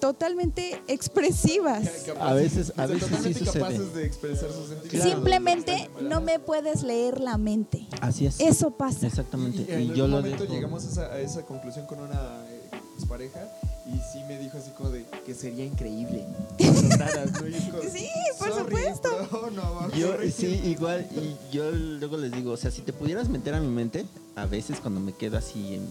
[0.00, 1.86] totalmente expresivas.
[2.20, 3.60] A veces- a veces sí totalmente sucede.
[3.60, 4.90] capaces de expresar sus sentimientos.
[4.90, 5.10] Claro.
[5.10, 7.86] Simplemente no me puedes leer la mente.
[8.00, 8.40] Así es.
[8.40, 9.06] Eso pasa.
[9.06, 9.64] Exactamente.
[9.68, 10.54] Y, en Y, yo lo momento dejo.
[10.54, 12.60] llegamos a esa, a esa conclusión con una eh,
[13.08, 13.40] pareja
[13.86, 16.24] y sí me dijo así como de que sería increíble.
[16.58, 16.64] Y
[17.90, 19.50] Sí, por "Sorry, supuesto.
[19.54, 20.30] no, Yo, sorry".
[20.32, 23.68] sí, igual, y yo luego les digo, o sea, si te pudieras meter a mi
[23.68, 25.86] mente, a veces cuando me quedo así en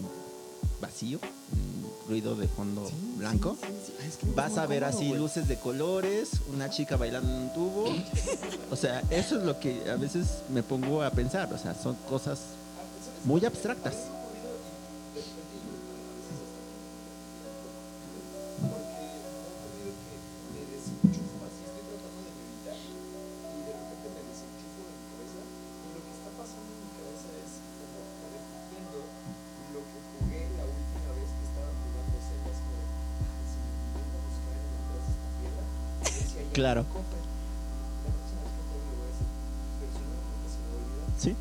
[0.80, 1.18] vacío,
[1.52, 3.92] en ruido de fondo Sí, blanco, sí, sí,
[4.34, 7.94] vas a ver así luces de colores, una chica bailando en un tubo.
[8.70, 11.94] O sea, eso es lo que a veces me pongo a pensar, o sea, son
[12.08, 12.40] cosas
[13.24, 13.94] muy abstractas.
[36.54, 36.84] Claro.
[41.18, 41.34] Sí.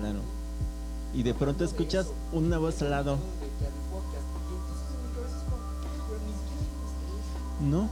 [0.00, 0.18] Claro.
[1.14, 3.18] Y de pronto escuchas una voz al lado.
[7.60, 7.82] No.
[7.82, 7.88] no,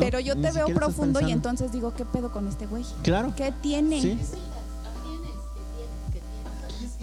[0.00, 2.84] Pero yo te veo profundo y entonces digo, ¿qué pedo con este güey?
[3.04, 3.32] Claro.
[3.36, 4.02] ¿Qué tiene?
[4.02, 4.18] Sí.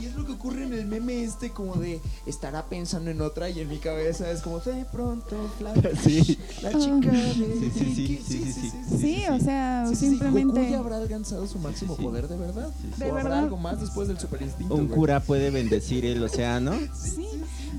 [0.02, 3.50] Y es, lo que ocurre en el meme este como de estará pensando en otra
[3.50, 6.38] y en mi cabeza es como de pronto flash, Sí.
[6.62, 8.18] la chica de Sí, sí, sí, Ricky".
[8.28, 8.98] sí, sí, sí.
[9.00, 10.10] Sí, o sea, Sí, sí, sí.
[10.12, 10.60] simplemente...
[10.60, 12.04] ¿Goku ya habrá alcanzado su máximo Sí.
[12.04, 12.70] poder de verdad?
[12.82, 13.00] Sí, sí.
[13.00, 13.40] De ¿O habrá verdad.
[13.40, 14.74] algo más después del super instinto?
[14.76, 14.98] Un güey?
[14.98, 16.74] cura puede bendecir el océano.
[16.96, 17.28] Sí,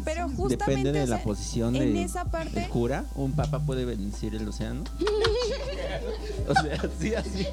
[0.04, 0.56] pero justamente...
[0.66, 3.04] Depende de o la sea, posición en de esa parte- el cura.
[3.14, 4.84] Un papa puede bendecir el océano.
[6.48, 7.46] o sea, sí, así.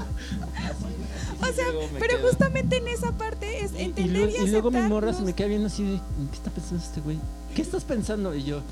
[1.40, 1.66] O sea,
[1.98, 2.28] pero quedo.
[2.28, 5.22] justamente en esa parte es Y, y entender luego, y, y luego mi morra se
[5.22, 7.18] me queda viendo así de, ¿en qué está pensando este güey?
[7.54, 8.34] ¿Qué estás pensando?
[8.34, 8.62] Y yo,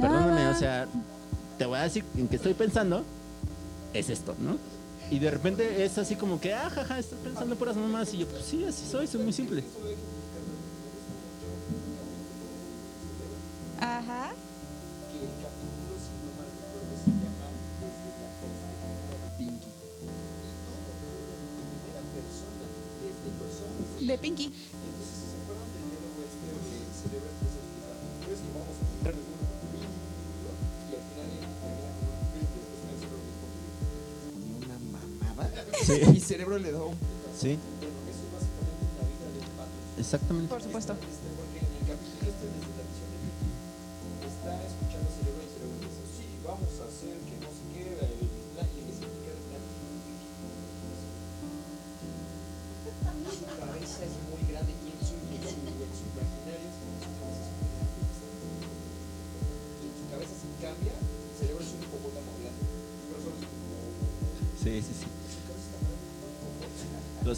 [0.00, 0.86] perdóname, o sea,
[1.58, 3.04] te voy a decir en qué estoy pensando,
[3.92, 4.56] es esto, ¿no?
[5.10, 8.14] Y de repente es así como que, ah, jaja, estás pensando puras mamás.
[8.14, 9.62] Y yo, pues sí, así soy, soy muy simple.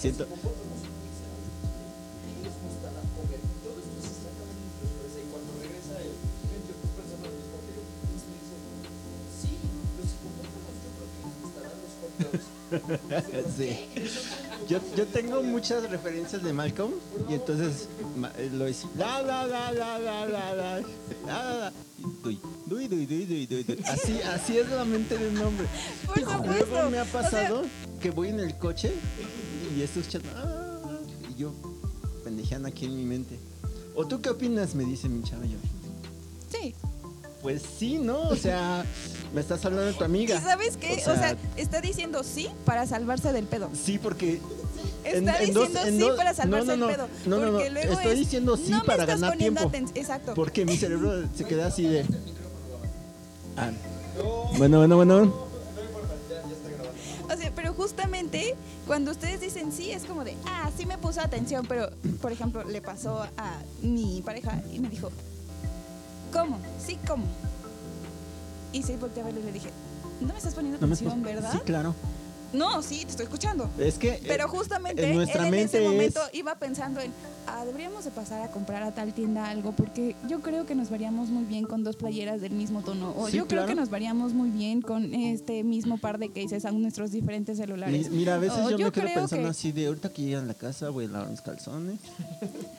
[13.56, 13.86] Sí.
[14.68, 16.92] Yo, yo, tengo muchas referencias de Malcolm
[17.28, 17.88] y entonces
[18.38, 18.88] eh, lo hice.
[18.96, 20.80] La la la la la la la
[21.26, 21.72] la
[23.88, 25.66] Así, así es la mente del nombre.
[26.06, 27.62] Por Luego me ha pasado
[28.00, 28.92] que voy en el coche
[29.76, 30.28] y estoy escuchando.
[30.36, 30.98] "Ah",
[31.30, 31.52] y yo
[32.24, 33.38] pendejeando aquí en mi mente.
[33.94, 34.74] ¿O tú qué opinas?
[34.74, 35.56] Me dice mi chava yo.
[36.50, 36.74] Sí.
[37.42, 38.20] Pues sí, ¿no?
[38.28, 38.84] O sea,
[39.34, 40.36] me estás hablando de tu amiga.
[40.36, 41.02] ¿Y sabes qué?
[41.06, 43.68] O O sea- está diciendo sí para salvarse del pedo.
[43.74, 44.40] Sí, porque
[45.04, 47.08] Está en dos- diciendo en sí dos- para salvarse no, no, del no, pedo.
[47.26, 49.70] no, no, no, porque luego estoy es, diciendo sí no para ganar tiempo.
[49.94, 50.32] Exacto.
[50.34, 52.04] Porque mi cerebro se queda así de.
[53.56, 53.70] Ah.
[54.58, 55.43] Bueno, bueno, bueno.
[57.94, 58.56] Justamente
[58.88, 61.90] cuando ustedes dicen sí, es como de, ah, sí me puso atención, pero,
[62.20, 65.10] por ejemplo, le pasó a mi pareja y me dijo,
[66.32, 66.58] ¿cómo?
[66.84, 67.24] Sí, ¿cómo?
[68.72, 69.70] Y sí, volteé a verlo y le dije,
[70.20, 71.22] no me estás poniendo atención.
[71.22, 71.52] ¿verdad?
[71.52, 71.94] Sí, claro.
[72.54, 73.68] No, sí, te estoy escuchando.
[73.78, 74.20] Es que.
[74.26, 77.10] Pero eh, justamente en nuestra él en ese momento es- iba pensando en,
[77.46, 80.88] ah, deberíamos de pasar a comprar a tal tienda algo porque yo creo que nos
[80.90, 83.90] varíamos muy bien con dos playeras del mismo tono o Sí, yo creo que nos
[83.90, 88.10] varíamos muy bien con este mismo par de cases a nuestros diferentes celulares.
[88.10, 90.44] mi- mira, a veces O yo, me quedo pensando que- así de ahorita que llegan
[90.44, 91.98] a la casa voy a lavar mis calzones,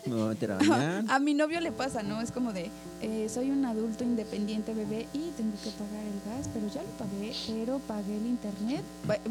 [0.06, 1.06] me voy a meter a bañar.
[1.10, 2.22] A mi novio le pasa, ¿no?
[2.22, 2.70] Es como de,
[3.02, 6.90] eh, soy un adulto independiente bebé y tengo que pagar el gas, pero ya lo
[6.98, 8.82] pagué, pero pagué el internet.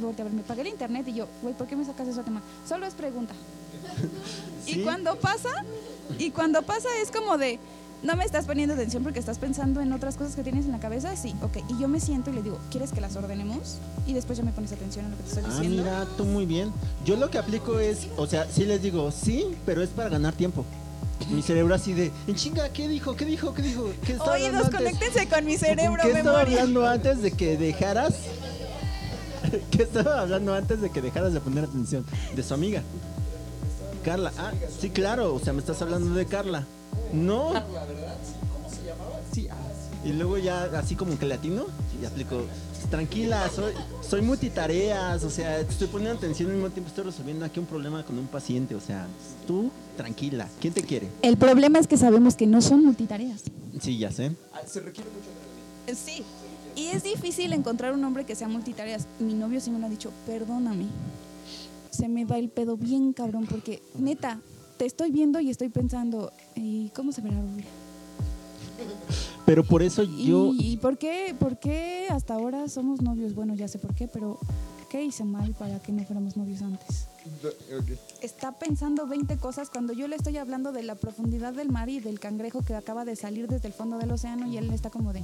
[0.01, 2.21] Voltea a ver, me pagué el internet y yo, güey, ¿por qué me sacas eso
[2.21, 2.43] a tema?
[2.69, 3.35] Solo es pregunta.
[4.65, 4.81] Sí.
[4.81, 5.51] Y cuando pasa,
[6.19, 7.59] y cuando pasa es como de,
[8.03, 10.81] no me estás poniendo atención porque estás pensando en otras cosas que tienes en la
[10.81, 11.59] cabeza, sí, ok.
[11.69, 13.77] Y yo me siento y le digo, ¿quieres que las ordenemos?
[14.07, 15.83] Y después ya me pones atención a lo que te estoy Ah, diciendo.
[15.83, 16.73] mira, tú muy bien.
[17.05, 20.33] Yo lo que aplico es, o sea, sí les digo, sí, pero es para ganar
[20.33, 20.65] tiempo.
[21.31, 23.15] Mi cerebro así de, en chinga, ¿qué dijo?
[23.17, 23.53] ¿Qué dijo?
[23.53, 23.91] ¿Qué dijo?
[24.07, 26.61] ¿Qué estaba Oídos, conéctense con mi cerebro, ¿Qué estaba memoria.
[26.63, 28.15] hablando antes de que dejaras?
[29.71, 32.05] ¿Qué estaba hablando antes de que dejaras de poner atención?
[32.35, 32.83] De su amiga.
[34.05, 34.33] Carla.
[34.39, 35.35] Ah, sí, claro.
[35.35, 36.65] O sea, me estás hablando de Carla.
[37.13, 37.53] No.
[39.33, 39.55] Sí, ah,
[40.05, 41.67] Y luego ya así como que latino
[42.01, 42.43] y aplico.
[42.91, 43.73] Tranquila, soy,
[44.07, 48.05] soy multitareas, o sea, estoy poniendo atención al mismo tiempo, estoy resolviendo aquí un problema
[48.05, 49.07] con un paciente, o sea,
[49.47, 51.09] tú tranquila, ¿quién te quiere?
[51.23, 53.43] El problema es que sabemos que no son multitareas.
[53.81, 54.33] Sí, ya sé.
[54.53, 55.99] ah, se requiere mucho adrenalina.
[56.05, 56.23] Sí.
[56.77, 59.07] Y es difícil encontrar un hombre que sea multitareas.
[59.21, 60.87] Mi novio sí me lo ha dicho, perdóname.
[61.91, 64.41] Se me va el pedo bien cabrón porque, neta,
[64.77, 67.67] te estoy viendo y estoy pensando, ¿y cómo se verá Rubia?
[69.47, 73.35] Pero por eso ¿Y, yo, ¿y por, qué, por qué hasta ahora somos novios?
[73.35, 74.39] Bueno, ya sé por qué, pero
[74.91, 77.07] ¿qué hice mal para que no fuéramos novios antes?
[78.21, 82.01] Está pensando 20 cosas cuando yo le estoy hablando de la profundidad del mar y
[82.01, 85.13] del cangrejo que acaba de salir desde el fondo del océano y él está como
[85.13, 85.23] de,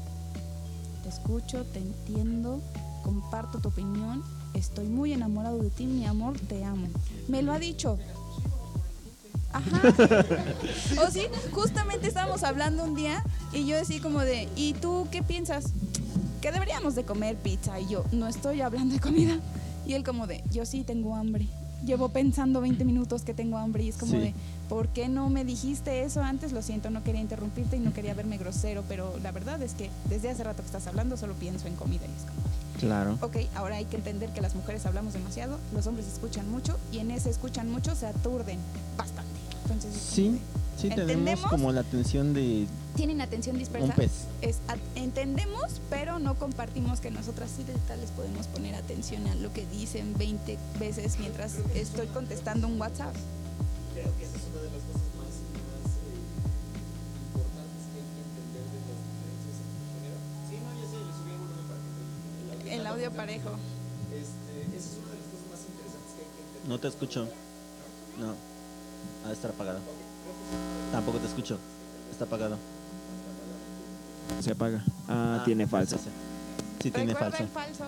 [1.10, 2.60] te escucho, te entiendo,
[3.02, 4.22] comparto tu opinión,
[4.54, 6.86] estoy muy enamorado de ti, mi amor, te amo.
[7.28, 7.98] Me lo ha dicho.
[9.52, 9.82] Ajá.
[11.04, 11.22] O sí,
[11.52, 15.72] justamente estábamos hablando un día y yo así como de, ¿y tú qué piensas?
[16.40, 19.40] Que deberíamos de comer pizza y yo, no estoy hablando de comida.
[19.86, 21.48] Y él como de, yo sí tengo hambre.
[21.84, 24.18] Llevo pensando 20 minutos que tengo hambre y es como Sí.
[24.18, 24.34] de,
[24.70, 26.52] ¿por qué no me dijiste eso antes?
[26.52, 29.90] Lo siento, no quería interrumpirte y no quería verme grosero, pero la verdad es que
[30.08, 32.40] desde hace rato que estás hablando solo pienso en comida y es como,
[32.78, 33.18] Claro.
[33.20, 37.00] Ok, ahora hay que entender que las mujeres hablamos demasiado, los hombres escuchan mucho y
[37.00, 38.58] en ese escuchan mucho se aturden
[38.96, 39.30] bastante.
[39.64, 40.40] Entonces, es Sí,
[40.78, 41.50] sí tenemos ¿Entendemos?
[41.50, 42.66] como la atención de
[42.96, 43.86] tienen atención dispersa.
[43.88, 44.10] un pez.
[44.40, 44.58] Es,
[44.94, 49.52] entendemos, pero no compartimos que nosotras sí de tal les podemos poner atención a lo
[49.52, 53.14] que dicen 20 veces mientras estoy contestando un WhatsApp.
[53.94, 54.36] Creo que esa
[62.70, 63.50] el, audio parejo.
[64.12, 66.68] Este, esa es una de las cosas más interesantes que hay que entender.
[66.68, 67.28] No te escucho.
[68.18, 68.34] No.
[69.24, 69.80] Ha de estar apagado.
[70.92, 71.58] Tampoco te escucho.
[72.10, 72.56] Está apagado.
[74.40, 74.82] Se apaga.
[75.08, 75.96] Ah, tiene falso.
[75.96, 76.10] Sí, sí.
[76.82, 77.46] Sí, tiene falso.
[77.52, 77.84] falso.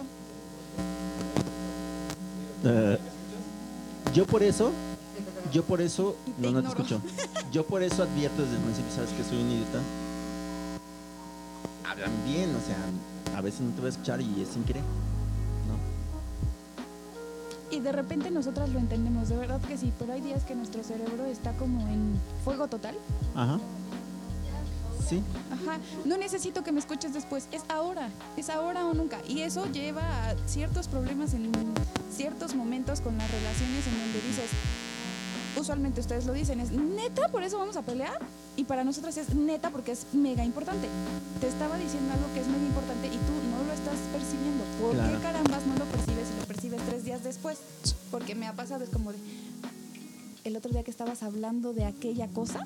[2.64, 2.98] Eh,
[4.14, 4.70] yo por eso,
[5.52, 7.00] yo por eso, Te no, no te escucho.
[7.50, 9.80] Yo por eso advierto desde el principio, sabes que soy un idiota.
[11.88, 12.76] Hablan bien, o sea,
[13.34, 14.82] a veces no te voy a escuchar y es sin querer.
[15.68, 15.76] ¿no?
[17.76, 20.82] Y de repente nosotras lo entendemos, de verdad que sí, pero hay días que nuestro
[20.82, 22.14] cerebro está como en
[22.44, 22.94] fuego total.
[23.34, 23.58] Ajá.
[25.08, 29.18] Sí, Ajá, no necesito que me escuches después, es ahora, es ahora o nunca.
[29.28, 31.50] Y eso lleva a ciertos problemas en
[32.14, 34.50] ciertos momentos con las relaciones en donde dices,
[35.56, 38.18] usualmente ustedes lo dicen, es neta, por eso vamos a pelear.
[38.56, 40.88] Y para nosotras es neta porque es mega importante.
[41.40, 44.64] Te estaba diciendo algo que es mega importante y tú no lo estás percibiendo.
[44.80, 45.16] ¿Por Claro.
[45.16, 47.58] qué carambas no lo percibes y lo percibes tres días después?
[48.10, 49.18] Porque me ha pasado, es como de,
[50.44, 52.64] el otro día que estabas hablando de aquella cosa,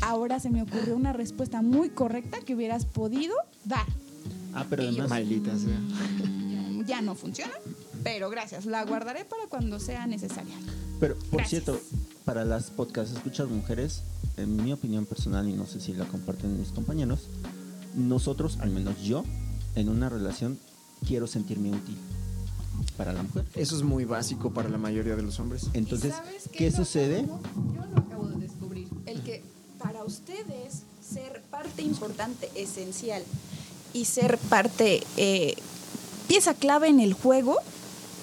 [0.00, 3.34] ahora se me ocurrió una respuesta muy correcta que hubieras podido
[3.64, 3.86] dar.
[4.54, 5.78] Ah, pero además, Maldita sea.
[6.86, 7.52] Ya no funciona,
[8.02, 8.64] pero gracias.
[8.66, 10.56] La guardaré para cuando sea necesaria.
[11.00, 11.48] Pero por Gracias.
[11.64, 11.80] cierto,
[12.24, 14.02] para las podcast escuchas mujeres,
[14.36, 17.20] en mi opinión personal y no sé si la comparten mis compañeros,
[17.96, 19.24] nosotros, al menos yo,
[19.74, 20.58] en una relación
[21.06, 21.96] quiero sentirme útil
[22.96, 23.44] para la mujer.
[23.54, 25.68] Eso es muy básico para la mayoría de los hombres.
[25.72, 27.20] Entonces, ¿Y sabes ¿qué sucede?
[27.22, 27.40] acabo-
[27.74, 28.88] Yo lo acabo de descubrir.
[29.06, 29.42] El que
[29.82, 33.22] para ustedes ser parte importante, esencial
[33.92, 35.54] y ser parte, eh,
[36.28, 37.56] pieza clave en el juego,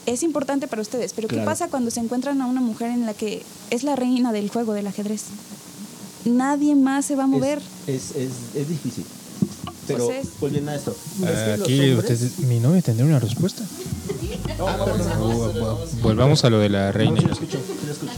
[0.07, 1.13] es importante para ustedes.
[1.13, 1.51] Pero ¿qué Claro.
[1.51, 4.73] pasa cuando se encuentran a una mujer en la que es la reina del juego
[4.73, 5.23] del ajedrez?
[6.25, 7.61] Nadie más se va a mover.
[7.85, 9.05] Es, es, es difícil.
[9.87, 10.91] Pero Pues es- volviendo a esto.
[10.91, 11.19] es
[11.59, 13.63] los Aquí hombres- usted, mi novio tendrá una respuesta.
[14.59, 15.11] Ah, perdón.
[15.21, 17.19] Bu- bu- Volvamos a lo de la reina.
[17.21, 18.11] Sí lo escucho, sí lo escucho.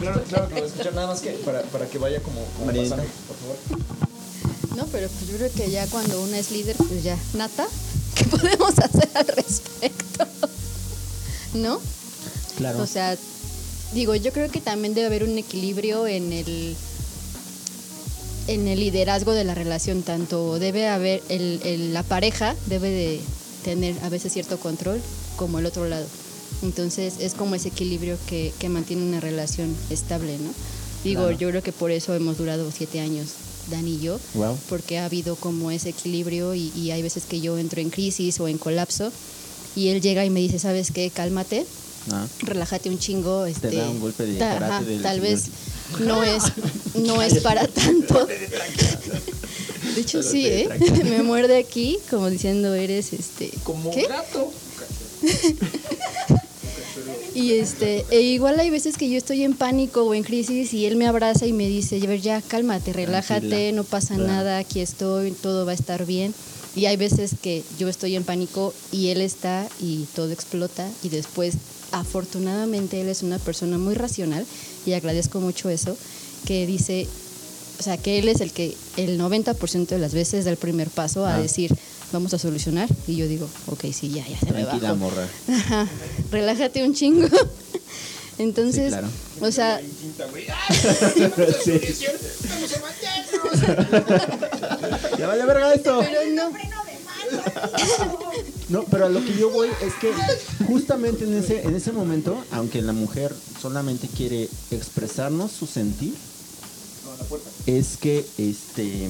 [0.00, 2.40] claro, claro que lo voy a escuchar, nada más que para, para que vaya como,
[2.58, 4.76] como pasaje, por favor.
[4.76, 7.66] No, pero pues yo creo que ya cuando una es líder, pues ya, nata,
[8.14, 10.26] ¿qué podemos hacer al respecto?
[11.56, 11.80] ¿No?
[12.56, 12.82] Claro.
[12.82, 13.16] O sea,
[13.94, 16.76] digo, yo creo que también debe haber un equilibrio en el
[18.48, 23.20] en el liderazgo de la relación, tanto debe haber el, el- la pareja debe de
[23.64, 25.00] tener a veces cierto control
[25.36, 26.06] como el otro lado.
[26.62, 30.50] Entonces es como ese equilibrio que, que mantiene una relación estable, ¿no?
[31.02, 31.38] Digo, Claro.
[31.38, 33.30] yo creo que por eso hemos durado siete años,
[33.68, 34.56] Dani y yo, Wow.
[34.68, 38.38] porque ha habido como ese equilibrio y, y hay veces que yo entro en crisis
[38.38, 39.10] o en colapso
[39.76, 41.10] y él llega y me dice, ¿sabes qué?
[41.10, 41.64] Cálmate,
[42.12, 43.46] Ah, relájate un chingo.
[43.46, 45.28] Este, da un golpe de ta- karate ajá, del tal señor.
[45.28, 45.44] vez
[46.06, 46.42] no es,
[46.94, 48.26] no es para tanto.
[48.26, 50.68] De hecho, sí, ¿eh?
[51.04, 53.50] Me muerde aquí como diciendo, eres este...
[53.64, 54.06] Como ¿qué?
[54.06, 54.52] gato.
[57.34, 60.86] Y este, e igual hay veces que yo estoy en pánico o en crisis y
[60.86, 63.72] él me abraza y me dice, a ver, ya cálmate, relájate, Tranquila.
[63.76, 64.26] no pasa Claro.
[64.32, 66.34] nada, aquí estoy, todo va a estar bien.
[66.76, 71.08] Y hay veces que yo estoy en pánico y él está y todo explota y
[71.08, 71.54] después,
[71.90, 74.44] afortunadamente, él es una persona muy racional
[74.84, 75.96] y agradezco mucho eso,
[76.46, 77.08] que dice,
[77.80, 80.90] o sea, que él es el que el 90% de las veces da el primer
[80.90, 81.40] paso a Ah.
[81.40, 81.74] decir,
[82.12, 82.88] vamos a solucionar.
[83.08, 84.96] Y yo digo, ok, sí, ya, ya se me tranquila, bajó.
[84.96, 85.28] morra.
[85.48, 85.88] Ajá,
[86.30, 87.26] relájate un chingo.
[88.38, 89.08] Entonces, Sí, claro.
[89.40, 89.80] o sea,
[91.64, 91.80] Sí.
[95.18, 96.00] Ya vale verga esto.
[96.00, 96.52] pero no.
[98.68, 100.12] No, pero a lo que yo voy es que
[100.66, 106.14] justamente en ese, en ese momento, aunque la mujer solamente quiere expresarnos su sentir,
[107.66, 109.08] es que este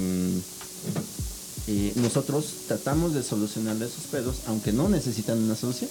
[1.68, 5.90] eh, nosotros tratamos de solucionarle sus pedos, aunque no necesitan una solución,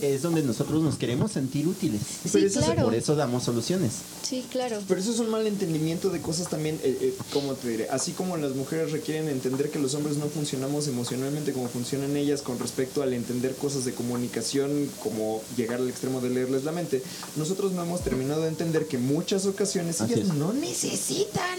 [0.00, 2.00] es donde nosotros nos queremos sentir útiles.
[2.02, 2.84] Sí, Pero eso es- claro.
[2.84, 3.92] Por eso damos soluciones.
[4.22, 4.78] Sí, claro.
[4.86, 8.12] Pero eso es un mal entendimiento de cosas también, eh, eh, como te diré, así
[8.12, 12.58] como las mujeres requieren entender que los hombres no funcionamos emocionalmente como funcionan ellas con
[12.58, 17.02] respecto al entender cosas de comunicación, como llegar al extremo de leerles la mente,
[17.36, 20.34] nosotros no hemos terminado de entender que muchas ocasiones Así ellas es.
[20.34, 21.58] no necesitan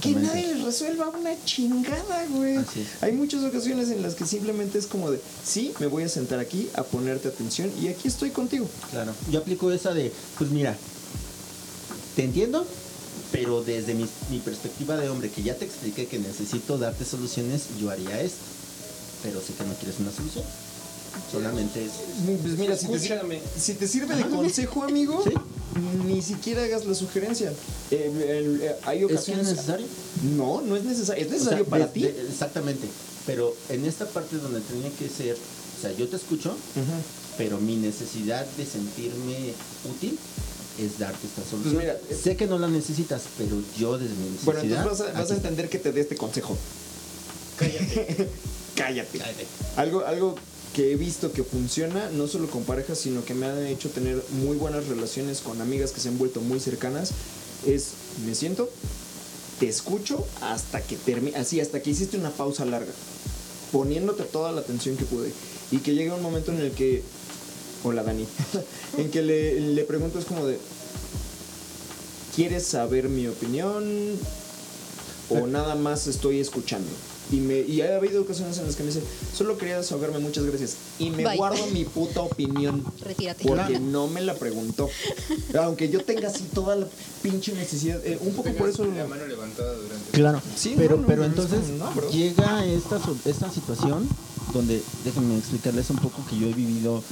[0.00, 2.56] que nadie les resuelva una chingada, güey.
[2.56, 2.66] Es.
[3.02, 6.38] Hay muchas ocasiones en las que simplemente es como de, sí, me voy a sentar
[6.38, 8.68] aquí a ponerte atención y aquí estoy contigo.
[8.90, 9.12] Claro.
[9.30, 10.76] Yo aplico esa de, pues mira,
[12.14, 12.66] te entiendo,
[13.32, 17.62] pero desde mi, mi perspectiva de hombre, que ya te expliqué que necesito darte soluciones,
[17.80, 18.38] yo haría esto.
[19.22, 20.44] Pero sé que no quieres una solución.
[21.32, 21.92] Solamente es...
[22.42, 25.32] Pues mira, si te, sirve, si te sirve de consejo, amigo, Sí.
[26.06, 27.52] ni siquiera hagas la sugerencia.
[27.90, 29.48] Eh, el- eh, hay ¿Es que ocasiones.
[29.48, 29.86] es necesario?
[30.36, 31.22] No, no es necesario.
[31.24, 32.00] Es O sea, necesario para de- ti.
[32.02, 32.86] de- exactamente.
[33.24, 36.84] Pero en esta parte donde tenía que ser, o sea, yo te escucho, Ujú.
[37.38, 39.52] Pero mi necesidad de sentirme
[39.90, 40.18] útil
[40.78, 41.78] es darte esta solución.
[41.78, 44.44] mira, eh, sé que no la necesitas, pero yo desde mi necesidad...
[44.44, 45.34] Bueno, entonces vas a, vas a está.
[45.34, 46.56] entender que te dé este consejo.
[48.74, 49.18] Cállate.
[49.18, 49.46] Cállate.
[49.76, 50.34] Algo, algo
[50.74, 54.22] que he visto que funciona, no solo con parejas, sino que me han hecho tener
[54.42, 57.12] muy buenas relaciones con amigas que se han vuelto muy cercanas,
[57.66, 57.92] es
[58.26, 58.68] me siento,
[59.58, 62.92] te escucho hasta que termine, así, hasta que hiciste una pausa larga,
[63.72, 65.32] poniéndote toda la atención que pude.
[65.72, 67.02] Y que llega un momento en el que,
[67.86, 68.26] hola Dani,
[68.98, 70.58] en que le, le pregunto es como de,
[72.34, 73.84] ¿quieres saber mi opinión?
[75.28, 76.88] O nada más estoy escuchando.
[77.32, 79.02] Y, me, y ha habido ocasiones en las que me dice,
[79.36, 80.76] solo quería desahogarme, muchas gracias.
[81.00, 81.36] Y me Bye.
[81.36, 82.84] guardo mi puta opinión.
[83.02, 83.44] Retírate.
[83.44, 84.88] Porque no me la preguntó.
[85.60, 86.86] Aunque yo tenga así toda la
[87.22, 88.00] pinche necesidad.
[88.06, 88.84] eh, un poco por eso.
[88.84, 90.10] La mano levantada durante.
[90.12, 91.58] Claro, Sí, pero, no, no, pero no, entonces
[92.12, 94.08] llega esta, esta situación
[94.54, 97.02] donde, déjenme explicarles un poco que yo he vivido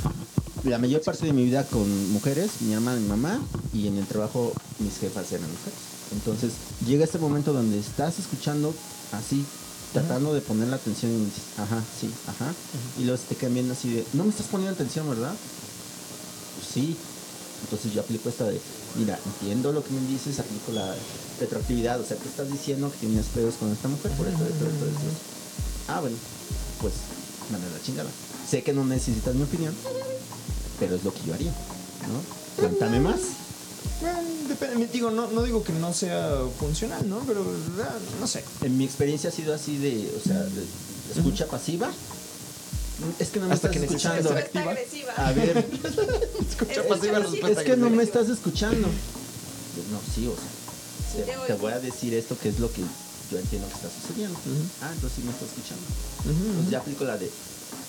[0.65, 3.41] la mayor parte de mi vida con mujeres, mi hermana, mi mamá,
[3.73, 5.79] y en el trabajo mis jefas eran mujeres.
[6.13, 6.53] Entonces
[6.87, 8.75] llega este momento donde estás escuchando
[9.13, 9.45] así,
[9.93, 12.53] tratando de poner la atención y dices, ajá, sí, ajá,
[12.99, 15.35] y luego te viendo así de, no me estás poniendo atención, ¿verdad?
[16.57, 16.97] Pues sí.
[17.65, 18.61] Entonces yo aplico esta de,
[18.97, 20.95] mira, entiendo lo que me dices, aplico la
[21.41, 24.67] retroactividad, o sea, te estás diciendo que tienes pedos con esta mujer por esto, esto,
[24.67, 25.89] esto, esto.
[25.89, 26.17] Ah, bueno,
[26.81, 26.95] pues,
[27.51, 28.11] manda la chingada.
[28.49, 29.75] Sé que no necesitas mi opinión,
[30.79, 32.63] pero es lo que yo haría, ¿no?
[32.63, 33.21] Cuéntame más.
[34.01, 34.19] Bueno,
[34.49, 37.21] depende, digo, no, no digo que no sea funcional, ¿no?
[37.27, 37.45] Pero
[37.83, 38.45] ah, no sé.
[38.63, 40.65] En mi experiencia ha sido así de, o sea, de
[41.17, 41.91] escucha pasiva.
[43.19, 44.31] Es que no me Hasta estás que escuchando.
[44.31, 44.71] activa.
[44.71, 45.13] agresiva.
[45.17, 45.59] A ver,
[46.49, 48.89] Escucha Es- pasiva, es- respuesta es que no me estás escuchando.
[48.89, 52.83] No, sí, o sea, Sí te, voy a decir esto que es lo que
[53.31, 54.39] yo entiendo que está sucediendo.
[54.83, 55.83] Ah, entonces sí me estás escuchando.
[56.51, 57.31] Entonces ya aplico la de,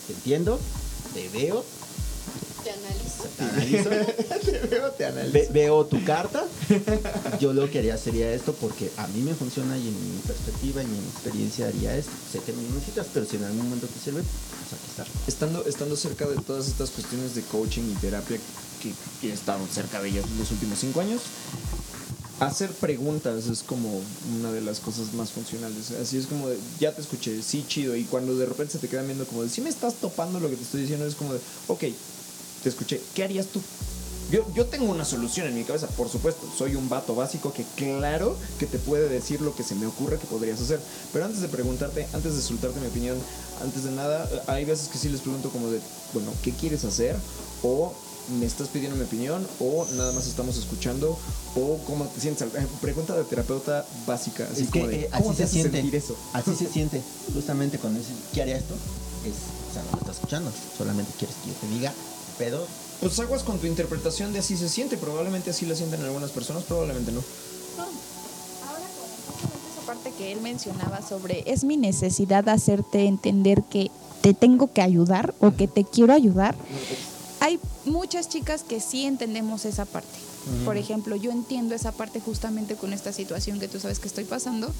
[0.07, 0.59] te entiendo,
[1.13, 1.63] te veo,
[2.65, 3.23] Te analizo.
[3.37, 3.89] te analizo,
[4.51, 5.33] Te veo, te analizo.
[5.33, 6.43] ve- veo tu carta.
[7.39, 10.81] Yo lo que haría sería esto porque a mí me funciona y en mi perspectiva
[10.81, 12.11] y mi experiencia haría esto.
[12.31, 15.05] Sé que no lo necesitas, pero si en algún momento te sirve, pues aquí está.
[15.27, 18.37] Estando, estando cerca de todas estas cuestiones de coaching y terapia
[18.81, 21.21] que, que he estado cerca de ellas los últimos cinco años,
[22.39, 24.01] hacer preguntas es como
[24.39, 25.91] una de las cosas más funcionales.
[26.01, 27.95] Así es como de, ya te escuché, sí, chido.
[27.95, 30.49] Y cuando de repente se te quedan viendo como de, si me estás topando lo
[30.49, 31.83] que te estoy diciendo, es como de, ok,
[32.65, 33.61] te escuché, ¿qué harías tú?
[34.31, 36.49] Yo, yo tengo una solución en mi cabeza, por supuesto.
[36.57, 40.17] Soy un vato básico que claro que te puede decir lo que se me ocurre
[40.17, 40.79] que podrías hacer.
[41.13, 43.19] Pero antes de preguntarte, antes de soltarte mi opinión,
[43.61, 45.79] antes de nada, hay veces que sí les pregunto como de,
[46.13, 47.15] bueno, ¿qué quieres hacer?
[47.61, 47.93] O
[48.39, 51.19] me estás pidiendo mi opinión, o nada más estamos escuchando,
[51.55, 52.47] o cómo te sientes.
[52.55, 55.53] Eh, Pregunta de terapeuta básica, así es como que de, eh, ¿cómo así te se
[55.53, 55.77] siente.
[55.77, 56.17] sentir eso?
[56.33, 56.99] Así se siente.
[57.31, 58.73] Justamente cuando dices, ¿qué haría esto?
[59.23, 59.35] Es,
[59.69, 60.51] o sea, no me estás escuchando.
[60.75, 61.93] Solamente quieres que yo te diga,
[62.37, 62.65] pero
[63.01, 64.97] Pues aguas con tu interpretación de así se siente.
[64.97, 67.21] Probablemente así la sienten algunas personas, probablemente no.
[67.77, 73.91] Ahora con justamente esa parte que él mencionaba sobre es mi necesidad hacerte entender que
[74.21, 76.55] te tengo que ayudar o que te quiero ayudar.
[77.41, 80.24] Hay muchas chicas que sí entendemos esa parte.
[80.63, 84.26] Por ejemplo, yo entiendo esa parte justamente con esta situación que tú sabes que estoy
[84.26, 84.72] pasando,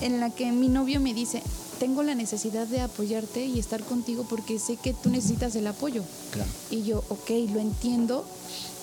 [0.00, 1.42] en la que mi novio me dice,
[1.78, 6.02] tengo la necesidad de apoyarte y estar contigo porque sé que tú necesitas el apoyo.
[6.32, 6.50] claro.
[6.70, 8.24] Y yo, ok, lo entiendo,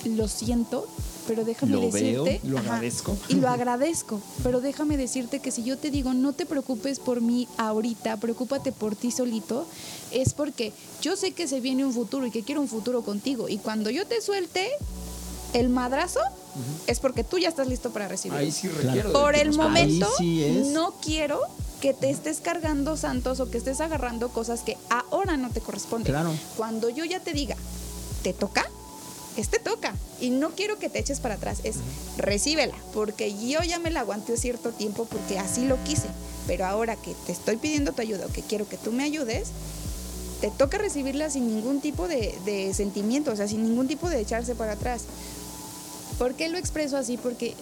[0.04, 0.86] lo siento,
[1.26, 2.40] pero déjame Lo veo, decirte.
[2.48, 3.16] lo agradezco.
[3.28, 7.20] Y lo agradezco, pero déjame decirte que si yo te digo, no te preocupes por
[7.20, 9.66] mí ahorita, preocúpate por ti solito,
[10.10, 10.72] es porque
[11.02, 13.48] yo sé que se viene un futuro y que quiero un futuro contigo.
[13.48, 14.68] Y cuando yo te suelte
[15.52, 16.20] el madrazo,
[16.86, 18.40] es porque tú ya estás listo para recibirlo.
[18.40, 19.12] Ahí sí requiero.
[19.12, 21.40] Por el momento, sí no quiero
[21.80, 26.12] que te estés cargando santos o que estés agarrando cosas que ahora no te corresponden.
[26.12, 26.30] Claro.
[26.56, 27.56] Cuando yo ya te diga,
[28.22, 28.64] te toca,
[29.36, 29.94] es te toca.
[30.20, 31.76] Y no quiero que te eches para atrás, es
[32.16, 36.08] recíbela, porque yo ya me la aguanté cierto tiempo porque así lo quise.
[36.46, 39.48] Pero ahora que te estoy pidiendo tu ayuda o que quiero que tú me ayudes,
[40.40, 44.20] te toca recibirla sin ningún tipo de, de sentimiento, o sea, sin ningún tipo de
[44.20, 45.02] echarse para atrás.
[46.18, 47.16] ¿Por qué lo expreso así?
[47.16, 47.54] Porque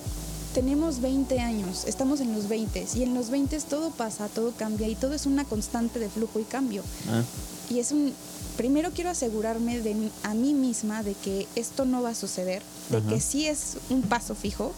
[0.55, 4.89] tenemos 20 años, estamos en los 20 y en los 20 todo pasa, todo cambia
[4.89, 6.83] y todo es una constante de flujo y cambio.
[7.09, 7.23] Ah,
[7.71, 8.13] Y es un
[8.57, 12.63] primero quiero asegurarme de mí- a mí misma de que esto no va a suceder,
[12.91, 13.09] de Ajá.
[13.09, 14.73] que sí es un paso fijo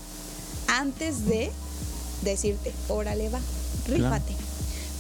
[0.69, 1.51] antes de
[2.23, 3.41] decirte, órale va,
[3.87, 4.35] rífate.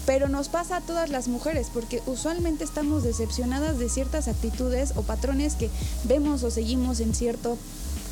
[0.06, 5.02] Pero nos pasa a todas las mujeres porque usualmente estamos decepcionadas de ciertas actitudes o
[5.02, 5.70] patrones que
[6.04, 7.50] vemos o seguimos en cierta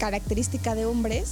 [0.00, 1.28] característica de hombres.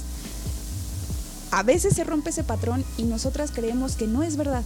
[1.51, 4.63] A veces se rompe ese patrón y nosotras creemos que no es verdad,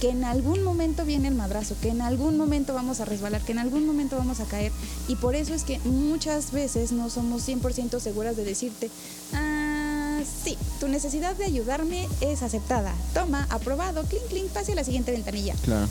[0.00, 3.52] que en algún momento viene el madrazo, que en algún momento vamos a resbalar, que
[3.52, 4.72] en algún momento vamos a caer.
[5.08, 8.90] Y por eso es que muchas veces no somos 100% seguras de decirte,
[9.34, 12.94] ah, sí, tu necesidad de ayudarme es aceptada.
[13.12, 15.54] Toma, aprobado, clink, clink, pase a la siguiente ventanilla.
[15.62, 15.86] claro.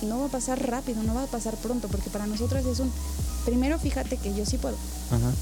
[0.00, 2.88] No va a pasar rápido, no va a pasar pronto, porque para nosotras es un,
[3.44, 4.76] primero fíjate que yo sí puedo.
[5.10, 5.32] Ajá.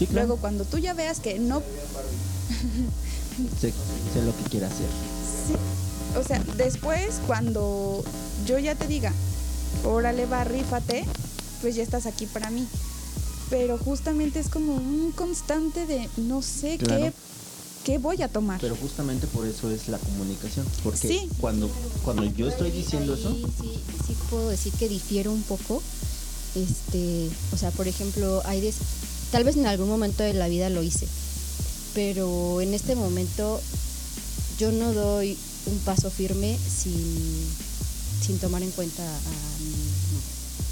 [0.00, 0.28] Sí, claro.
[0.28, 1.62] Luego cuando tú ya veas que no
[3.60, 3.72] sé,
[4.14, 4.86] sé lo que quiere hacer.
[5.46, 5.54] Sí.
[6.18, 8.02] O sea, después cuando
[8.46, 9.12] yo ya te diga,
[9.84, 11.04] órale va, rífate,
[11.60, 12.66] pues ya estás aquí para mí.
[13.50, 17.02] Pero justamente es como un constante de no sé Claro.
[17.02, 17.12] qué,
[17.84, 18.58] qué voy a tomar.
[18.60, 20.64] Pero justamente por eso es la comunicación.
[20.82, 21.28] Porque Sí.
[21.40, 21.68] cuando,
[22.04, 25.82] cuando yo estoy diciendo eso, Ahí Sí, sí puedo decir que difiero un poco.
[26.54, 28.76] Este, o sea, por ejemplo, hay des-
[29.30, 31.06] tal vez en algún momento de la vida lo hice,
[31.94, 33.60] pero en este momento
[34.58, 35.36] yo no doy
[35.66, 37.46] un paso firme sin,
[38.26, 39.70] sin tomar en cuenta a mi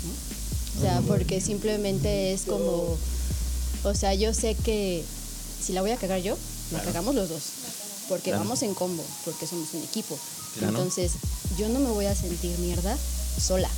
[0.04, 0.78] ¿no?
[0.78, 2.96] O sea, porque simplemente es como,
[3.84, 5.04] o sea, yo sé que
[5.64, 6.36] si la voy a cagar yo,
[6.72, 7.42] la cagamos los dos,
[8.08, 8.44] porque Claro.
[8.44, 10.16] vamos en combo, porque somos un equipo.
[10.58, 10.76] Claro.
[10.78, 11.12] Entonces,
[11.58, 12.96] yo no me voy a sentir mierda
[13.44, 13.68] sola,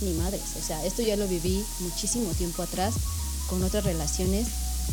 [0.00, 0.40] ni madres.
[0.62, 2.94] O sea, esto ya lo viví muchísimo tiempo atrás
[3.48, 4.46] con otras relaciones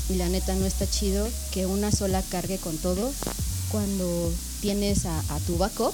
[0.09, 3.11] y la neta no está chido que una sola cargue con todo
[3.71, 5.93] cuando tienes a, a tu backup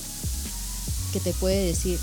[1.13, 1.99] que te puede decir,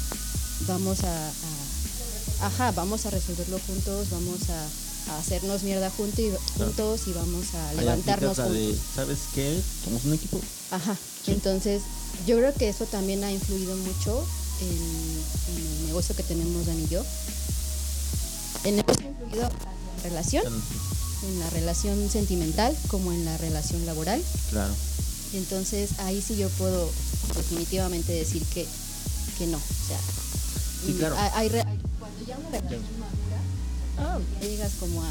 [0.66, 6.30] vamos a, a- ajá, vamos a resolverlo juntos, vamos a, a hacernos mierda juntos y,
[6.59, 8.52] juntos y vamos a levantarnos juntos.
[8.55, 9.59] de, ¿sabes qué?
[9.85, 10.40] Somos un equipo.
[10.70, 10.97] Ajá.
[11.24, 11.32] Sí.
[11.32, 11.82] Entonces,
[12.26, 14.24] yo creo que eso también ha influido mucho
[14.60, 17.02] en, en el negocio que tenemos Dan y yo.
[18.64, 20.45] El negocio ha influido en relación,
[21.25, 24.23] en la relación sentimental como en la relación laboral.
[24.51, 24.73] Claro.
[25.35, 26.91] Entonces, ahí sí yo puedo
[27.37, 28.66] definitivamente decir que,
[29.39, 29.59] que no.
[29.59, 29.99] O sea,
[30.87, 31.16] Sí, claro.
[31.19, 31.51] hay- hay-
[31.99, 33.39] cuando ya una relación madura,
[33.99, 35.11] ah, ya llegas como a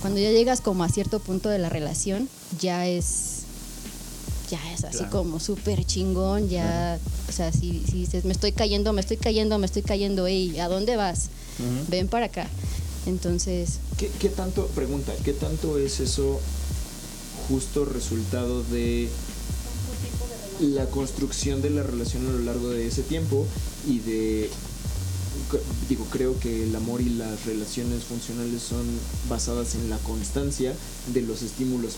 [0.00, 2.28] cuando ya llegas como a cierto punto de la relación,
[2.60, 3.33] ya es
[4.50, 5.10] ya es así Claro.
[5.10, 6.98] como súper chingón, ya,
[7.28, 10.58] o sea, si, si dices, me estoy cayendo, me estoy cayendo, me estoy cayendo, ey,
[10.60, 11.28] ¿a dónde vas?
[11.88, 12.48] Ven para acá.
[13.06, 16.40] Entonces, ¿Qué, qué tanto, pregunta, qué tanto es eso
[17.48, 19.08] justo resultado de
[20.60, 23.46] la construcción de la relación a lo largo de ese tiempo
[23.88, 24.50] y de,
[25.88, 28.86] digo, creo que el amor y las relaciones funcionales son
[29.28, 30.74] basadas en la constancia
[31.12, 31.94] de los estímulos,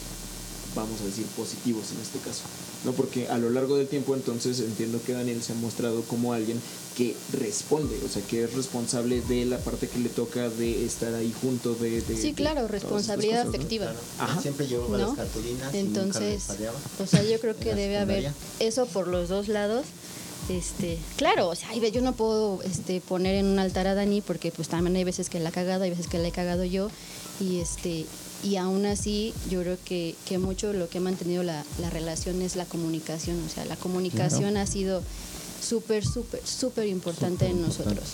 [0.76, 2.42] vamos a decir, positivos en este caso.
[2.84, 2.92] ¿no?
[2.92, 6.60] Porque a lo largo del tiempo entonces entiendo que Daniel se ha mostrado como alguien
[6.96, 11.12] que responde, o sea, que es responsable de la parte que le toca de estar
[11.14, 12.00] ahí junto, de...
[12.02, 13.56] de- sí, de claro, estas responsabilidad cosas, ¿no?
[13.56, 13.92] afectiva.
[14.20, 14.40] Ajá.
[14.40, 14.98] Siempre llevo ¿No?
[14.98, 16.78] las cartulinas y nunca Entonces, les fallaba.
[17.02, 19.84] o sea, yo creo que debe haber eso por los dos lados.
[20.48, 24.52] Este, claro, o sea, yo no puedo este, poner en un altar a Dani porque
[24.52, 26.88] pues también hay veces que la ha cagado, hay veces que la he cagado yo
[27.40, 28.06] y este
[28.44, 32.42] y aún así yo creo que, que mucho lo que ha mantenido la, la relación
[32.42, 35.02] es la comunicación, o sea, la comunicación ha sido
[35.62, 38.04] súper, súper, súper importante en nosotros.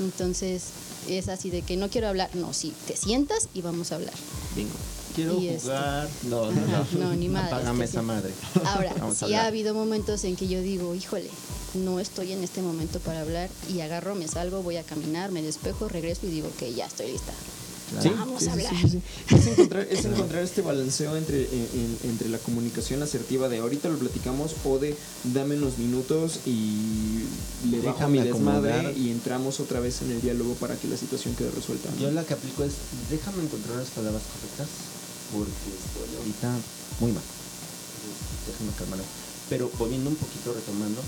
[0.00, 0.64] Entonces,
[1.08, 4.14] es así de que no quiero hablar, no, sí, te sientas y vamos a hablar.
[4.56, 4.70] Bingo.
[5.14, 6.08] Quiero Y este- jugar.
[6.24, 6.98] No, no, Ajá, no.
[7.08, 8.32] no, ni madre, Apágame este esa madre.
[8.64, 11.28] Ahora, Vamos a sí ha habido momentos en que yo digo, híjole,
[11.74, 15.42] no estoy en este momento para hablar y agarro, me salgo, voy a caminar, me
[15.42, 17.32] despejo, regreso y digo que ya estoy lista.
[18.02, 18.70] Sí, Vamos sí, a hablar.
[18.70, 18.88] sí, sí,
[19.28, 19.34] sí.
[19.34, 21.68] Es encontrar, es encontrar este balanceo entre, en-
[22.04, 24.94] en- entre la comunicación asertiva de ahorita lo platicamos o de
[25.24, 27.24] dame unos minutos y
[27.70, 28.98] le bajo Déjame mi desmadre acomodar.
[28.98, 31.88] y entramos otra vez en el diálogo para que la situación quede resuelta.
[31.90, 31.98] ¿no?
[32.02, 32.72] Yo la que aplico es,
[33.10, 34.68] déjame encontrar las palabras correctas
[35.32, 36.52] porque estoy ahorita
[37.00, 37.24] muy mal.
[38.46, 38.98] Déjame calmar.
[39.48, 41.00] Pero volviendo un poquito, retomando,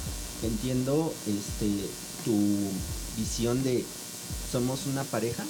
[0.43, 1.69] entiendo este
[2.25, 2.35] tu
[3.19, 3.85] visión de
[4.51, 5.45] somos una pareja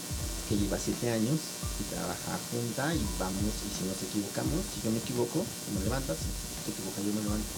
[0.51, 1.39] que lleva siete años
[1.78, 5.85] y trabaja junta y vamos y si nos equivocamos, si yo me equivoco, tú me
[5.85, 7.55] levantas, si tú te equivocas yo me levanto.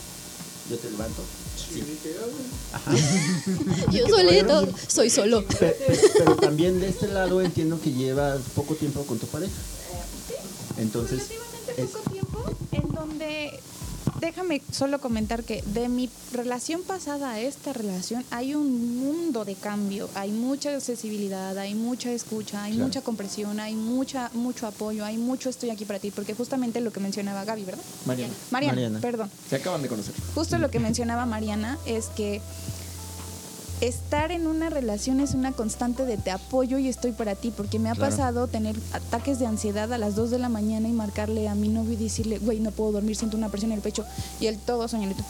[0.71, 1.23] Yo te levanto.
[1.57, 1.83] Sí.
[2.73, 2.93] Ajá.
[3.91, 5.45] Yo solito, soy solo.
[5.47, 5.77] Pe-
[6.19, 9.53] Pero, también de este lado entiendo que llevas poco tiempo con tu pareja.
[10.79, 13.61] Entonces, relativamente es- poco tiempo en donde
[14.23, 19.57] déjame solo comentar que de mi relación pasada a esta relación hay un mundo de
[19.57, 22.87] cambio, hay mucha accesibilidad, hay mucha escucha, hay Claro.
[22.87, 26.93] mucha comprensión, hay mucha mucho apoyo, hay mucho estoy aquí para ti, porque justamente lo
[26.93, 27.83] que mencionaba Gaby, ¿verdad?
[28.07, 29.01] Mariana, Mariana, Mariana.
[29.01, 29.31] perdón.
[29.51, 30.15] se acaban de conocer.
[30.37, 32.41] Justo lo que mencionaba Mariana es que
[33.87, 37.79] estar en una relación es una constante de te apoyo y estoy para ti, porque
[37.81, 38.11] me ha Claro.
[38.11, 41.69] pasado tener ataques de ansiedad a las 2 de la mañana y marcarle a mi
[41.69, 44.05] novio y decirle, güey, no puedo dormir, siento una presión en el pecho
[44.41, 45.25] y él todo soñadito.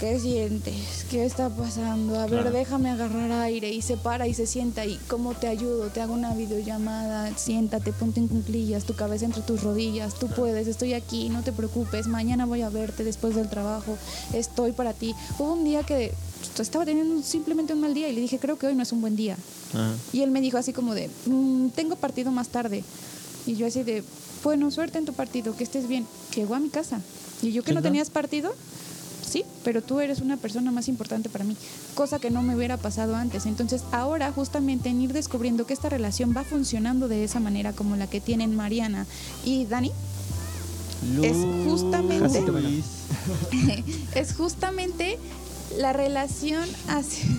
[0.00, 1.06] ¿Qué sientes?
[1.08, 2.18] ¿Qué está pasando?
[2.18, 5.86] A ver, déjame agarrar aire y se para y se sienta y ¿cómo te ayudo?
[5.90, 10.66] Te hago una videollamada, siéntate, ponte en cunclillas, tu cabeza entre tus rodillas, tú puedes,
[10.66, 13.96] estoy aquí, no te preocupes, mañana voy a verte después del trabajo,
[14.32, 15.14] estoy para ti.
[15.38, 16.12] Hubo un día que
[16.58, 19.00] estaba teniendo simplemente un mal día y le dije, creo que hoy no es un
[19.00, 19.36] buen día.
[19.72, 19.92] Ajá.
[20.12, 22.84] Y él me dijo así como de, "Mm, tengo partido más tarde.
[23.46, 24.02] Y yo así de,
[24.42, 26.06] bueno, suerte en tu partido, que estés bien.
[26.34, 27.00] Llegó a mi casa.
[27.42, 28.54] Y yo que no tenías partido,
[29.28, 31.56] sí, pero tú eres una persona más importante para mí,
[31.94, 33.44] cosa que no me hubiera pasado antes.
[33.46, 37.96] Entonces ahora justamente en ir descubriendo que esta relación va funcionando de esa manera como
[37.96, 39.06] la que tienen Mariana
[39.44, 39.90] y Dani,
[41.22, 41.36] Es
[41.68, 42.42] justamente-
[44.14, 45.18] es justamente
[45.78, 47.24] la relación hacia...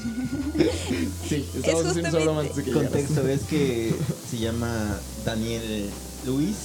[1.28, 2.91] Sí, Es estamos antes de que llegaras.
[2.91, 3.94] Contexto es que
[4.30, 5.90] se llama Daniel
[6.26, 6.56] Luis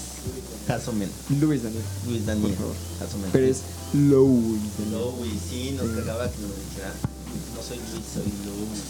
[0.68, 1.08] Jasomen.
[1.40, 1.82] Luis Daniel.
[2.06, 2.76] Luis Daniel Por favor.
[3.00, 3.30] Jasomen.
[3.32, 3.62] Pero es
[3.94, 4.60] Louis.
[4.92, 6.92] Luis, sí, nos cagaba que nos dijera.
[7.56, 8.80] No soy Luis, soy Luis.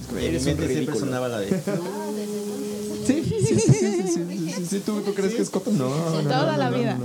[0.00, 1.48] Es que Y en mi eres un siempre sonaba la de.
[3.06, 5.52] Sí, sí, sí, sí, ¿tú crees que es?
[5.72, 6.98] No, no Toda la vida.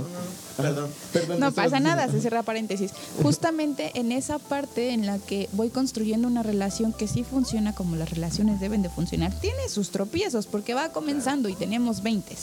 [0.56, 2.92] Perdón, perdón, no pasa nada, se cierra paréntesis.
[3.22, 7.96] Justamente en esa parte en la que voy construyendo una relación que sí funciona como
[7.96, 12.36] las relaciones deben de funcionar, tiene sus tropiezos porque va comenzando y tenemos 20.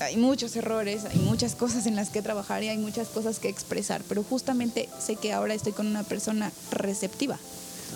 [0.00, 3.48] Hay muchos errores, hay muchas cosas en las que trabajar y hay muchas cosas que
[3.48, 7.38] expresar, pero justamente sé que ahora estoy con una persona receptiva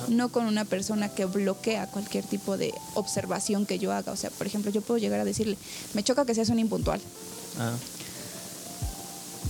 [0.08, 4.12] no con una persona que bloquea cualquier tipo de observación que yo haga.
[4.12, 5.56] O sea, por ejemplo, yo puedo llegar a decirle,
[5.94, 7.00] me choca que seas un impuntual.
[7.58, 7.72] Ah,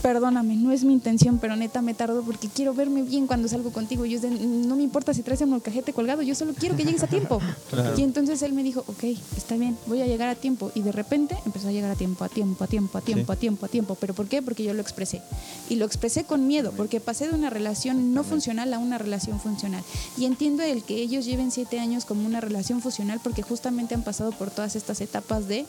[0.02, 3.70] Perdóname, no es mi intención, pero neta me tardo porque quiero verme bien cuando salgo
[3.70, 4.06] contigo.
[4.06, 6.84] Y es de, no me importa si traes el molcajete colgado, yo solo quiero que
[6.84, 7.40] llegues a tiempo.
[7.70, 7.96] Claro.
[7.96, 9.04] Y entonces él me dijo, ok,
[9.36, 10.72] está bien, voy a llegar a tiempo.
[10.74, 13.32] Y de repente empezó a llegar a tiempo, a tiempo, a tiempo, a tiempo, Sí.
[13.32, 13.94] a tiempo, a tiempo.
[13.94, 14.42] ¿Pero por qué?
[14.42, 15.22] Porque yo lo expresé.
[15.68, 19.38] Y lo expresé con miedo, porque pasé de una relación no funcional a una relación
[19.38, 19.82] funcional.
[20.16, 24.02] Y entiendo el que ellos lleven siete años como una relación funcional porque justamente han
[24.02, 25.64] pasado por todas estas etapas de,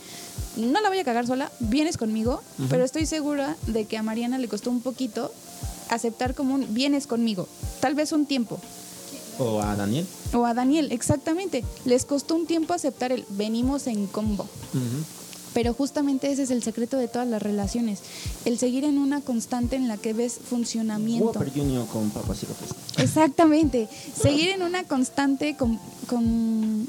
[0.58, 4.38] no la voy a cagar sola, vienes conmigo, pero estoy segura de que a Mariana
[4.38, 5.32] le costó un poquito
[5.90, 7.48] aceptar como un vienes conmigo,
[7.80, 8.60] tal vez un tiempo.
[9.40, 10.06] o a Daniel.
[10.34, 11.64] O a Daniel, exactamente.
[11.86, 14.48] Les costó un tiempo aceptar el venimos en combo.
[15.56, 18.00] Pero justamente ese es el secreto de todas las relaciones.
[18.46, 21.26] El seguir en una constante en la que ves funcionamiento.
[21.26, 22.12] Whopper Junior con.
[22.98, 23.90] Exactamente.
[24.16, 26.88] Seguir en una constante con, con,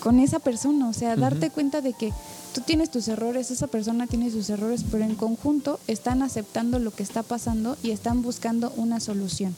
[0.00, 0.86] con esa persona.
[0.90, 2.12] O sea, darte cuenta de que
[2.54, 6.90] tú tienes tus errores, esa persona tiene sus errores, pero en conjunto están aceptando lo
[6.90, 9.54] que está pasando y están buscando una solución.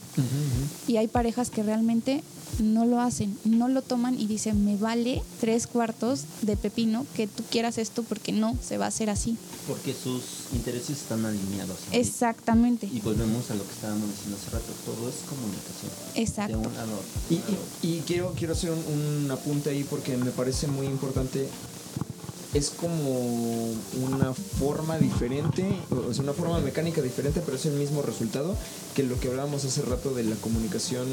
[0.87, 2.23] Y hay parejas que realmente
[2.59, 7.27] no lo hacen, no lo toman y dicen, me vale tres cuartos de pepino que
[7.27, 9.37] tú quieras esto porque no se va a hacer así.
[9.67, 11.77] Porque sus intereses están alineados.
[11.91, 11.97] ¿no?
[11.97, 12.87] Exactamente.
[12.91, 14.73] Y volvemos a lo que estábamos diciendo hace rato.
[14.85, 15.91] Todo es comunicación.
[16.15, 16.59] Exacto.
[16.59, 17.01] De un lado
[17.81, 21.47] y quiero, quiero hacer un, un apunte ahí porque me parece muy importante.
[22.53, 23.71] Es como
[24.01, 28.55] una forma diferente, o es una forma mecánica diferente, pero es el mismo resultado
[28.95, 31.07] que lo que hablábamos hace rato de la comunicación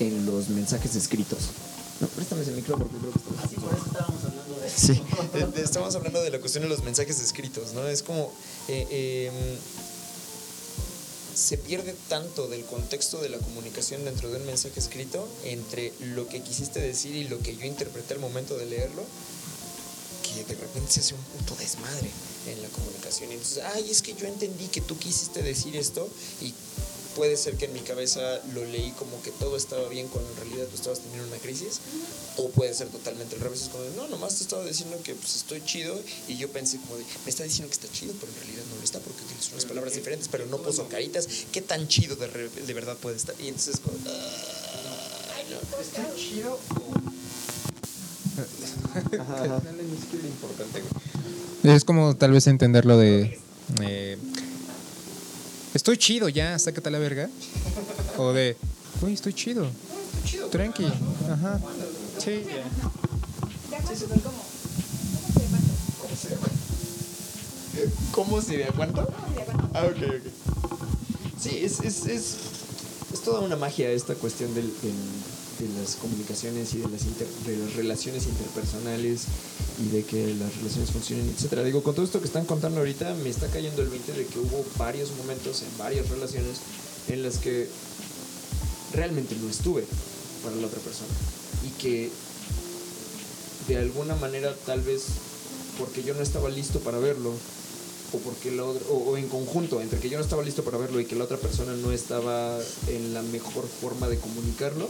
[0.00, 1.38] en los mensajes escritos.
[2.00, 3.60] No, préstame ese micro porque creo que está...
[3.60, 4.92] por eso estábamos hablando de Sí,
[5.34, 7.88] eh, estamos hablando de la cuestión de los mensajes escritos, ¿no?
[7.88, 8.30] Es como...
[8.68, 9.58] eh, eh,
[11.36, 16.26] se pierde tanto del contexto de la comunicación dentro de un mensaje escrito entre lo
[16.26, 19.04] que quisiste decir y lo que yo interpreté al momento de leerlo,
[20.44, 22.10] que de repente se hace un puto desmadre
[22.48, 23.30] en la comunicación.
[23.30, 26.08] Y entonces, ay, es que yo entendí que tú quisiste decir esto
[26.42, 26.52] y
[27.14, 28.20] puede ser que en mi cabeza
[28.52, 31.80] lo leí como que todo estaba bien cuando en realidad tú estabas teniendo una crisis
[32.36, 35.34] o puede ser totalmente al revés es como no nomás te estaba diciendo que pues
[35.34, 35.98] estoy chido
[36.28, 38.76] y yo pensé como de me está diciendo que está chido pero en realidad no
[38.76, 41.26] lo está porque utilizó unas palabras diferentes pero no puso caritas.
[41.52, 43.96] Qué tan chido de, re- de verdad puede estar y entonces como
[45.34, 46.58] ay no está chido
[51.64, 53.38] Es como tal vez entenderlo de.
[53.82, 54.18] eh,
[55.74, 57.28] estoy chido ya, sácate a la verga.
[58.18, 58.56] O de.
[59.02, 59.66] Uy, estoy chido.
[60.50, 60.84] Tranqui.
[61.30, 61.60] Ajá.
[62.18, 62.42] Sí.
[68.12, 69.06] ¿Cómo se de cuánto?
[69.74, 70.32] Ah, ok, ok.
[71.38, 72.34] Sí, es, es, es,
[73.12, 74.94] es toda una magia esta cuestión del, del-
[75.58, 79.22] de las comunicaciones y de las, inter- de las relaciones interpersonales
[79.84, 81.62] y de que las relaciones funcionen, etcétera.
[81.64, 84.38] Digo, con todo esto que están contando ahorita, me está cayendo el 20 de que
[84.38, 86.58] hubo varios momentos en varias relaciones
[87.08, 87.68] en las que
[88.92, 89.84] realmente no estuve
[90.42, 91.10] para la otra persona
[91.66, 92.10] y que
[93.68, 95.02] de alguna manera tal vez
[95.78, 97.32] porque yo no estaba listo para verlo
[98.12, 100.78] o porque la otra- o, o en conjunto entre que yo no estaba listo para
[100.78, 102.56] verlo y que la otra persona no estaba
[102.88, 104.88] en la mejor forma de comunicarlo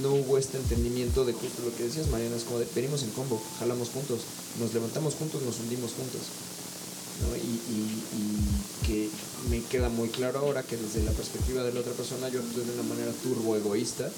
[0.00, 3.10] no hubo este entendimiento de justo lo que decías Mariana es como de venimos en
[3.10, 4.20] combo jalamos juntos
[4.60, 6.22] nos levantamos juntos nos hundimos juntos
[7.28, 7.36] ¿no?
[7.36, 9.08] y, y- y que
[9.50, 12.64] me queda muy claro ahora que desde la perspectiva de la otra persona yo actué
[12.64, 14.10] de una manera turbo egoísta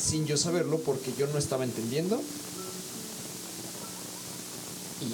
[0.00, 2.20] sin yo saberlo porque yo no estaba entendiendo
[5.00, 5.04] y,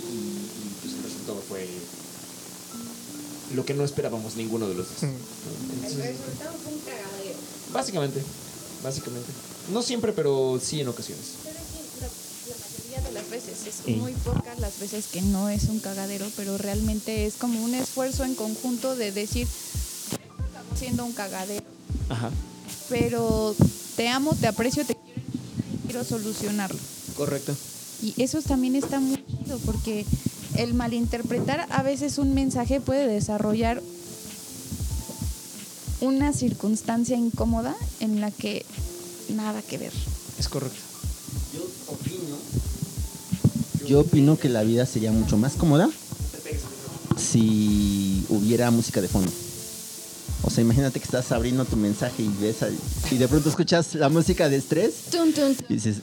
[0.83, 1.67] pues el resultado fue
[3.55, 5.03] lo que no esperábamos ninguno de los dos.
[5.03, 5.09] ¿no?
[5.75, 6.17] Entonces,
[6.63, 7.39] fue un cagadero.
[7.73, 8.23] básicamente,
[8.83, 9.31] básicamente.
[9.73, 11.25] No siempre, pero sí en ocasiones.
[11.45, 13.93] Pero es que la, la mayoría de las veces, es Sí.
[13.95, 18.25] muy pocas las veces que no es un cagadero, pero realmente es como un esfuerzo
[18.25, 21.65] en conjunto de decir, estamos siendo un cagadero,
[22.09, 22.31] Ajá,
[22.89, 23.55] pero
[23.97, 25.21] te amo, te aprecio, te quiero,
[25.75, 26.79] y quiero solucionarlo.
[27.17, 27.55] correcto.
[28.03, 30.07] Y eso también está muy chido porque
[30.57, 33.83] el malinterpretar a veces un mensaje puede desarrollar
[36.01, 38.65] una circunstancia incómoda en la que
[39.35, 39.93] nada que ver.
[40.39, 40.79] Es correcto.
[43.87, 45.89] Yo opino que la vida sería mucho más cómoda
[47.17, 49.31] si hubiera música de fondo.
[50.43, 52.77] O sea, imagínate que estás abriendo tu mensaje y ves al-
[53.11, 54.93] y de pronto escuchas la música de estrés
[55.69, 55.97] y dices,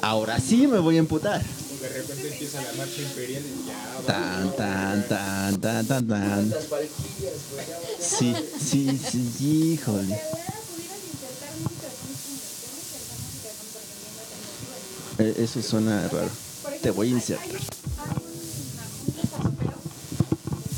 [0.00, 1.42] ahora sí me voy a emputar.
[1.88, 4.06] De repente empieza la marcha imperial y ya.
[4.06, 6.54] Tan, tan, tan, tan, tan, tan.
[8.00, 10.20] Sí, sí, sí, híjole.
[15.18, 16.30] Eh, Eso suena raro.
[16.82, 17.46] Te voy a insertar.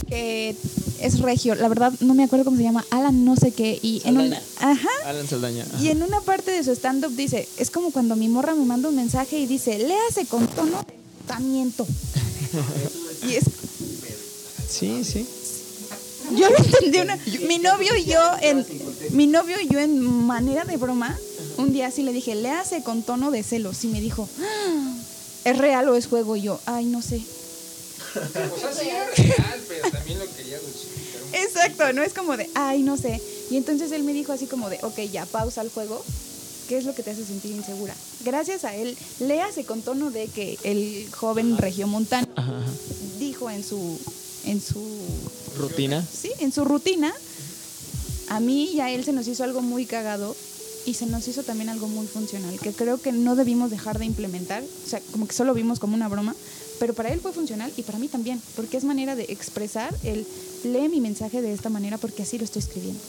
[0.09, 0.57] que
[1.01, 4.01] es regio, la verdad no me acuerdo cómo se llama, Alan no sé qué, y
[4.07, 5.65] en un, ajá, Alan Saldaña.
[5.65, 5.83] ajá.
[5.83, 8.89] y en una parte de su stand-up dice, es como cuando mi morra me manda
[8.89, 10.98] un mensaje y dice, léase con tono de
[13.27, 13.45] y es,
[14.69, 15.27] Sí, sí.
[16.37, 18.65] yo lo entendí una, mi novio y yo en,
[19.11, 21.19] mi novio y yo en manera de broma,
[21.57, 24.95] un día así le dije, léase con tono de celos, y me dijo, "Ah,
[25.45, 26.37] ¿es real o es juego?
[26.37, 27.23] Y yo, ay, no sé.
[28.15, 32.37] O sea, sí era real, pero también lo quería justificar un Exacto, no es como
[32.37, 33.21] de, ay, no sé.
[33.51, 36.05] Y entonces él me dijo así como de, ok, ya pausa el juego.
[36.69, 37.95] ¿Qué es lo que te hace sentir insegura?
[38.25, 42.71] Gracias a él, léase con tono de que el joven regiomontano Ajá, ajá.
[43.19, 43.99] dijo en su,
[44.45, 44.83] en su,
[45.57, 46.05] Rutina.
[46.05, 47.13] sí, en su rutina,
[48.29, 50.37] a mí y a él se nos hizo algo muy cagado
[50.85, 54.05] y se nos hizo también algo muy funcional, que creo que no debimos dejar de
[54.05, 56.35] implementar, o sea, como que solo vimos como una broma,
[56.79, 60.27] pero para él fue funcional y para mí también, porque es manera de expresar el
[60.65, 63.01] lee mi mensaje de esta manera porque así lo estoy escribiendo.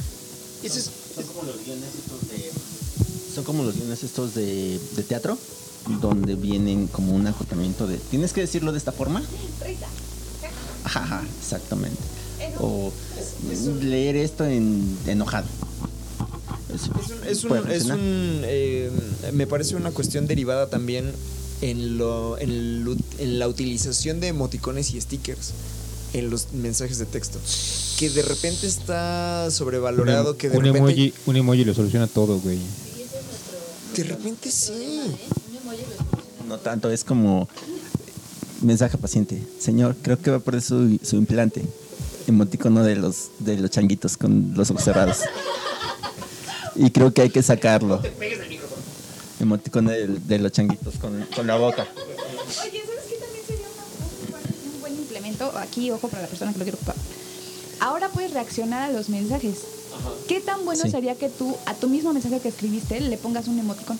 [0.63, 2.51] Ese es- Son como los guiones estos de,
[3.33, 5.37] son como los guiones estos de, de teatro,
[6.01, 9.21] donde vienen como un acotamiento de, ¿tienes que decirlo de esta forma?
[10.83, 11.97] Ajá, ajá, exactamente.
[12.59, 12.91] O
[13.81, 15.47] leer esto en enojado.
[16.73, 16.91] Eso
[17.27, 18.91] Es un, es un- es un, eh,
[19.33, 21.11] me parece una cuestión derivada también
[21.61, 25.51] en, lo, en, el ut- en la utilización de emoticones y stickers
[26.13, 27.39] en los mensajes de texto.
[27.97, 30.79] Que de repente está sobrevalorado, que de un, repente...
[30.91, 32.59] emoji, un emoji lo soluciona todo, güey.
[33.95, 35.01] De repente sí.
[36.47, 37.47] No tanto, es como
[38.61, 39.41] mensaje paciente.
[39.59, 41.63] Señor, creo que va a perder su, su implante.
[42.27, 45.17] Emoticono de los, de los changuitos con los ojos cerrados.
[46.75, 48.01] Y creo que hay que sacarlo.
[49.39, 51.87] Emoticono de, de los changuitos con, con la boca.
[52.63, 54.43] Oye, ¿sabes qué también sería un, buen,
[54.73, 55.57] un buen implemento?
[55.57, 56.95] Aquí, ojo para la persona que lo quiere ocupar.
[57.79, 59.55] Ahora puedes reaccionar a los mensajes.
[60.27, 60.91] ¿Qué tan bueno Sí.
[60.91, 63.97] sería que tú, a tu mismo mensaje que escribiste, le pongas un emoticón?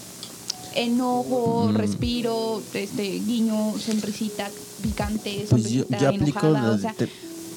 [0.75, 1.75] Enojo, Mm.
[1.75, 4.49] respiro, este, guiño, sonrisita,
[4.83, 7.09] picante, Pues sonrisita, yo enojada, o sea, te,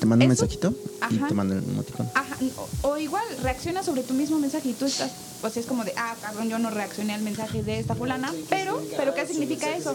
[0.02, 0.74] te mando un mensajito
[1.10, 1.28] y Ajá.
[1.28, 2.10] te mando el emoticón.
[2.14, 2.36] Ajá,
[2.82, 5.92] o, o igual reacciona sobre tu mismo mensaje y tú estás, pues es como de,
[5.96, 9.94] ah, cabrón, yo no reaccioné al mensaje de esta fulana, pero, pero ¿qué significa eso?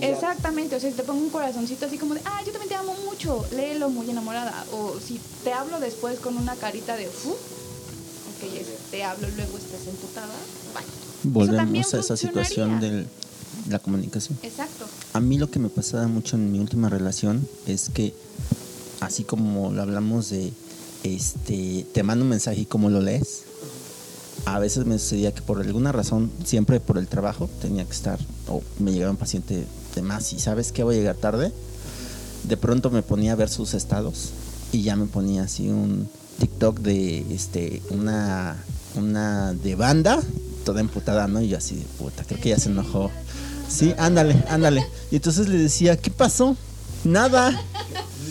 [0.00, 2.76] Exactamente, o sea, si te pongo un corazoncito así como de, ah, yo también te
[2.76, 4.64] amo mucho, léelo muy enamorada.
[4.72, 8.52] O si te hablo después con una carita de, fu, ok,
[8.92, 10.34] te hablo luego estás emputada,
[10.72, 10.84] bye.
[11.24, 13.06] Volvemos a esa situación funcionaría.
[13.68, 14.38] La comunicación.
[14.42, 14.86] Exacto.
[15.12, 18.14] A mí lo que me pasaba mucho en mi última relación es que,
[19.00, 20.52] así como lo hablamos de,
[21.04, 23.44] este, te mando un mensaje y cómo lo lees,
[24.44, 28.18] a veces me sucedía que por alguna razón, siempre por el trabajo, tenía que estar,
[28.46, 31.52] o me llegaba un paciente de más y sabes que voy a llegar tarde,
[32.44, 34.30] de pronto me ponía a ver sus estados
[34.72, 36.08] y ya me ponía así un
[36.38, 38.56] TikTok de este una
[38.94, 40.22] una de banda
[40.64, 41.40] toda emputada, ¿no?
[41.40, 43.10] Y yo así de puta, creo que ya se enojó.
[43.68, 44.86] Sí, ándale, ándale.
[45.10, 46.56] Y entonces le decía, ¿qué pasó?
[47.04, 47.50] Nada.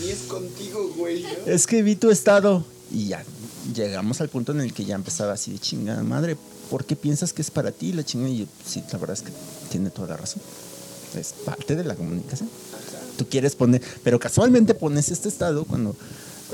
[0.00, 1.22] Ni es contigo, güey.
[1.22, 1.28] ¿no?
[1.46, 2.64] Es que vi tu estado.
[2.90, 3.24] Y ya
[3.74, 6.36] llegamos al punto en el que ya empezaba así de chingada madre.
[6.70, 8.30] ¿Por qué piensas que es para ti la chingada?
[8.30, 9.32] Y yo, sí, la verdad es que
[9.70, 10.42] tiene toda la razón.
[11.18, 12.48] Es parte de la comunicación.
[13.16, 15.96] Tú quieres poner, pero casualmente pones este estado cuando,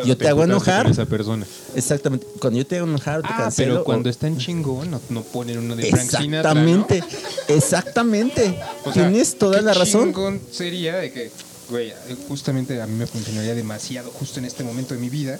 [0.04, 0.82] yo te, hago enojar.
[0.84, 1.46] con esa persona.
[1.74, 2.26] Exactamente.
[2.40, 3.72] Cuando yo te hago enojar, te Ah, cancelo.
[3.74, 7.00] pero o- cuando están chingón, no, no ponen uno de Frank Sinatra, Exactamente.
[7.00, 7.54] ¿no?
[7.54, 8.58] Exactamente.
[8.84, 10.06] O sea, Tienes toda la razón.
[10.06, 11.30] chingón sería de que,
[11.70, 11.92] güey,
[12.28, 15.38] justamente a mí me funcionaría demasiado justo en este momento de mi vida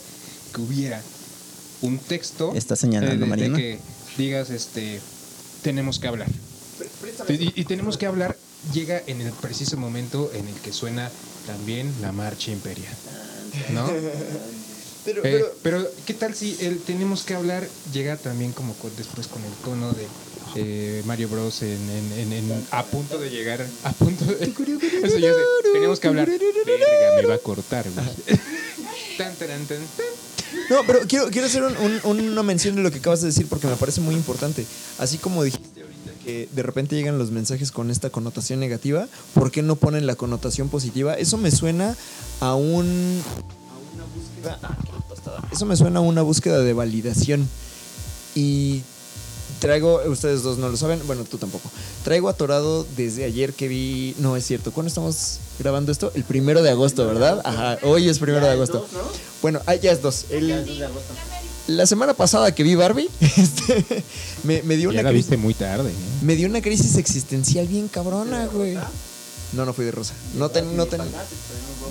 [0.55, 1.01] que hubiera
[1.83, 3.79] un texto Está señalando, eh, de- de que
[4.17, 5.01] digas, este,
[5.63, 6.29] tenemos que hablar.
[7.29, 8.37] Y, y tenemos que hablar
[8.73, 11.11] llega en el preciso momento en el que suena
[11.47, 12.95] también la marcha imperial,
[13.73, 13.87] ¿no?
[15.05, 18.91] Pero, Eh, pero, pero, ¿qué tal si el tenemos que hablar llega también como con-
[18.97, 20.07] después con el tono de
[20.57, 24.47] eh, Mario Bros en, en- en- en- a punto de llegar a punto de
[25.03, 25.43] eso sé,
[25.75, 28.07] tenemos que hablar verga me va a cortar güey
[29.19, 30.07] Tan, taran, tan, tan.
[30.71, 33.47] No, pero quiero, quiero hacer un- un- una mención de lo que acabas de decir
[33.47, 34.65] porque me parece muy importante.
[34.99, 35.74] Así como dijiste
[36.25, 40.17] que de repente llegan los mensajes con esta connotación negativa, ¿por qué no ponen la
[40.17, 41.15] connotación positiva?
[41.15, 41.97] Eso me suena
[42.41, 43.23] a un...
[43.23, 44.59] a una búsqueda...
[45.53, 47.49] Eso me suena a una búsqueda de validación.
[48.35, 48.83] Y
[49.61, 51.71] traigo, ustedes dos no lo saben, bueno, tú tampoco.
[52.03, 56.11] Traigo atorado desde ayer que vi, no es cierto, ¿cuándo estamos grabando esto?
[56.15, 57.41] El primero de agosto, ¿verdad?
[57.45, 58.87] Ajá, hoy es primero de agosto.
[59.41, 60.27] Bueno, ah, ya es dos.
[60.31, 60.85] El-
[61.67, 63.85] la semana pasada que vi Barbie, este,
[64.43, 65.95] me, me dio ya una la crisis, viste muy tarde ¿eh?
[66.23, 68.77] me dio una crisis existencial bien cabrona, güey.
[69.53, 70.15] No, no fui de rosa.
[70.35, 71.01] No ten, no ten,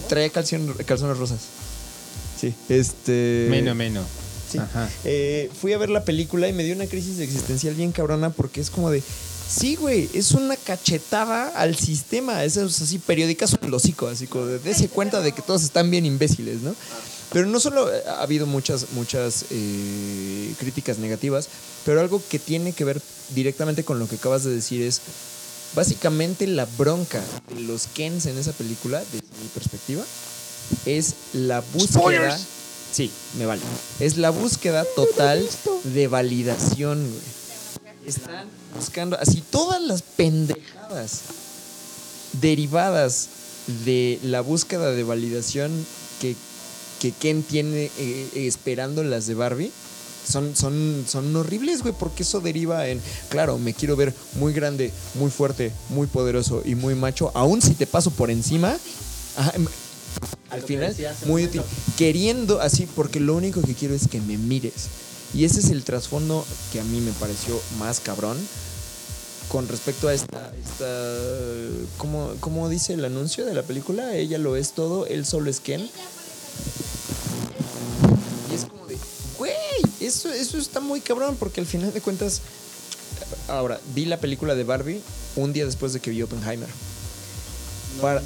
[0.09, 1.39] traía calzones rosas.
[2.39, 3.47] Sí, este.
[3.49, 4.05] menos menos
[4.51, 4.57] Sí.
[4.57, 4.87] Ajá.
[5.03, 8.61] Eh, fui a ver la película y me dio una crisis existencial bien cabrona porque
[8.61, 9.01] es como de,
[9.49, 14.59] sí, güey, es una cachetada al sistema, es así, periódicas el hocico, así como de,
[14.59, 16.75] dése cuenta de que todos están bien imbéciles, ¿no?
[17.33, 21.49] Pero no solo eh, ha habido muchas, muchas eh, críticas negativas,
[21.83, 23.01] pero algo que tiene que ver
[23.33, 25.01] directamente con lo que acabas de decir es,
[25.75, 27.21] básicamente la bronca
[27.53, 30.03] de los Kens en esa película, desde mi perspectiva,
[30.85, 32.39] es la búsqueda...
[32.91, 33.63] Sí, me vale.
[33.99, 35.49] Es la búsqueda total
[35.83, 38.05] de validación, güey.
[38.05, 38.47] Están
[38.77, 41.21] buscando así todas las pendejadas
[42.33, 43.29] derivadas
[43.85, 45.71] de la búsqueda de validación
[46.21, 46.35] que,
[47.03, 49.73] que Ken tiene eh, esperando las de Barbie.
[50.25, 54.89] Son, son, son horribles, güey, porque eso deriva en, claro, me quiero ver muy grande,
[55.15, 58.77] muy fuerte, muy poderoso y muy macho, aún si te paso por encima.
[59.35, 59.67] ajá, em-
[60.49, 61.61] al final, muy útil.
[61.97, 64.87] Queriendo así, porque lo único que quiero es que me mires.
[65.33, 68.37] Y ese es el trasfondo que a mí me pareció más cabrón
[69.49, 70.85] con respecto a esta, esta
[71.97, 74.15] ¿cómo, cómo dice el anuncio de la película?
[74.15, 75.89] Ella lo es todo, él solo es Ken.
[78.51, 78.97] Y es como de,
[79.37, 79.53] güey,
[79.99, 82.41] eso, eso está muy cabrón, porque al final de cuentas,
[83.47, 85.01] ahora, vi la película de Barbie
[85.35, 86.69] un día después de que vi Oppenheimer.
[88.01, 88.21] Para-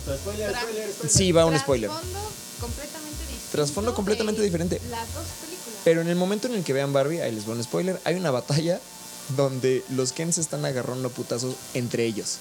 [1.10, 1.90] Sí, va un spoiler.
[1.90, 2.20] Trasfondo
[2.60, 3.18] completamente.
[3.52, 4.82] Trasfondo completamente diferente.
[4.90, 5.80] Las dos películas.
[5.84, 8.00] Pero en el momento en el que vean Barbie, ahí les voy a un spoiler,
[8.04, 8.80] hay una batalla
[9.36, 12.38] donde los Kens están agarrando a putazos entre ellos.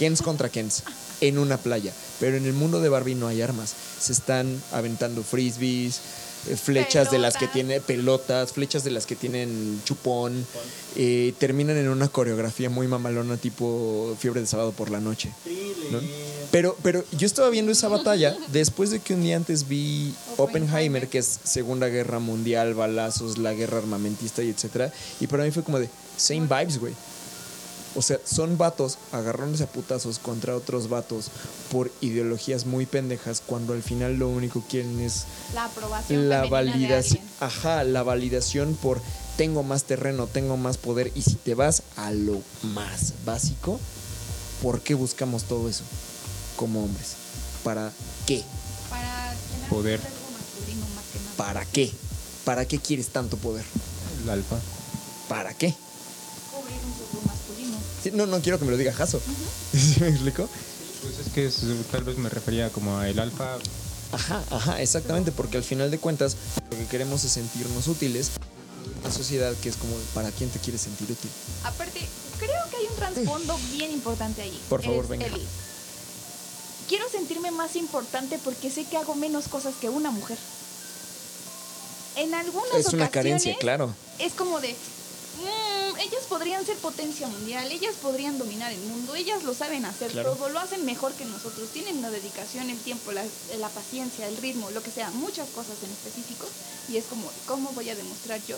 [0.00, 0.82] Kens contra Kens
[1.20, 1.92] en una playa.
[2.20, 3.74] Pero en el mundo de Barbie no hay armas.
[4.00, 6.00] Se están aventando frisbees,
[6.48, 10.46] eh, flechas de las que tiene pelotas, flechas de las que tienen chupón.
[10.96, 15.30] eh, terminan en una coreografía muy mamalona tipo fiebre de sábado por la noche.
[15.92, 16.00] ¿no?
[16.50, 21.08] Pero, pero yo estaba viendo esa batalla después de que un día antes vi Oppenheimer,
[21.08, 24.90] que es Segunda Guerra Mundial, balazos, la guerra armamentista y etcétera.
[25.20, 26.94] Y para mí fue como de same vibes, güey.
[27.96, 31.26] O sea, son vatos agarrándose a putazos contra otros vatos
[31.72, 36.42] por ideologías muy pendejas cuando al final lo único que quieren es La aprobación la
[36.42, 37.24] de validación.
[37.40, 39.00] Ajá, la validación por
[39.36, 41.10] tengo más terreno, tengo más poder.
[41.16, 43.80] Y si te vas a lo más básico,
[44.62, 45.82] ¿por qué buscamos todo eso
[46.56, 47.14] como hombres?
[47.64, 47.90] ¿Para
[48.26, 48.44] qué?
[48.88, 50.00] Para tener Poder.
[50.00, 51.36] masculino más que nada.
[51.36, 51.92] ¿Para qué?
[52.44, 53.64] ¿Para qué quieres tanto poder?
[54.22, 54.58] El alfa.
[55.28, 55.74] ¿Para qué?
[58.12, 59.20] No, no quiero que me lo diga Jaso.
[59.72, 60.48] ¿Sí me explico?
[61.02, 63.56] Pues es que es- tal vez me refería como a el alfa.
[64.12, 66.36] Ajá, ajá, exactamente, porque al final de cuentas
[66.70, 68.30] lo que queremos es sentirnos útiles.
[69.02, 71.30] Una sociedad que es como, ¿para quién te quieres sentir útil?
[71.64, 72.00] Aparte,
[72.38, 74.60] creo que hay un trasfondo bien importante ahí.
[74.68, 75.26] Por favor, Es venga.
[75.26, 75.40] el,
[76.88, 80.36] quiero sentirme más importante porque sé que hago menos cosas que una mujer.
[82.16, 83.94] En algunas Es una ocasiones carencia, claro.
[84.18, 84.99] es como de, "Mm, ellas
[86.30, 90.32] podrían ser potencia mundial, ellas podrían dominar el mundo, ellas lo saben hacer Claro.
[90.32, 93.24] todo, lo hacen mejor que nosotros, tienen la dedicación, el tiempo, la,
[93.58, 96.46] la paciencia, el ritmo, lo que sea, muchas cosas en específico.
[96.88, 98.56] Y es como, ¿cómo voy a demostrar yo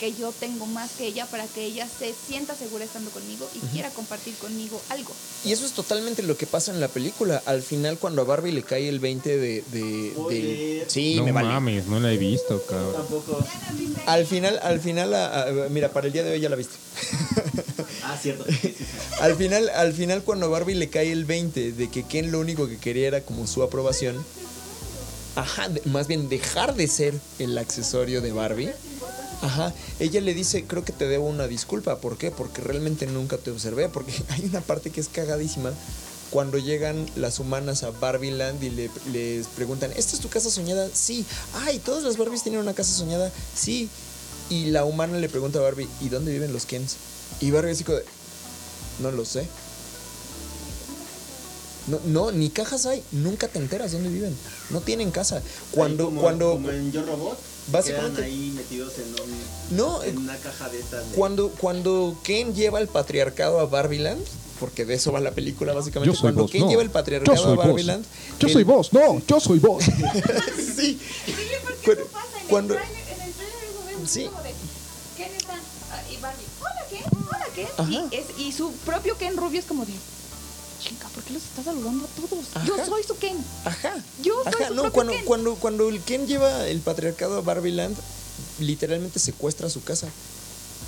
[0.00, 3.58] que yo tengo más que ella para que ella se sienta segura estando conmigo y
[3.68, 5.12] quiera compartir conmigo algo?
[5.44, 7.42] Y eso es totalmente lo que pasa en la película.
[7.46, 9.64] Al final, cuando a Barbie le cae el 20 de.
[9.72, 11.48] de, sí, no me vale.
[11.48, 12.92] mames, no la he visto, cabrón.
[12.94, 13.38] Tampoco.
[14.06, 16.74] Al final, al final, a- a- mira, para el día de hoy ya la viste.
[18.06, 18.44] Ah, cierto.
[19.20, 22.38] Al final, al final, cuando a Barbie le cae el 20 de que Ken lo
[22.38, 24.22] único que quería era como su aprobación,
[25.36, 28.70] ajá, de- más bien dejar de ser el accesorio de Barbie.
[29.44, 31.98] Ajá, ella le dice, creo que te debo una disculpa.
[31.98, 32.30] ¿Por qué?
[32.30, 33.88] Porque realmente nunca te observé.
[33.88, 35.72] Porque hay una parte que es cagadísima.
[36.30, 40.50] Cuando llegan las humanas a Barbie Land y le, les preguntan, ¿esta es tu casa
[40.50, 40.88] soñada?
[40.92, 41.24] Sí.
[41.54, 43.30] Ay, ¿todas las Barbies tienen una casa soñada?
[43.54, 43.88] Sí.
[44.50, 46.96] Y la humana le pregunta a Barbie, ¿y dónde viven los Kens?
[47.40, 48.04] Y Barbie así como de,
[49.00, 49.46] no lo sé.
[51.86, 54.34] No, no, ni cajas hay, nunca te enteras dónde viven.
[54.70, 55.42] No tienen casa.
[55.70, 57.38] Cuando, como- cuando, Como en Yo Robot.
[57.68, 61.10] Básicamente- Quedan ahí metidos en, un, no, en una caja de estas.
[61.10, 64.22] de- cuando, cuando Ken lleva el patriarcado a Barbiland,
[64.60, 66.12] porque de eso va la película básicamente.
[66.12, 66.68] Yo soy cuando vos, Ken no.
[66.68, 67.66] lleva el Yo patriarcado a soy vos.
[67.66, 68.04] Barbiland.
[68.38, 69.84] Yo el- soy vos, no, yo soy vos.
[70.76, 71.00] sí.
[71.26, 72.40] Oye, ¿por qué Cuando- eso pasa?
[72.40, 74.24] En cuando- el trailer, en el trailer vemos Sí.
[74.24, 74.54] como de,
[75.16, 75.54] Ken está,
[75.92, 79.66] ah, y Barbie, hola Ken, hola Ken, y, es, y su propio Ken rubio es
[79.66, 79.92] como de,
[80.88, 82.44] chica, ¿por qué los estás saludando a todos?
[82.66, 83.36] Yo soy su Ken.
[83.64, 83.94] Ajá.
[84.22, 85.24] Yo soy Ajá, su no, cuando, Ken.
[85.24, 87.96] cuando, cuando el Ken lleva el patriarcado a Barbiland,
[88.60, 90.08] literalmente secuestra su casa.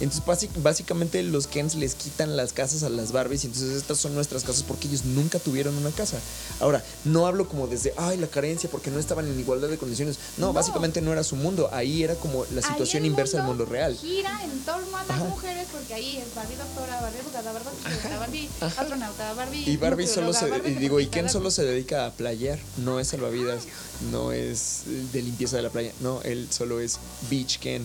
[0.01, 0.23] Entonces,
[0.63, 4.45] básicamente los Kens les quitan las casas a las Barbies y entonces estas son nuestras
[4.45, 6.19] casas porque ellos nunca tuvieron una casa.
[6.61, 10.19] Ahora, no hablo como desde, ay, la carencia porque no estaban en igualdad de condiciones.
[10.37, 10.53] No, No.
[10.53, 11.71] básicamente no era su mundo.
[11.73, 13.97] Ahí era como la situación inversa del mundo real.
[13.97, 15.25] Gira en torno a las Ajá.
[15.25, 20.33] mujeres porque ahí es Barbie doctora, Barbie abogada, Barbie Barbie astronauta, Barbie Y Barbie solo
[20.33, 23.65] se, Barbie y digo, y Ken solo se dedica a playar, no es salvavidas,
[24.13, 24.83] no es
[25.13, 26.99] de limpieza de la playa, no, él solo es
[27.31, 27.83] beach Ken.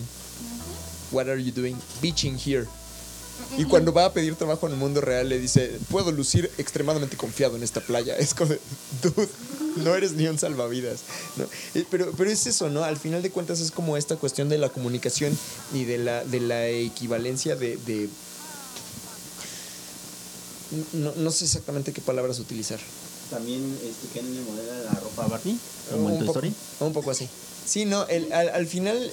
[1.12, 1.76] What are you doing?
[2.00, 2.66] Beaching here.
[3.58, 7.16] Y cuando va a pedir trabajo en el mundo real le dice, puedo lucir extremadamente
[7.16, 8.16] confiado en esta playa.
[8.18, 8.60] Es como, de,
[9.02, 9.28] dude,
[9.76, 11.00] no eres ni un salvavidas.
[11.36, 11.44] ¿no?
[11.74, 12.84] Eh, Pero, pero es eso, ¿no?
[12.84, 15.36] Al final de cuentas es como esta cuestión de la comunicación
[15.74, 17.76] y de la, de la equivalencia de...
[17.78, 18.08] de-
[20.94, 22.80] no, no sé exactamente qué palabras utilizar.
[23.30, 25.58] También este, Ken le modela la ropa a Barney.
[25.90, 27.28] Como en un, Toy poco, un poco así.
[27.66, 29.10] Sí, no, el- al, al final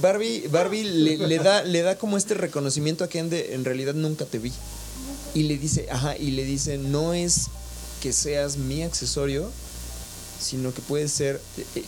[0.00, 3.94] Barbie, Barbie le, le da, le da como este reconocimiento a Ken de en realidad
[3.94, 4.52] nunca te vi.
[5.34, 7.48] Y le dice, ajá, y le dice, no es
[8.02, 9.50] que seas mi accesorio,
[10.40, 11.40] sino que puedes ser.
[11.58, 11.84] eh, eh,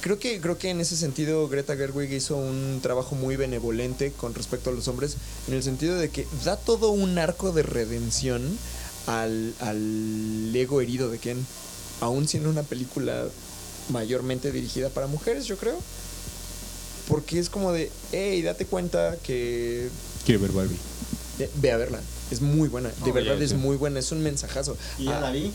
[0.00, 4.34] Creo que, creo que en ese sentido Greta Gerwig hizo un trabajo muy benevolente con
[4.34, 5.16] respecto a los hombres,
[5.46, 8.42] en el sentido de que da todo un arco de redención
[9.06, 11.46] al, al ego herido de Ken,
[12.00, 13.26] aún siendo una película
[13.90, 15.78] mayormente dirigida para mujeres, yo creo.
[17.08, 19.88] Porque es como de, hey, date cuenta que
[20.24, 20.76] Quiero ver Barbie.
[21.56, 22.00] ve a verla.
[22.30, 24.76] Es muy buena, de Oh, verdad es muy buena, es un mensajazo.
[24.98, 25.50] Y ya Ah, la vi.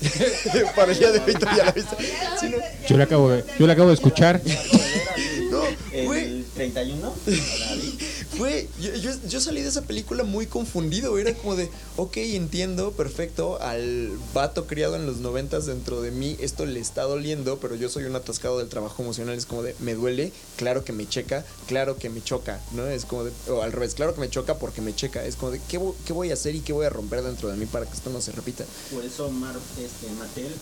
[0.76, 1.96] para el día de hoy ya la viste.
[2.40, 2.56] Sí, no,
[2.88, 4.40] Yo la acabo de, yo la acabo de escuchar.
[5.50, 5.62] no,
[5.92, 7.14] El 31.
[7.26, 7.98] La vi.
[8.38, 11.18] Güey, yo, yo, yo salí de esa película muy confundido.
[11.18, 13.60] Era como de, ok, entiendo, perfecto.
[13.60, 17.88] Al vato criado en los noventas dentro de mí, esto le está doliendo, pero yo
[17.88, 19.36] soy un atascado del trabajo emocional.
[19.36, 22.86] Es como de, me duele, claro que me checa, claro que me choca, ¿no?
[22.86, 25.24] Es como de, o al revés, claro que me choca porque me checa.
[25.24, 27.56] Es como de, ¿qué, qué voy a hacer y qué voy a romper dentro de
[27.56, 28.64] mí para que esto no se repita?
[28.92, 30.52] Por eso Mar, este, Mattel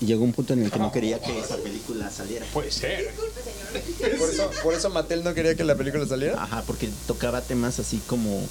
[0.00, 2.46] llegó un punto en el que no quería que esa película saliera.
[2.52, 3.12] Puede ser.
[4.18, 6.42] Por eso, por eso Mattel no quería que la película saliera.
[6.42, 8.42] Ajá, porque tocaba temas así como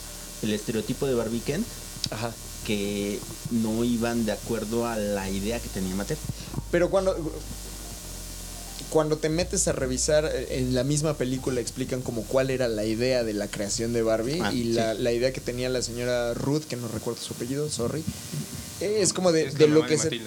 [0.41, 1.65] el estereotipo de Barbie Ken
[2.11, 2.31] Ajá.
[2.65, 3.19] que
[3.51, 6.17] no iban de acuerdo a la idea que tenía Mattel.
[6.71, 7.15] Pero cuando
[8.89, 12.85] cuando te metes a revisar eh, en la misma película explican como cuál era la
[12.85, 14.73] idea de la creación de Barbie Ah, y sí.
[14.73, 18.03] la, la idea que tenía la señora Ruth, que no recuerdo su apellido, sorry.
[18.79, 20.21] Es como de, Es de lo que de se.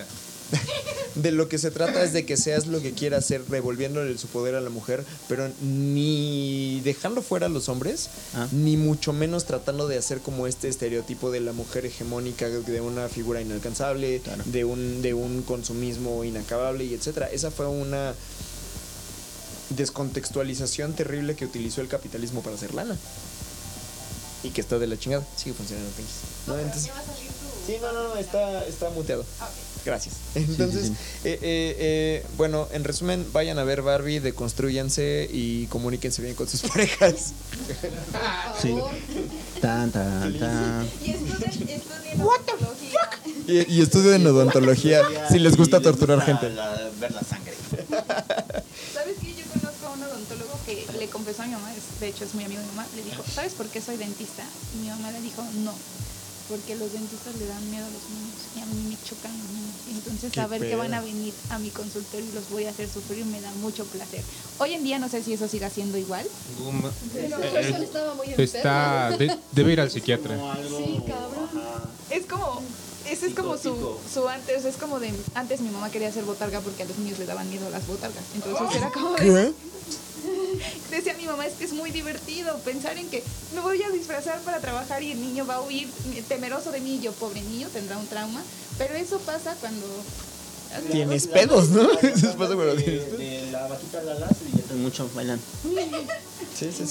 [1.16, 4.28] de lo que se trata es de que seas lo que quieras ser, revolviéndole su
[4.28, 8.47] poder a la mujer, pero ni dejando fuera a los hombres, Ah.
[8.52, 13.09] ni mucho menos tratando de hacer como este estereotipo de la mujer hegemónica, de una
[13.09, 14.43] figura inalcanzable, Claro.
[14.47, 17.28] de un de un consumismo inacabable y etcétera.
[17.31, 18.14] Esa fue una
[19.70, 22.97] descontextualización terrible que utilizó el capitalismo para hacer lana.
[24.43, 25.24] Y que está de la chingada.
[25.36, 25.90] Sigue funcionando.
[26.47, 26.90] No, entonces-
[27.66, 29.24] Sí, no, no, no, está, está muteado.
[29.85, 30.15] Gracias.
[30.35, 30.93] Entonces, sí.
[31.24, 36.47] eh, eh, eh, bueno, en resumen, vayan a ver Barbie, deconstruyanse y comuníquense bien con
[36.49, 37.32] sus parejas.
[38.61, 38.77] Sí.
[39.61, 40.89] Tan, tan, tan.
[41.03, 43.01] Y estudien, odontología.
[43.47, 46.51] Y, y estudien odontología si les gusta torturar gente.
[46.51, 47.55] la- ver la sangre.
[48.95, 49.35] ¿Sabes qué?
[49.35, 52.35] Yo conozco a un odontólogo que le confesó a mi mamá, es- de hecho es
[52.35, 54.45] muy amigo de mi mamá, le dijo, ¿sabes por qué soy dentista?
[54.74, 55.73] Y mi mamá le dijo, no,
[56.51, 59.51] porque los dentistas le dan miedo a los niños y a mí me chocan los
[59.52, 59.70] niños.
[59.97, 62.89] Entonces Qué saber que van a venir a mi consultorio y los voy a hacer
[62.89, 64.22] sufrir me da mucho placer.
[64.59, 66.27] Hoy en día no sé si eso siga siendo igual.
[67.14, 68.43] Pero eh, Gerson estaba muy enfermo.
[68.44, 70.36] Está, de- debe ir al psiquiatra.
[70.68, 71.48] Sí, cabrón.
[72.10, 72.62] Es como,
[73.09, 76.60] ese es como su, su antes, es como de, antes mi mamá quería hacer botarga
[76.60, 78.24] porque a los niños le daban miedo las botargas.
[78.35, 79.52] Entonces era como de, ¿Qué?
[80.90, 83.23] Decía mi mamá, es que es muy divertido pensar en que
[83.55, 85.89] me voy a disfrazar para trabajar y el niño va a huir
[86.28, 86.97] temeroso de mí.
[86.97, 88.43] Y yo, pobre niño, tendrá un trauma.
[88.78, 89.86] Pero eso pasa cuando...
[90.90, 91.90] Tienes pedos, ¿no?
[92.02, 93.19] Eso pasa cuando de, tienes pedos.
[93.19, 95.40] de la bajita a la se divierten mucho, bailan.
[96.57, 96.85] Sí, sí,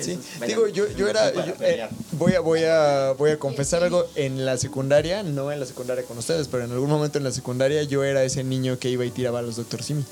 [0.00, 0.18] sí.
[0.46, 1.32] Digo, yo, yo era.
[1.32, 4.04] yo, eh, voy, a, voy, a, voy a confesar algo.
[4.16, 7.30] En la secundaria, no en la secundaria con ustedes, pero en algún momento en la
[7.30, 9.82] secundaria yo era ese niño que iba y tiraba a los Dr.
[9.82, 10.04] Simi.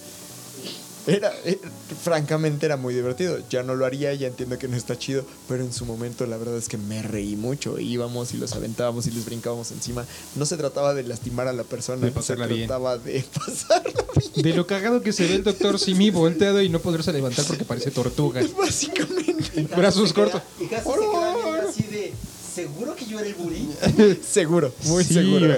[1.06, 1.59] Era, eh,
[2.02, 3.39] francamente era muy divertido.
[3.48, 6.36] Ya no lo haría, ya entiendo que no está chido, pero en su momento la
[6.36, 7.78] verdad es que me reí mucho.
[7.78, 10.05] Íbamos y los aventábamos y les brincábamos encima.
[10.36, 12.66] No se trataba de lastimar a la persona, De se bien.
[12.66, 14.05] trataba de pasarla
[14.35, 14.43] bien.
[14.43, 17.64] De lo cagado que se ve el doctor Simi volteado y no poderse levantar porque
[17.64, 18.43] parece tortuga.
[18.59, 19.62] Básicamente.
[19.77, 20.43] Brazos cortos.
[20.60, 22.12] Y casi se queda viendo así de,
[22.55, 23.68] ¿seguro que yo era el bully?
[24.28, 25.56] seguro, muy Sí, seguro.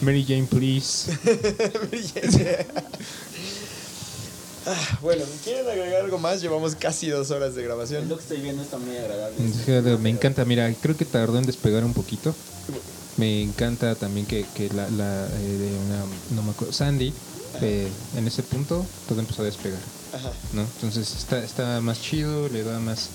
[0.00, 1.12] Mary Jane, please.
[4.66, 6.40] Ah, bueno, ¿quieren agregar algo más?
[6.40, 8.08] Llevamos casi dos horas de grabación.
[8.08, 9.98] lo que estoy viendo, está muy agradable.
[9.98, 12.34] Me encanta, mira, creo que tardó en despegar un poquito.
[13.16, 16.04] Me encanta también que, que la, la, eh, de una,
[16.36, 17.12] no me acuerdo, Sandy,
[17.60, 17.86] eh,
[18.16, 19.80] en ese punto todo empezó a despegar,
[20.14, 20.32] Ajá.
[20.54, 20.62] ¿no?
[20.62, 23.10] Entonces está, está más chido, le da más,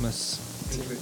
[0.00, 0.38] más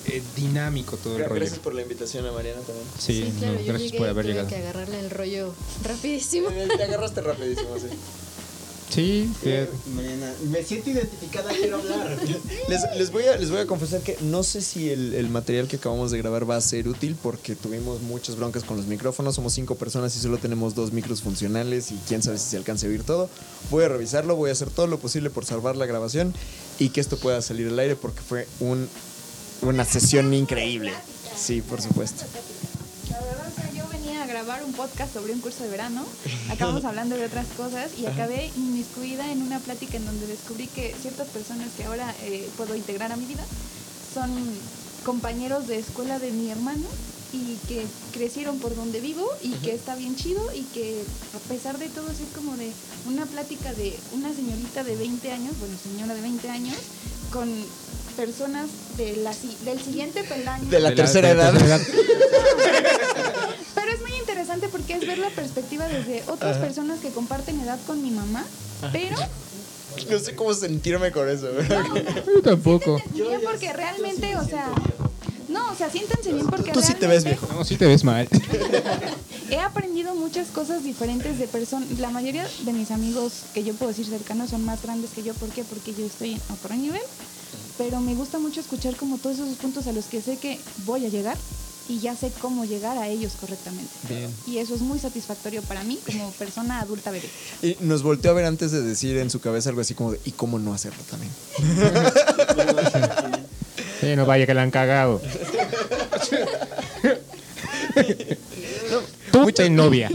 [0.06, 1.34] eh, dinámico todo el rollo.
[1.36, 2.86] Gracias por la invitación a Mariana también.
[2.98, 4.48] Sí, Sí, claro, no, yo gracias llegué por haber tuve llegado.
[4.48, 6.48] que agarrarle el rollo rapidísimo.
[6.50, 7.86] Te agarraste rapidísimo, sí.
[8.90, 9.68] Sí, eh,
[10.50, 12.18] me siento identificada, quiero hablar.
[12.68, 15.68] Les, les voy a, les voy a confesar que no sé si el, el material
[15.68, 19.36] que acabamos de grabar va a ser útil porque tuvimos muchas broncas con los micrófonos.
[19.36, 22.86] Somos cinco personas y solo tenemos dos micros funcionales y quién sabe si se alcance
[22.86, 23.30] a oír todo.
[23.70, 26.34] Voy a revisarlo, voy a hacer todo lo posible por salvar la grabación
[26.78, 28.88] y que esto pueda salir al aire porque fue un,
[29.62, 30.92] una sesión increíble.
[31.36, 32.24] Sí, por supuesto.
[34.44, 36.02] Grabar un podcast sobre un curso de verano.
[36.50, 40.94] Acabamos hablando de otras cosas y acabé inmiscuida en una plática en donde descubrí que
[40.98, 43.44] ciertas personas que ahora eh, puedo integrar a mi vida
[44.14, 44.30] son
[45.04, 46.86] compañeros de escuela de mi hermano
[47.34, 51.04] y que crecieron por donde vivo y que está bien chido y que
[51.34, 52.72] a pesar de todo es como de
[53.06, 56.76] una plática de una señorita de 20 años, bueno, señora de 20 años,
[57.30, 57.48] con
[58.16, 59.34] personas de la,
[59.64, 60.68] del siguiente peldaño.
[60.68, 61.52] De la de tercera la edad.
[61.52, 62.96] tercera edad.
[64.00, 68.02] es muy interesante porque es ver la perspectiva desde otras personas que comparten edad con
[68.02, 68.44] mi mamá,
[68.92, 69.16] pero
[70.10, 71.48] No sé cómo sentirme con eso.
[72.26, 73.00] Yo tampoco.
[73.12, 74.66] bien porque realmente, o sea,
[75.48, 77.46] no, o sea, siéntense bien porque Tú sí te ves viejo.
[77.52, 78.28] No, sí te ves mal.
[79.50, 81.98] He aprendido muchas cosas diferentes de personas.
[81.98, 85.34] La mayoría de mis amigos que yo puedo decir cercanos son más grandes que yo.
[85.34, 85.64] ¿Por qué?
[85.64, 87.02] Porque yo estoy en otro nivel.
[87.76, 91.04] Pero me gusta mucho escuchar como todos esos puntos a los que sé que voy
[91.04, 91.36] a llegar
[91.90, 93.90] y ya sé cómo llegar a ellos correctamente.
[94.08, 94.32] Bien.
[94.46, 97.28] Y eso es muy satisfactorio para mí como persona adulta bebé.
[97.62, 100.20] Y nos volteó a ver antes de decir en su cabeza algo así como de,
[100.24, 101.32] ¿y cómo no hacerlo también?
[104.00, 105.20] Sí, no vaya que la han cagado.
[109.32, 110.10] Tú ten novia.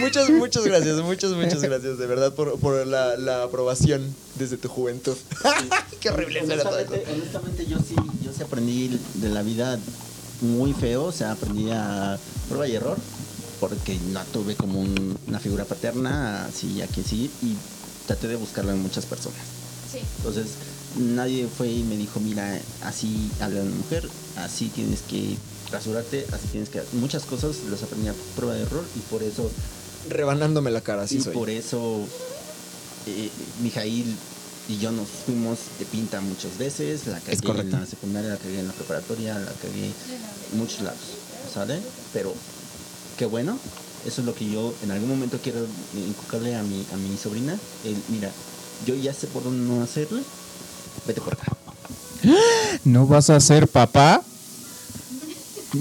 [0.00, 4.68] Muchas, muchas gracias, muchas, muchas gracias de verdad por, por la, la aprobación desde tu
[4.68, 5.16] juventud.
[6.00, 6.92] Qué horrible suena todo eso.
[6.92, 7.94] honestamente, honestamente, yo sí,
[8.24, 9.78] yo sí aprendí de la vida
[10.40, 12.18] muy feo, o sea, aprendí a
[12.48, 12.96] prueba y error,
[13.60, 17.56] porque no tuve como un- una figura paterna, así a quien seguir, y
[18.06, 19.38] traté de buscarlo en muchas personas.
[19.90, 19.98] Sí.
[20.18, 20.46] Entonces,
[20.98, 25.36] nadie fue y me dijo, mira, así habla una mujer, así tienes que
[25.70, 26.82] rasurarte, así tienes que...
[26.94, 29.50] Muchas cosas las aprendí a prueba de error y por eso
[30.10, 31.32] Rebanándome la cara, así y soy.
[31.32, 32.00] por eso
[33.06, 33.30] eh,
[33.62, 34.16] Mijail
[34.68, 37.06] y yo nos fuimos de pinta muchas veces.
[37.06, 39.86] La cagué en la secundaria, la cagué en la preparatoria, la cagué
[40.52, 40.98] en muchos lados,
[41.52, 41.80] ¿sale?
[42.12, 42.32] Pero
[43.18, 43.58] qué bueno.
[44.06, 45.64] Eso es lo que yo en algún momento quiero
[45.96, 47.56] inculcarle a mi, a mi sobrina.
[47.84, 48.30] El, mira,
[48.84, 50.22] yo ya sé por dónde no hacerle.
[51.06, 51.46] Vete por acá.
[52.84, 54.22] ¿No vas a ser papá?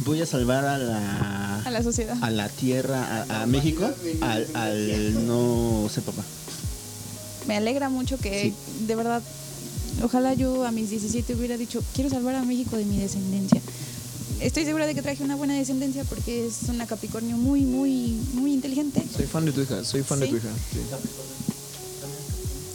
[0.06, 2.16] Voy a salvar a la, A la sociedad.
[2.22, 3.90] a la tierra, a, a México,
[4.22, 6.24] al, al no ser papá.
[7.48, 8.54] Me alegra mucho que,
[8.88, 9.22] de verdad,
[10.04, 13.62] ojalá yo a mis 17 hubiera dicho, quiero salvar a México de mi descendencia.
[14.40, 18.54] Estoy segura de que traje una buena descendencia porque es una Capricornio muy, muy, muy
[18.54, 19.04] inteligente.
[19.16, 20.50] Soy fan de tu hija, soy fan de tu hija.
[20.72, 20.80] sí.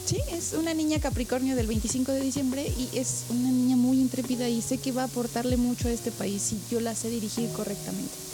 [0.07, 4.47] Sí, es una niña Capricornio del 25 de diciembre y es una niña muy intrépida
[4.47, 7.49] y sé que va a aportarle mucho a este país si yo la sé dirigir
[7.49, 8.26] correctamente.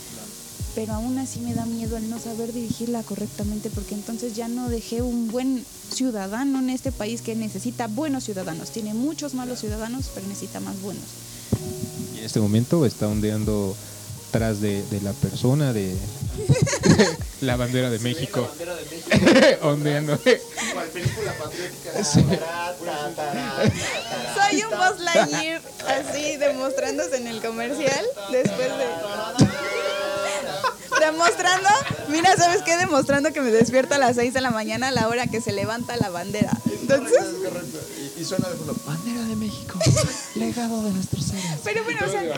[0.76, 4.70] Pero aún así me da miedo el no saber dirigirla correctamente porque entonces ya no
[4.70, 5.64] dejé un buen
[5.94, 8.72] ciudadano en este país que necesita buenos ciudadanos.
[8.72, 11.04] Tiene muchos malos ciudadanos, pero necesita más buenos.
[12.16, 13.76] Y en este momento está ondeando
[14.32, 15.96] tras de, de la persona de
[17.42, 18.50] la bandera de México.
[19.62, 20.18] ondeando.
[24.34, 28.86] Soy un Buzz Lightyear así demostrándose en el comercial después de
[31.06, 31.70] demostrando,
[32.10, 32.78] mira, ¿sabes qué?
[32.78, 35.52] Demostrando que me despierto a las 6 de la mañana a la hora que se
[35.52, 36.52] levanta la bandera.
[36.66, 37.20] Entonces,
[38.18, 39.80] Y, y suena de fondo, bandera de México,
[40.36, 41.60] legado de nuestros seres.
[41.64, 42.24] pero bueno, o sea,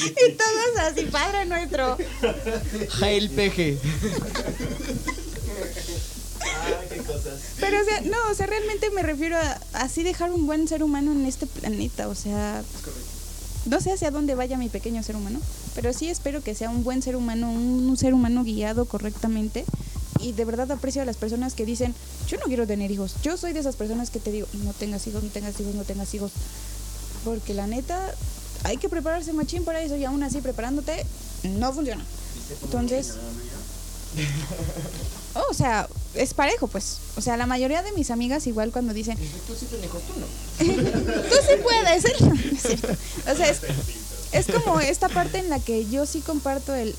[0.00, 1.96] y todos así, Padre nuestro.
[2.90, 3.78] Jail Peje.
[7.60, 10.82] Pero o sea, no, o sea, realmente me refiero a así dejar un buen ser
[10.82, 12.62] humano en este planeta, o sea,
[13.66, 15.40] no sé hacia dónde vaya mi pequeño ser humano,
[15.74, 19.64] pero sí espero que sea un buen ser humano, un, un ser humano guiado correctamente.
[20.20, 21.94] Y de verdad aprecio a las personas que dicen,
[22.26, 23.14] yo no quiero tener hijos.
[23.22, 25.84] Yo soy de esas personas que te digo, no tengas hijos, no tengas hijos, no
[25.84, 26.32] tengas hijos.
[27.24, 28.14] Porque la neta,
[28.64, 31.04] hay que prepararse machín para eso y aún así preparándote,
[31.44, 32.04] no funciona.
[32.62, 33.14] Entonces...
[35.34, 36.98] Oh, o sea, es parejo, pues.
[37.16, 39.18] O sea, la mayoría de mis amigas igual cuando dicen...
[39.46, 39.66] Tú sí
[41.62, 42.12] puedes, ¿eh?
[42.20, 42.88] No, no es cierto.
[42.88, 43.60] O sea, es,
[44.32, 46.94] es como esta parte en la que yo sí comparto el...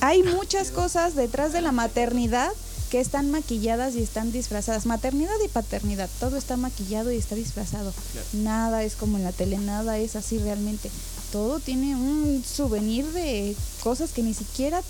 [0.00, 2.50] Hay muchas cosas detrás de la maternidad
[2.90, 4.84] que están maquilladas y están disfrazadas.
[4.84, 7.94] Maternidad y paternidad, todo está maquillado y está disfrazado.
[8.32, 10.90] Nada es como en la tele, nada es así realmente.
[11.30, 14.82] Todo tiene un souvenir de cosas que ni siquiera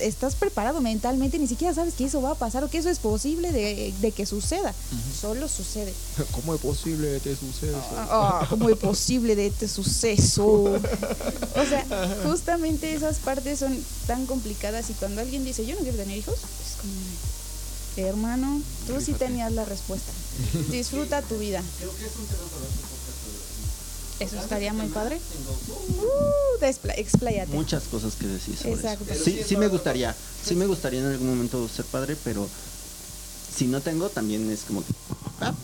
[0.00, 2.98] estás preparado mentalmente, ni siquiera sabes que eso va a pasar o que eso es
[2.98, 4.74] posible de, de que suceda.
[5.20, 5.92] Solo sucede.
[6.32, 7.88] ¿Cómo es posible que suceda eso?
[7.96, 10.46] Ah, ¿Cómo es posible de este suceso?
[10.46, 11.86] O sea,
[12.24, 16.34] justamente esas partes son tan complicadas y cuando alguien dice, yo no quiero tener hijos,
[16.34, 20.12] es como, hermano, tú sí tenías la respuesta.
[20.70, 21.62] Disfruta tu vida.
[24.18, 25.20] Eso estaría muy padre.
[26.00, 27.52] Uh, expláyate.
[27.52, 29.04] Muchas cosas que decir sobre Exacto.
[29.12, 29.24] eso.
[29.24, 30.14] Sí, sí me gustaría,
[30.44, 32.48] sí me gustaría en algún momento ser padre, pero
[33.54, 34.92] si no tengo también es como que,
[35.40, 35.54] ah,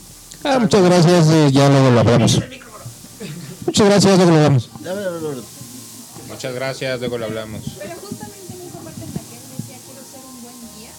[0.45, 2.41] Ah, muchas gracias, eh, ya luego lo hablamos.
[3.67, 4.69] Muchas gracias, luego lo hablamos.
[6.29, 7.63] Muchas gracias, luego lo hablamos.
[7.79, 10.91] Pero justamente en esa parte en la que él decía quiero ser un buen guía,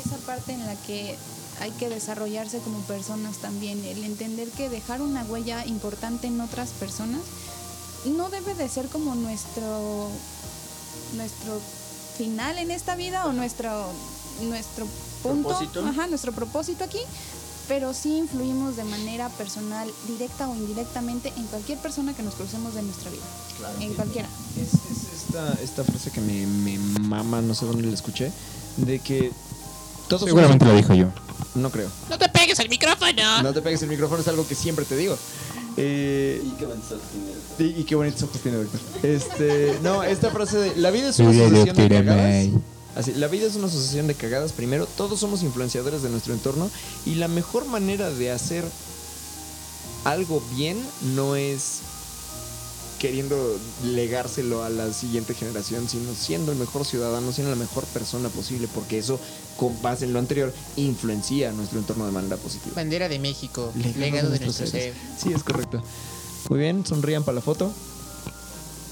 [0.00, 1.16] es esa parte en la que
[1.62, 6.70] hay que desarrollarse como personas también, el entender que dejar una huella importante en otras
[6.70, 7.20] personas
[8.04, 10.08] no debe de ser como nuestro
[11.14, 11.60] nuestro
[12.18, 13.86] final en esta vida o nuestro
[14.42, 14.86] nuestro
[15.22, 15.86] punto, Propósito.
[15.86, 16.98] ajá, nuestro propósito aquí,
[17.68, 22.74] pero sí influimos de manera personal, directa o indirectamente en cualquier persona que nos crucemos
[22.74, 23.22] de nuestra vida,
[23.78, 24.28] en cualquiera.
[24.60, 28.32] Es, es esta, esta frase que me, me mama, no sé dónde la escuché,
[28.78, 29.30] de que
[30.08, 31.06] todos Seguramente lo dijo yo.
[31.54, 31.88] No creo.
[32.08, 33.42] No te pegues el micrófono.
[33.42, 35.16] No te pegues el micrófono, es algo que siempre te digo.
[35.76, 36.98] Eh, Y qué bonitos
[37.58, 38.80] y, y qué bonitos ojos tiene Víctor.
[39.02, 42.46] Este, no, esta frase de la vida es una sucesión de cagadas.
[42.94, 44.52] Así, la vida es una sucesión de cagadas.
[44.52, 46.70] Primero, todos somos influenciadores de nuestro entorno
[47.06, 48.64] y la mejor manera de hacer
[50.04, 50.76] algo bien
[51.14, 51.78] no es
[53.02, 58.28] queriendo legárselo a la siguiente generación, sino siendo el mejor ciudadano, siendo la mejor persona
[58.28, 59.18] posible, porque eso,
[59.56, 62.76] con base en lo anterior, influencia nuestro entorno de manera positiva.
[62.76, 63.72] Bandera de México.
[63.74, 64.94] Legado Legado de nuestro ser.
[65.18, 65.82] Sí, es correcto.
[66.48, 67.72] Muy bien, sonrían para la foto.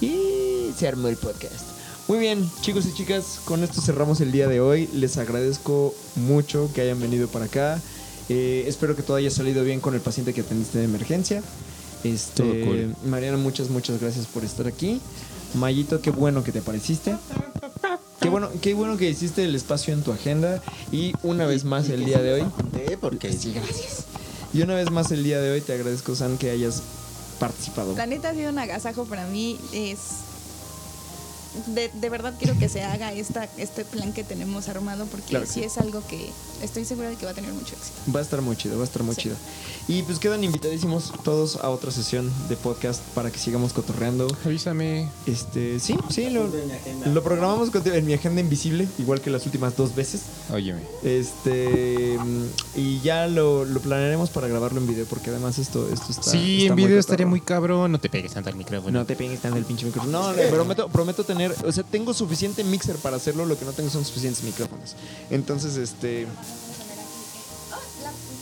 [0.01, 1.67] Y se armó el podcast.
[2.09, 4.89] Muy bien, chicos y chicas, con esto cerramos el día de hoy.
[4.93, 7.81] Les agradezco mucho que hayan venido para acá.
[8.29, 11.45] Eh, espero que todo haya salido bien con el paciente que atendiste de emergencia.
[12.05, 12.95] Este, Todo cool.
[13.05, 15.01] Mariana, muchas, muchas gracias por estar aquí.
[15.55, 17.17] Mayito, qué bueno que te apareciste.
[18.21, 20.63] Qué bueno, qué bueno que hiciste el espacio en tu agenda.
[20.93, 22.47] Y una vez más el día de hoy.
[23.01, 24.05] Porque Sí, gracias.
[24.53, 26.83] Y una vez más el día de hoy te agradezco, San, que hayas
[27.39, 27.97] participado.
[27.97, 29.59] La neta ha sido un agasajo para mí.
[29.73, 29.99] Es.
[31.67, 35.47] De, de verdad quiero que se haga esta, este plan que tenemos armado porque Claro
[35.47, 35.65] sí sí.
[35.65, 36.31] es algo que
[36.63, 37.97] estoy segura de que va a tener mucho éxito.
[38.15, 39.23] Va a estar muy chido, va a estar muy Sí.
[39.23, 39.37] chido.
[39.89, 44.29] Y pues quedan invitadísimos todos a otra sesión de podcast para que sigamos cotorreando.
[44.45, 45.09] Avísame.
[45.27, 46.49] Este, sí, sí, lo,
[47.07, 50.23] lo programamos contigo en mi agenda invisible, igual que las últimas dos veces.
[50.53, 50.83] Óyeme.
[51.03, 52.19] Este,
[52.77, 56.23] y ya lo, lo planearemos para grabarlo en video, porque además esto, esto está.
[56.23, 57.93] sí, está en muy video estaría muy cabrón.
[57.93, 58.99] No te pegues tanto al micrófono.
[59.01, 60.13] No te pegues tanto el pinche micrófono.
[60.13, 63.73] No, no, prometo, prometo tener, o sea, tengo suficiente mixer para hacerlo, lo que no
[63.73, 64.95] tengo son suficientes micrófonos.
[65.31, 66.27] Entonces, este,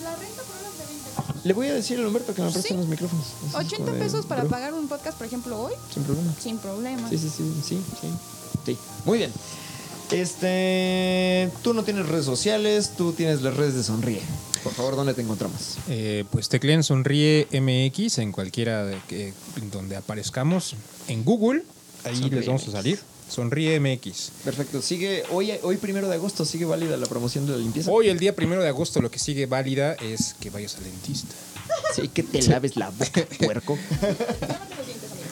[0.03, 1.45] la, renta por horas de 20 pesos.
[1.45, 2.75] le voy a decir a Humberto que me preste Sí.
[2.75, 3.27] unos micrófonos.
[3.27, 6.35] Así es 80 como de, pesos para pagar un podcast, por ejemplo, hoy, Sin problema.
[6.41, 7.09] sin problema.
[7.09, 8.09] Sí, sí, sí, sí, sí.
[8.67, 8.79] Sí.
[9.05, 9.33] Muy bien.
[10.11, 14.23] Este, tú no tienes redes sociales, tú tienes las redes de Sonríe.
[14.65, 15.77] Por favor, ¿dónde te encontramos?
[15.89, 19.33] Eh, pues tecleen Sonríe MX en cualquiera de que,
[19.71, 20.75] donde aparezcamos.
[21.09, 21.63] En Google,
[22.05, 22.69] ahí Sonríe les vamos MX.
[22.69, 23.01] a salir.
[23.29, 24.31] Sonríe MX.
[24.45, 24.81] Perfecto.
[24.81, 27.91] Sigue hoy, hoy primero de agosto, sigue válida la promoción de la limpieza.
[27.91, 31.35] Hoy, el día primero de agosto, lo que sigue válida es que vayas al dentista.
[31.95, 33.79] Sí, que te laves la boca, puerco.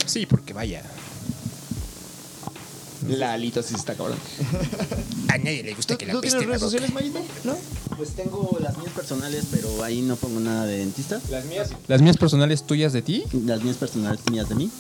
[0.06, 0.82] Sí, porque vaya.
[3.08, 4.18] La alita sí se está cabrón.
[5.28, 6.88] A nadie le gusta ¿Tú, que la tú peste tienes la redes boca.
[6.88, 7.20] sociales, Mayito?
[7.44, 7.56] ¿No?
[7.96, 11.20] Pues tengo las mías personales, pero ahí no pongo nada de dentista.
[11.30, 11.70] Las mías.
[11.88, 13.24] Las mías personales tuyas de ti.
[13.44, 14.70] Las mías personales mías de mí,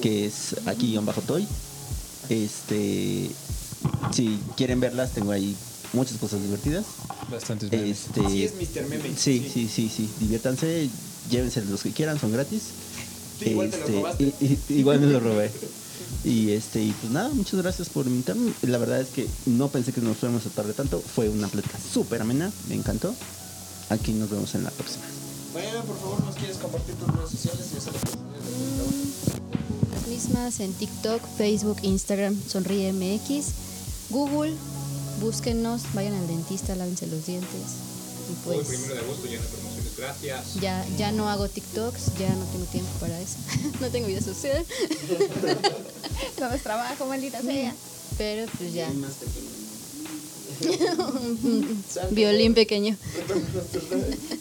[0.00, 1.46] que es aquí guion bajo toy.
[2.28, 3.30] Este,
[4.14, 5.56] si quieren verlas, tengo ahí
[5.92, 6.84] muchas cosas divertidas.
[7.30, 8.86] Bastantes Este, Así es, Mr.
[8.88, 9.10] Meme.
[9.16, 10.08] Sí, sí, sí, sí.
[10.20, 10.88] Diviértanse,
[11.30, 12.62] llévense los que quieran, son gratis.
[13.44, 14.24] Igual te lo robaste.
[14.40, 15.50] y- y- igual me lo robé.
[16.24, 18.52] Y este, y pues nada, muchas gracias por invitarme.
[18.62, 21.00] La verdad es que no pensé que nos fuéramos a tardar tanto.
[21.00, 23.14] Fue una plática súper amena, me encantó.
[23.88, 25.04] Aquí nos vemos en la próxima.
[25.52, 27.66] Bueno, por favor, ¿nos quieres compartir tus redes sociales?
[27.82, 28.39] Sabes, Las
[30.20, 34.52] mismas en TikTok, Facebook, Instagram, Sonríe MX, Google,
[35.18, 37.48] búsquennos, vayan al dentista, lávense los dientes.
[38.30, 39.96] Y pues de agosto ya no promociones.
[39.96, 40.54] Gracias.
[40.60, 43.36] ya, ya no hago TikToks, ya no tengo tiempo para eso.
[43.80, 44.64] no tengo vida social.
[46.38, 47.74] Todo es trabajo, maldita sea.
[48.18, 48.88] Pero pues ya.
[52.10, 52.96] Violín pequeño.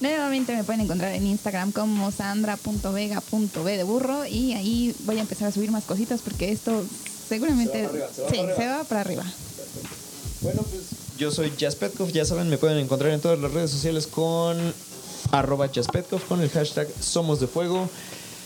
[0.02, 5.48] Nuevamente me pueden encontrar en Instagram como sandra.vega.b de burro y ahí voy a empezar
[5.48, 6.84] a subir más cositas porque esto
[7.28, 7.88] seguramente
[8.30, 9.24] sí, se va para arriba.
[10.41, 10.84] Bueno, pues
[11.18, 14.58] yo soy Jaspetkov, ya saben, me pueden encontrar en todas las redes sociales con
[15.32, 17.90] arroba Jaspetkov, con el hashtag Somos de Fuego.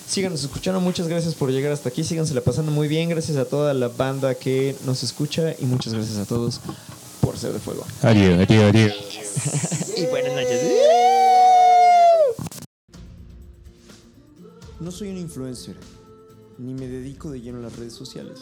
[0.08, 3.46] Síganos escuchando, muchas gracias por llegar hasta aquí, síganse la pasando muy bien, gracias a
[3.46, 6.60] toda la banda que nos escucha y muchas gracias a todos
[7.24, 7.86] por ser de fuego.
[8.02, 8.94] Adiós, adiós, adiós.
[9.98, 10.62] Y buenas noches.
[14.80, 15.78] No soy un influencer,
[16.58, 18.42] ni me dedico de lleno a las redes sociales.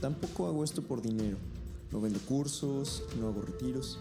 [0.00, 1.38] Tampoco hago esto por dinero.
[1.90, 3.98] No vendo cursos, no hago retiros.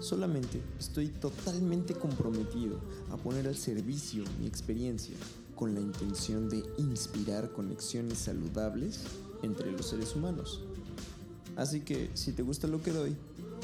[0.00, 2.78] Solamente estoy totalmente comprometido
[3.12, 5.14] a poner al servicio mi experiencia
[5.54, 9.00] con la intención de inspirar conexiones saludables
[9.42, 10.62] entre los seres humanos.
[11.60, 13.14] Así que si te gusta lo que doy,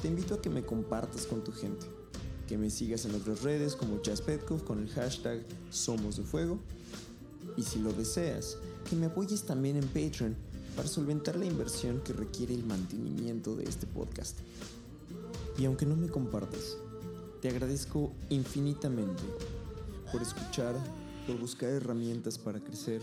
[0.02, 1.86] te invito a que me compartas con tu gente,
[2.46, 6.58] que me sigas en otras redes como Jaspetkov con el hashtag Somos de Fuego
[7.56, 8.58] y si lo deseas,
[8.90, 10.36] que me apoyes también en Patreon
[10.76, 14.40] para solventar la inversión que requiere el mantenimiento de este podcast.
[15.56, 16.76] Y aunque no me compartas,
[17.40, 19.22] te agradezco infinitamente
[20.12, 20.74] por escuchar,
[21.26, 23.00] por buscar herramientas para crecer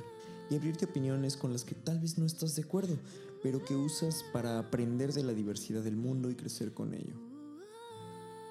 [0.51, 2.95] y abrirte opiniones con las que tal vez no estás de acuerdo,
[3.43, 7.15] pero que usas para aprender de la diversidad del mundo y crecer con ello.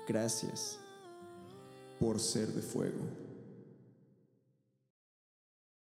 [0.07, 0.79] Gracias
[1.99, 3.22] por ser de fuego.